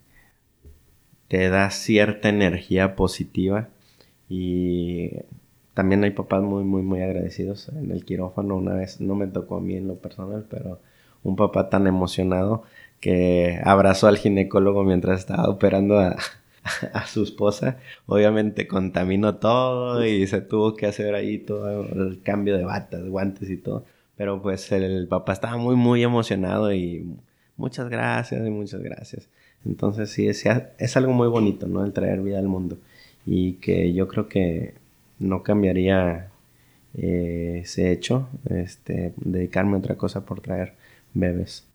te 1.28 1.48
da 1.48 1.70
cierta 1.70 2.28
energía 2.28 2.96
positiva 2.96 3.68
y 4.28 5.10
también 5.74 6.04
hay 6.04 6.10
papás 6.10 6.42
muy, 6.42 6.64
muy, 6.64 6.82
muy 6.82 7.02
agradecidos. 7.02 7.68
En 7.70 7.90
el 7.90 8.04
quirófano 8.04 8.56
una 8.56 8.74
vez, 8.74 9.00
no 9.00 9.14
me 9.14 9.26
tocó 9.26 9.56
a 9.56 9.60
mí 9.60 9.76
en 9.76 9.88
lo 9.88 9.96
personal, 9.96 10.46
pero 10.50 10.80
un 11.22 11.36
papá 11.36 11.68
tan 11.70 11.86
emocionado 11.86 12.64
que 13.00 13.60
abrazó 13.64 14.08
al 14.08 14.18
ginecólogo 14.18 14.84
mientras 14.84 15.20
estaba 15.20 15.48
operando 15.48 15.98
a, 15.98 16.16
a 16.92 17.06
su 17.06 17.22
esposa, 17.22 17.78
obviamente 18.06 18.66
contaminó 18.66 19.36
todo 19.36 20.04
y 20.04 20.26
se 20.26 20.40
tuvo 20.40 20.74
que 20.74 20.86
hacer 20.86 21.14
ahí 21.14 21.38
todo 21.38 21.82
el 21.82 22.22
cambio 22.22 22.56
de 22.56 22.64
batas, 22.64 23.08
guantes 23.08 23.50
y 23.50 23.56
todo. 23.56 23.84
Pero 24.16 24.42
pues 24.42 24.70
el 24.72 25.08
papá 25.08 25.32
estaba 25.32 25.56
muy, 25.56 25.76
muy 25.76 26.02
emocionado 26.02 26.72
y 26.74 27.16
muchas 27.60 27.88
gracias 27.88 28.46
y 28.46 28.50
muchas 28.50 28.82
gracias. 28.82 29.28
Entonces 29.66 30.10
sí, 30.10 30.26
es, 30.26 30.44
es 30.78 30.96
algo 30.96 31.12
muy 31.12 31.28
bonito, 31.28 31.68
¿no? 31.68 31.84
El 31.84 31.92
traer 31.92 32.22
vida 32.22 32.38
al 32.38 32.48
mundo. 32.48 32.78
Y 33.26 33.54
que 33.54 33.92
yo 33.92 34.08
creo 34.08 34.28
que 34.28 34.74
no 35.18 35.42
cambiaría 35.42 36.30
eh, 36.94 37.60
ese 37.62 37.92
hecho, 37.92 38.28
este, 38.48 39.12
dedicarme 39.16 39.76
a 39.76 39.78
otra 39.80 39.96
cosa 39.96 40.24
por 40.24 40.40
traer 40.40 40.74
bebés. 41.12 41.66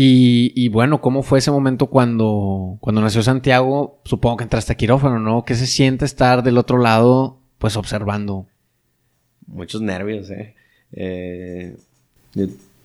Y, 0.00 0.68
bueno, 0.68 1.00
¿cómo 1.00 1.24
fue 1.24 1.40
ese 1.40 1.50
momento 1.50 1.88
cuando, 1.88 2.78
cuando 2.80 3.00
nació 3.00 3.20
Santiago? 3.20 3.98
Supongo 4.04 4.36
que 4.36 4.44
entraste 4.44 4.72
a 4.72 4.76
quirófano, 4.76 5.18
¿no? 5.18 5.44
¿Qué 5.44 5.56
se 5.56 5.66
siente 5.66 6.04
estar 6.04 6.44
del 6.44 6.56
otro 6.56 6.78
lado, 6.78 7.40
pues 7.58 7.76
observando? 7.76 8.46
Muchos 9.48 9.82
nervios, 9.82 10.30
¿eh? 10.30 10.54
eh 10.92 11.76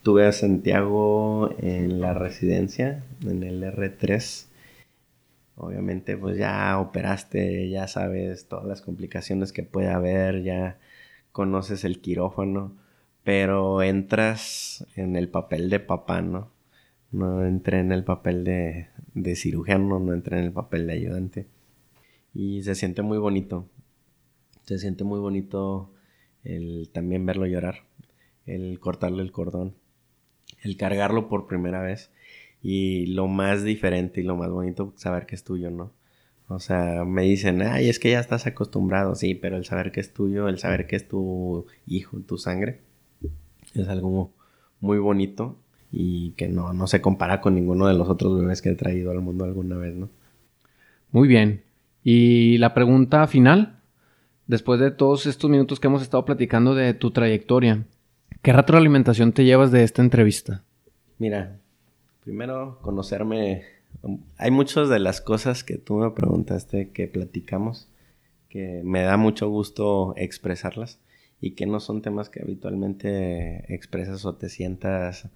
yo 0.04 0.12
tuve 0.12 0.28
a 0.28 0.32
Santiago 0.34 1.49
en 1.60 2.01
la 2.01 2.14
residencia, 2.14 3.04
en 3.26 3.43
el 3.43 3.64
R3. 3.64 4.47
Obviamente, 5.56 6.18
pues 6.18 6.38
ya 6.38 6.80
operaste, 6.80 7.70
ya 7.70 7.88
sabes 7.88 8.47
todas 8.47 8.66
las 8.66 8.82
complicaciones 8.82 9.54
que 9.54 9.64
puede 9.64 9.89
haber, 9.89 10.43
ya 10.43 10.78
conoces 11.32 11.86
el 11.86 12.01
quirófano, 12.01 12.76
pero 13.24 13.82
entras 13.82 14.86
en 14.95 15.16
el 15.16 15.30
papel 15.30 15.70
de 15.70 15.80
papá, 15.80 16.22
¿no? 16.22 16.51
No 17.12 17.45
entré 17.45 17.80
en 17.80 17.91
el 17.91 18.04
papel 18.04 18.43
de, 18.43 18.89
de 19.14 19.36
cirujano, 19.36 19.99
no 19.99 20.14
entré 20.14 20.39
en 20.39 20.45
el 20.45 20.51
papel 20.51 20.88
de 20.88 20.93
ayudante. 20.93 21.47
Y 22.34 22.64
se 22.64 22.76
siente 22.76 23.04
muy 23.04 23.20
bonito. 23.20 23.70
Se 24.66 24.80
siente 24.80 25.04
muy 25.04 25.20
bonito 25.20 25.93
el 26.43 26.89
también 26.91 27.26
verlo 27.26 27.45
llorar, 27.45 27.86
el 28.45 28.80
cortarle 28.80 29.24
el 29.24 29.32
cordón, 29.32 29.76
el 30.64 30.78
cargarlo 30.78 31.30
por 31.30 31.47
primera 31.47 31.82
vez. 31.82 32.11
Y 32.61 33.07
lo 33.07 33.28
más 33.28 33.64
diferente 33.64 34.22
y 34.22 34.24
lo 34.24 34.38
más 34.38 34.49
bonito, 34.49 34.93
saber 34.95 35.26
que 35.26 35.36
es 35.36 35.43
tuyo, 35.43 35.70
¿no? 35.70 35.91
O 36.47 36.59
sea, 36.59 37.03
me 37.05 37.24
dicen, 37.24 37.61
ay, 37.61 37.89
es 37.89 37.99
que 37.99 38.11
ya 38.11 38.20
estás 38.20 38.45
acostumbrado, 38.47 39.16
sí, 39.16 39.36
pero 39.36 39.57
el 39.57 39.66
saber 39.66 39.91
que 39.91 39.99
es 39.99 40.14
tuyo, 40.14 40.47
el 40.47 40.59
saber 40.59 40.88
que 40.88 40.95
es 40.95 41.07
tu 41.07 41.66
hijo, 41.88 42.20
tu 42.20 42.38
sangre, 42.38 42.82
es 43.74 43.88
algo 43.88 44.32
muy 44.80 44.99
bonito 44.99 45.57
y 45.91 46.32
que 46.32 46.47
no, 46.47 46.74
no 46.74 46.88
se 46.88 47.01
compara 47.01 47.41
con 47.41 47.55
ninguno 47.55 47.88
de 47.88 47.93
los 47.93 48.09
otros 48.09 48.39
bebés 48.39 48.61
que 48.61 48.70
he 48.70 48.76
traído 48.76 49.11
al 49.11 49.22
mundo 49.22 49.45
alguna 49.45 49.78
vez, 49.78 49.95
¿no? 49.95 50.09
Muy 51.11 51.28
bien. 51.28 51.64
Y 52.03 52.57
la 52.57 52.74
pregunta 52.74 53.26
final, 53.28 53.80
después 54.47 54.80
de 54.80 54.91
todos 54.91 55.26
estos 55.26 55.49
minutos 55.49 55.80
que 55.80 55.88
hemos 55.88 56.01
estado 56.01 56.26
platicando 56.26 56.76
de 56.76 56.93
tu 56.93 57.11
trayectoria, 57.11 57.86
¿qué 58.44 58.54
retroalimentación 58.54 59.32
te 59.32 59.46
llevas 59.46 59.72
de 59.72 59.84
esta 59.84 60.02
entrevista? 60.04 60.64
Mira, 61.18 61.60
primero 62.24 62.78
conocerme. 62.82 63.64
Hay 64.38 64.52
muchas 64.52 64.89
de 64.89 65.00
las 65.00 65.22
cosas 65.22 65.64
que 65.64 65.78
tú 65.78 65.96
me 65.96 66.12
preguntaste 66.12 66.89
que 66.91 67.08
platicamos 67.08 67.89
que 68.50 68.82
me 68.84 69.02
da 69.02 69.18
mucho 69.18 69.50
gusto 69.50 70.14
expresarlas 70.16 71.00
y 71.41 71.52
que 71.52 71.66
no 71.66 71.80
son 71.80 72.04
temas 72.04 72.30
que 72.30 72.39
habitualmente 72.39 73.74
expresas 73.74 74.26
o 74.26 74.36
te 74.36 74.48
sientas 74.48 75.28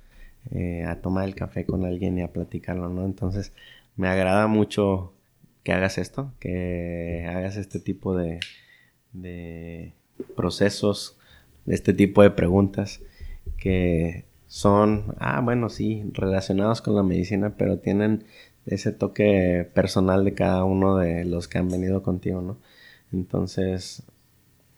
eh, 0.51 0.83
a 0.83 1.01
tomar 1.01 1.27
el 1.27 1.33
café 1.33 1.65
con 1.65 1.83
alguien 1.83 2.19
y 2.19 2.21
a 2.21 2.31
platicarlo, 2.31 2.89
¿no? 2.89 3.05
Entonces, 3.05 3.53
me 3.95 4.07
agrada 4.07 4.45
mucho 4.45 5.13
que 5.63 5.73
hagas 5.73 5.97
esto, 5.97 6.31
que 6.39 7.25
hagas 7.27 7.57
este 7.57 7.79
tipo 7.79 8.15
de 8.15 9.93
procesos, 10.35 11.16
este 11.67 11.93
tipo 11.93 12.23
de 12.23 12.31
preguntas 12.31 13.01
que 13.57 14.25
son, 14.47 15.15
ah, 15.19 15.41
bueno, 15.41 15.69
sí, 15.69 16.03
relacionados 16.13 16.81
con 16.81 16.95
la 16.95 17.03
medicina, 17.03 17.53
pero 17.57 17.79
tienen 17.79 18.23
ese 18.65 18.91
toque 18.91 19.69
personal 19.73 20.25
de 20.25 20.33
cada 20.33 20.63
uno 20.63 20.97
de 20.97 21.25
los 21.25 21.47
que 21.47 21.57
han 21.57 21.69
venido 21.69 22.03
contigo, 22.03 22.41
¿no? 22.41 22.57
Entonces, 23.13 24.03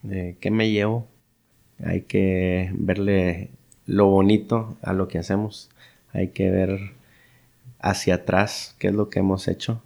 eh, 0.10 0.38
¿qué 0.40 0.52
me 0.52 0.72
llevo? 0.72 1.08
Hay 1.84 2.02
que 2.02 2.72
verle 2.74 3.50
lo 3.86 4.08
bonito 4.08 4.78
a 4.82 4.94
lo 4.94 5.08
que 5.08 5.20
hacemos. 5.20 5.70
Hay 6.14 6.30
que 6.30 6.52
ver 6.52 6.80
hacia 7.80 8.16
atrás 8.16 8.76
qué 8.80 8.88
es 8.88 8.94
lo 8.94 9.10
que 9.10 9.20
hemos 9.20 9.48
hecho, 9.48 9.82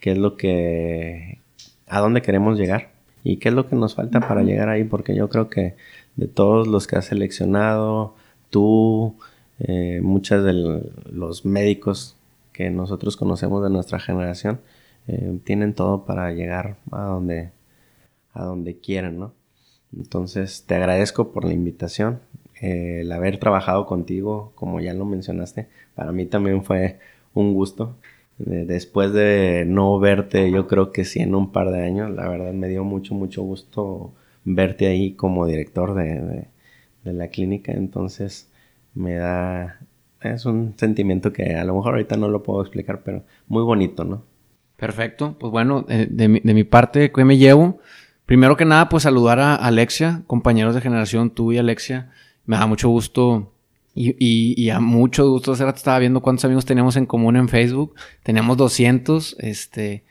qué 0.00 0.12
es 0.12 0.18
lo 0.18 0.36
que, 0.36 1.38
a 1.86 2.00
dónde 2.00 2.22
queremos 2.22 2.58
llegar 2.58 2.90
y 3.24 3.36
qué 3.38 3.48
es 3.48 3.54
lo 3.54 3.68
que 3.68 3.76
nos 3.76 3.94
falta 3.94 4.20
para 4.20 4.42
llegar 4.42 4.68
ahí, 4.68 4.84
porque 4.84 5.14
yo 5.14 5.28
creo 5.28 5.48
que 5.48 5.76
de 6.18 6.26
todos 6.26 6.66
los 6.66 6.86
que 6.88 6.96
has 6.96 7.06
seleccionado, 7.06 8.14
tú, 8.50 9.14
eh, 9.60 10.00
muchos 10.02 10.44
de 10.44 10.52
los 11.12 11.44
médicos 11.44 12.16
que 12.52 12.70
nosotros 12.70 13.16
conocemos 13.16 13.62
de 13.62 13.70
nuestra 13.70 14.00
generación, 14.00 14.60
eh, 15.06 15.38
tienen 15.44 15.74
todo 15.74 16.04
para 16.04 16.32
llegar 16.32 16.76
a 16.90 17.02
donde, 17.04 17.52
a 18.34 18.44
donde 18.44 18.76
quieren, 18.78 19.18
¿no? 19.20 19.32
Entonces, 19.96 20.64
te 20.66 20.74
agradezco 20.74 21.32
por 21.32 21.44
la 21.44 21.52
invitación 21.52 22.20
el 22.60 23.10
haber 23.12 23.38
trabajado 23.38 23.86
contigo, 23.86 24.52
como 24.56 24.80
ya 24.80 24.94
lo 24.94 25.04
mencionaste, 25.04 25.68
para 25.94 26.10
mí 26.10 26.26
también 26.26 26.64
fue 26.64 26.98
un 27.32 27.54
gusto. 27.54 27.94
Después 28.38 29.12
de 29.12 29.64
no 29.66 29.98
verte, 30.00 30.50
yo 30.50 30.66
creo 30.66 30.92
que 30.92 31.04
sí 31.04 31.20
en 31.20 31.34
un 31.36 31.52
par 31.52 31.70
de 31.70 31.84
años, 31.84 32.10
la 32.10 32.28
verdad 32.28 32.52
me 32.52 32.68
dio 32.68 32.84
mucho, 32.84 33.14
mucho 33.14 33.42
gusto 33.42 34.12
verte 34.44 34.86
ahí 34.86 35.12
como 35.12 35.46
director 35.46 35.94
de, 35.94 36.48
la 37.04 37.28
clínica. 37.28 37.72
Entonces 37.72 38.50
me 38.94 39.14
da, 39.14 39.80
es 40.20 40.44
un 40.44 40.74
sentimiento 40.76 41.32
que 41.32 41.54
a 41.54 41.64
lo 41.64 41.74
mejor 41.74 41.94
ahorita 41.94 42.16
no 42.16 42.28
lo 42.28 42.42
puedo 42.42 42.60
explicar, 42.60 43.02
pero 43.02 43.24
muy 43.46 43.62
bonito, 43.62 44.04
¿no? 44.04 44.24
Perfecto, 44.76 45.36
pues 45.38 45.50
bueno, 45.50 45.86
eh, 45.88 46.06
de, 46.08 46.28
mi, 46.28 46.40
de 46.40 46.54
mi 46.54 46.64
parte, 46.64 47.10
¿qué 47.10 47.24
me 47.24 47.36
llevo? 47.36 47.80
Primero 48.26 48.56
que 48.56 48.64
nada, 48.64 48.88
pues 48.88 49.04
saludar 49.04 49.40
a 49.40 49.54
Alexia, 49.56 50.22
compañeros 50.26 50.74
de 50.74 50.80
generación, 50.80 51.30
tú 51.30 51.52
y 51.52 51.58
Alexia 51.58 52.10
me 52.44 52.56
da 52.56 52.66
mucho 52.66 52.88
gusto 52.88 53.52
y, 54.00 54.54
y, 54.56 54.70
a 54.70 54.78
mucho 54.78 55.28
gusto. 55.28 55.52
Hace 55.52 55.64
rato 55.64 55.78
estaba 55.78 55.98
viendo 55.98 56.20
cuántos 56.20 56.44
amigos 56.44 56.64
tenemos 56.64 56.96
en 56.96 57.04
común 57.04 57.36
en 57.36 57.48
Facebook. 57.48 57.96
Tenemos 58.22 58.56
200. 58.56 59.36
Este, 59.40 60.04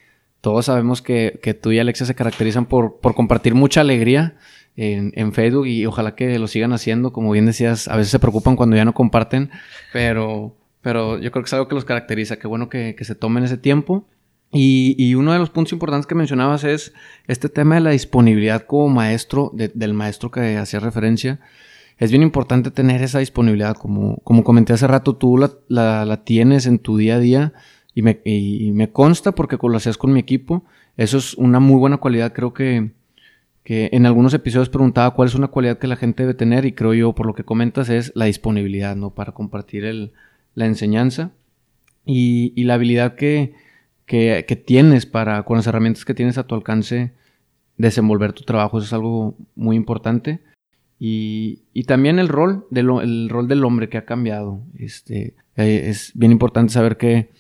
todos 0.48 0.68
sabemos 0.68 1.02
que, 1.02 1.42
que 1.44 1.54
tú 1.54 1.74
y 1.74 1.80
Alexia 1.80 2.06
se 2.06 2.16
caracterizan 2.16 2.68
por, 2.68 3.02
por 3.02 3.16
compartir 3.16 3.54
mucha 3.54 3.82
alegría 3.82 4.38
en, 4.78 5.12
en, 5.18 5.34
Facebook 5.34 5.68
y 5.68 5.86
ojalá 5.86 6.16
que 6.16 6.40
lo 6.40 6.48
sigan 6.48 6.72
haciendo. 6.72 7.12
Como 7.12 7.32
bien 7.32 7.46
decías, 7.46 7.90
a 7.90 7.98
veces 7.98 8.12
se 8.12 8.20
preocupan 8.20 8.56
cuando 8.56 8.78
ya 8.78 8.86
no 8.86 8.94
comparten, 8.94 9.50
pero, 9.92 10.56
pero 10.82 11.20
yo 11.20 11.34
creo 11.34 11.44
que 11.44 11.48
es 11.48 11.54
algo 11.54 11.68
que 11.68 11.76
los 11.76 11.84
caracteriza. 11.84 12.40
Qué 12.40 12.48
bueno 12.48 12.70
que, 12.70 12.96
que 12.96 13.04
se 13.04 13.14
tomen 13.14 13.44
ese 13.44 13.58
tiempo. 13.58 14.08
Y, 14.54 14.96
y, 14.98 15.16
uno 15.16 15.34
de 15.34 15.40
los 15.40 15.50
puntos 15.50 15.74
importantes 15.74 16.08
que 16.08 16.16
mencionabas 16.16 16.64
es 16.64 16.94
este 17.28 17.50
tema 17.50 17.76
de 17.76 17.82
la 17.82 17.90
disponibilidad 17.90 18.62
como 18.62 18.88
maestro, 18.88 19.52
del 19.54 19.94
maestro 19.94 20.32
que 20.32 20.56
hacía 20.56 20.80
referencia 20.80 21.42
es 21.98 22.12
bien 22.12 22.24
importante 22.24 22.72
tener 22.72 23.02
esa 23.02 23.20
disponibilidad. 23.20 23.76
Como, 23.76 24.18
como 24.24 24.44
comenté 24.44 24.74
hace 24.74 24.88
rato, 24.88 25.16
tú 25.16 25.38
la, 25.38 26.06
la, 26.06 26.24
tienes 26.24 26.68
en 26.68 26.80
tu 26.80 26.98
día 26.98 27.16
a 27.16 27.20
día 27.20 27.54
y 27.98 28.04
me, 28.04 28.22
y 28.26 28.72
me 28.74 28.92
consta 28.92 29.32
porque 29.32 29.58
lo 29.60 29.76
hacías 29.76 29.98
con 29.98 30.14
mi 30.14 30.20
equipo. 30.20 30.64
Eso 30.98 31.18
es 31.18 31.34
una 31.34 31.60
muy 31.60 31.80
buena 31.80 31.98
cualidad. 31.98 32.32
Creo 32.32 32.54
que, 32.54 32.92
que 33.64 33.90
en 33.92 34.06
algunos 34.06 34.36
episodios 34.36 34.70
preguntaba 34.70 35.16
cuál 35.16 35.30
es 35.30 35.34
una 35.34 35.48
cualidad 35.48 35.80
que 35.80 35.88
la 35.88 35.96
gente 35.96 36.22
debe 36.22 36.36
tener 36.36 36.66
y 36.66 36.74
creo 36.74 36.94
yo, 36.94 37.16
por 37.16 37.26
lo 37.26 37.34
que 37.34 37.44
comentas, 37.44 37.90
es 37.90 38.12
la 38.14 38.26
disponibilidad, 38.26 38.96
¿no? 38.96 39.16
Para 39.16 39.32
compartir 39.32 39.84
el, 39.84 40.12
la 40.54 40.68
enseñanza 40.68 41.32
y, 42.06 42.54
y 42.56 42.66
la 42.66 42.76
habilidad 42.76 43.16
que, 43.16 43.56
que, 44.06 44.46
que, 44.48 44.56
tienes 44.56 45.08
para, 45.08 45.42
con 45.42 45.58
las 45.58 45.66
herramientas 45.66 46.06
que 46.06 46.14
tienes 46.14 46.38
a 46.38 46.46
tu 46.46 46.54
alcance, 46.54 47.14
desenvolver 47.78 48.32
tu 48.34 48.44
trabajo. 48.44 48.78
Eso 48.78 48.86
es 48.86 48.94
algo 48.94 49.34
muy 49.56 49.76
importante. 49.76 50.42
Y, 51.00 51.64
y 51.74 51.86
también 51.86 52.20
el 52.20 52.28
rol, 52.28 52.68
el 52.70 53.28
rol 53.28 53.48
del 53.48 53.66
hombre 53.66 53.90
que 53.90 53.98
ha 53.98 54.06
cambiado. 54.06 54.62
Este, 54.78 55.34
eh, 55.56 55.90
es 55.90 56.12
bien 56.14 56.32
importante 56.32 56.72
saber 56.72 56.98
que 56.98 57.32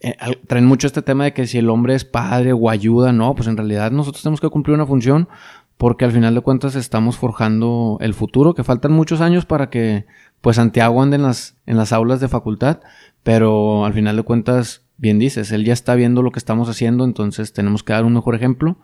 eh, 0.00 0.16
traen 0.46 0.66
mucho 0.66 0.86
este 0.86 1.02
tema 1.02 1.24
de 1.24 1.32
que 1.32 1.46
si 1.46 1.58
el 1.58 1.70
hombre 1.70 1.94
es 1.94 2.04
padre 2.04 2.52
o 2.52 2.70
ayuda, 2.70 3.12
no, 3.12 3.34
pues 3.34 3.48
en 3.48 3.56
realidad 3.56 3.90
nosotros 3.90 4.22
tenemos 4.22 4.40
que 4.40 4.48
cumplir 4.48 4.74
una 4.74 4.86
función 4.86 5.28
porque 5.76 6.04
al 6.04 6.12
final 6.12 6.34
de 6.34 6.42
cuentas 6.42 6.74
estamos 6.74 7.16
forjando 7.16 7.96
el 8.00 8.12
futuro, 8.12 8.54
que 8.54 8.64
faltan 8.64 8.92
muchos 8.92 9.20
años 9.22 9.46
para 9.46 9.70
que 9.70 10.04
pues 10.40 10.56
Santiago 10.56 11.02
ande 11.02 11.16
en 11.16 11.22
las, 11.22 11.56
en 11.64 11.76
las 11.76 11.92
aulas 11.92 12.20
de 12.20 12.28
facultad, 12.28 12.80
pero 13.22 13.84
al 13.84 13.94
final 13.94 14.16
de 14.16 14.22
cuentas, 14.22 14.84
bien 14.98 15.18
dices, 15.18 15.52
él 15.52 15.64
ya 15.64 15.72
está 15.72 15.94
viendo 15.94 16.22
lo 16.22 16.32
que 16.32 16.38
estamos 16.38 16.68
haciendo, 16.68 17.04
entonces 17.04 17.52
tenemos 17.52 17.82
que 17.82 17.94
dar 17.94 18.04
un 18.04 18.12
mejor 18.12 18.34
ejemplo 18.34 18.78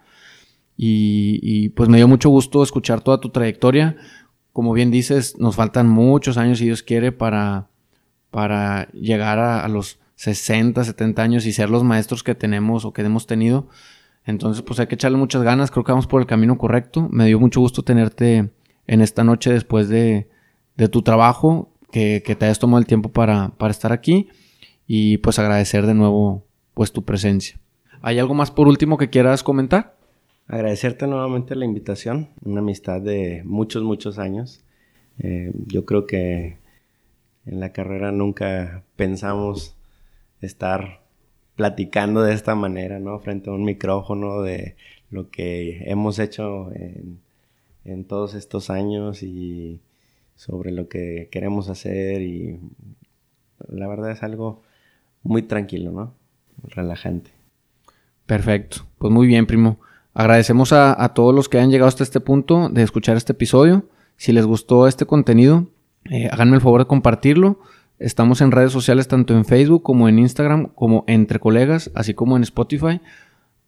y, 0.77 1.71
pues 1.71 1.89
me 1.89 1.97
dio 1.97 2.09
mucho 2.09 2.29
gusto 2.29 2.63
escuchar 2.63 3.01
toda 3.01 3.21
tu 3.21 3.31
trayectoria. 3.31 3.97
Como 4.53 4.73
bien 4.73 4.91
dices, 4.91 5.37
nos 5.39 5.57
faltan 5.57 5.89
muchos 5.89 6.37
años, 6.37 6.59
si 6.59 6.65
Dios 6.65 6.83
quiere, 6.83 7.13
para, 7.13 7.69
para 8.31 8.89
llegar 8.93 9.39
a, 9.39 9.67
los 9.69 9.99
60, 10.17 10.83
70 10.83 11.23
años 11.23 11.47
y 11.47 11.53
ser 11.53 11.71
los 11.71 11.85
maestros 11.85 12.23
que 12.23 12.35
tenemos 12.35 12.85
o 12.85 12.93
que 12.93 13.03
hemos 13.03 13.27
tenido. 13.27 13.69
Entonces, 14.25 14.63
pues 14.63 14.81
hay 14.81 14.89
que 14.89 14.97
echarle 14.97 15.19
muchas 15.19 15.43
ganas, 15.43 15.71
creo 15.71 15.85
que 15.85 15.93
vamos 15.93 16.09
por 16.09 16.21
el 16.21 16.27
camino 16.27 16.59
correcto. 16.59 17.09
Me 17.11 17.27
dio 17.27 17.39
mucho 17.39 17.61
gusto 17.61 17.83
tenerte 17.83 18.51
en 18.87 19.01
esta 19.01 19.23
noche 19.23 19.53
después 19.53 19.89
de, 19.89 20.29
tu 20.91 21.03
trabajo, 21.03 21.71
que, 21.93 22.21
te 22.21 22.45
hayas 22.45 22.59
tomado 22.59 22.81
el 22.81 22.87
tiempo 22.87 23.11
para, 23.11 23.51
para 23.57 23.71
estar 23.71 23.93
aquí 23.93 24.29
y 24.87 25.19
pues 25.19 25.39
agradecer 25.39 25.87
de 25.87 25.95
nuevo 25.95 26.45
pues 26.75 26.93
tu 26.93 27.05
presencia. 27.05 27.59
¿Hay 28.03 28.19
algo 28.19 28.35
más 28.35 28.51
por 28.51 28.69
último 28.69 28.99
que 28.99 29.11
quieras 29.11 29.43
comentar? 29.43 29.97
Agradecerte 30.49 31.07
nuevamente 31.07 31.57
la 31.57 31.65
invitación, 31.65 32.31
una 32.45 32.61
amistad 32.61 33.01
de 33.01 33.43
muchos, 33.45 33.83
muchos 33.83 34.19
años. 34.19 34.61
Eh, 35.19 35.53
yo 35.67 35.85
creo 35.85 36.07
que 36.07 36.59
en 37.47 37.61
la 37.61 37.73
carrera 37.73 38.13
nunca 38.13 38.85
pensamos 38.97 39.77
estar 40.41 41.03
platicando 41.55 42.23
de 42.23 42.35
esta 42.35 42.55
manera, 42.55 42.99
¿no? 42.99 43.19
Frente 43.21 43.51
a 43.51 43.53
un 43.53 43.65
micrófono 43.65 44.43
de 44.43 44.77
lo 45.11 45.31
que 45.31 45.85
hemos 45.91 46.19
hecho 46.19 46.73
en, 46.73 47.21
en 47.85 48.05
todos 48.05 48.35
estos 48.35 48.71
años 48.71 49.23
y 49.23 49.81
sobre 50.35 50.71
lo 50.71 50.89
que 50.89 51.29
queremos 51.31 51.69
hacer 51.69 52.21
y 52.21 52.61
la 53.69 53.89
verdad 53.89 54.11
es 54.11 54.23
algo 54.23 54.63
muy 55.23 55.43
tranquilo, 55.43 55.91
¿no? 55.91 56.15
Relajante. 56.63 57.31
Perfecto. 58.27 58.87
Pues 58.99 59.13
muy 59.13 59.27
bien, 59.27 59.47
primo. 59.47 59.79
Agradecemos 60.15 60.73
a, 60.73 61.13
todos 61.15 61.35
los 61.35 61.49
que 61.49 61.59
han 61.59 61.71
llegado 61.71 61.89
hasta 61.89 62.03
este 62.03 62.21
punto 62.21 62.69
de 62.71 62.83
escuchar 62.83 63.17
este 63.17 63.33
episodio. 63.33 63.89
Si 64.17 64.33
les 64.33 64.47
gustó 64.47 64.89
este 64.89 65.05
contenido, 65.05 65.69
eh, 66.07 66.29
háganme 66.33 66.57
el 66.57 66.63
favor 66.63 66.81
de 66.81 66.87
compartirlo. 66.87 67.61
Estamos 67.99 68.43
en 68.43 68.53
redes 68.53 68.73
sociales 68.73 69.09
tanto 69.09 69.35
en 69.35 69.47
Facebook 69.47 69.83
como 69.83 70.09
en 70.09 70.19
Instagram, 70.19 70.67
como 70.75 71.05
entre 71.07 71.39
colegas, 71.39 71.91
así 71.95 72.13
como 72.13 72.37
en 72.37 72.43
Spotify. 72.43 73.01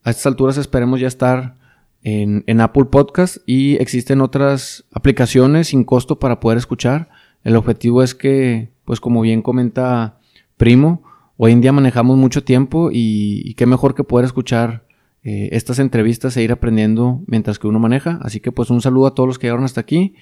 A 0.05 0.11
estas 0.11 0.27
alturas 0.27 0.59
esperemos 0.59 1.01
ya 1.01 1.09
estar 1.09 1.57
en, 2.03 2.61
Apple 2.61 2.87
Podcast 2.87 3.39
y 3.47 3.77
existen 3.77 4.21
otras 4.21 4.85
aplicaciones 4.93 5.69
sin 5.69 5.85
costo 5.85 6.19
para 6.19 6.41
poder 6.41 6.59
escuchar. 6.59 7.09
El 7.43 7.57
objetivo 7.57 8.03
es 8.03 8.15
que, 8.15 8.71
pues 8.85 9.01
como 9.01 9.23
bien 9.23 9.43
comenta 9.43 10.19
Primo, 10.57 11.03
hoy 11.37 11.53
en 11.53 11.61
día 11.61 11.73
manejamos 11.73 12.19
mucho 12.19 12.45
tiempo 12.45 12.91
y, 12.93 13.55
qué 13.55 13.65
mejor 13.65 13.95
que 13.95 14.05
poder 14.05 14.27
escuchar 14.27 14.85
eh, 15.23 15.49
estas 15.53 15.79
entrevistas 15.79 16.37
e 16.37 16.43
ir 16.43 16.53
aprendiendo 16.53 17.23
mientras 17.27 17.59
que 17.59 17.67
uno 17.67 17.79
maneja. 17.79 18.19
Así 18.23 18.41
que 18.41 18.53
pues 18.53 18.69
un 18.69 18.83
saludo 18.83 19.07
a 19.07 19.15
todos 19.15 19.27
los 19.27 19.39
que 19.39 19.47
llegaron 19.47 19.65
hasta 19.65 19.81
aquí. 19.81 20.15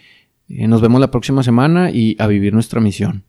Eh, 0.48 0.68
nos 0.68 0.80
vemos 0.80 1.00
la 1.00 1.10
próxima 1.10 1.42
semana 1.42 1.90
y 1.90 2.14
a 2.20 2.28
vivir 2.28 2.54
nuestra 2.54 2.80
misión. 2.80 3.24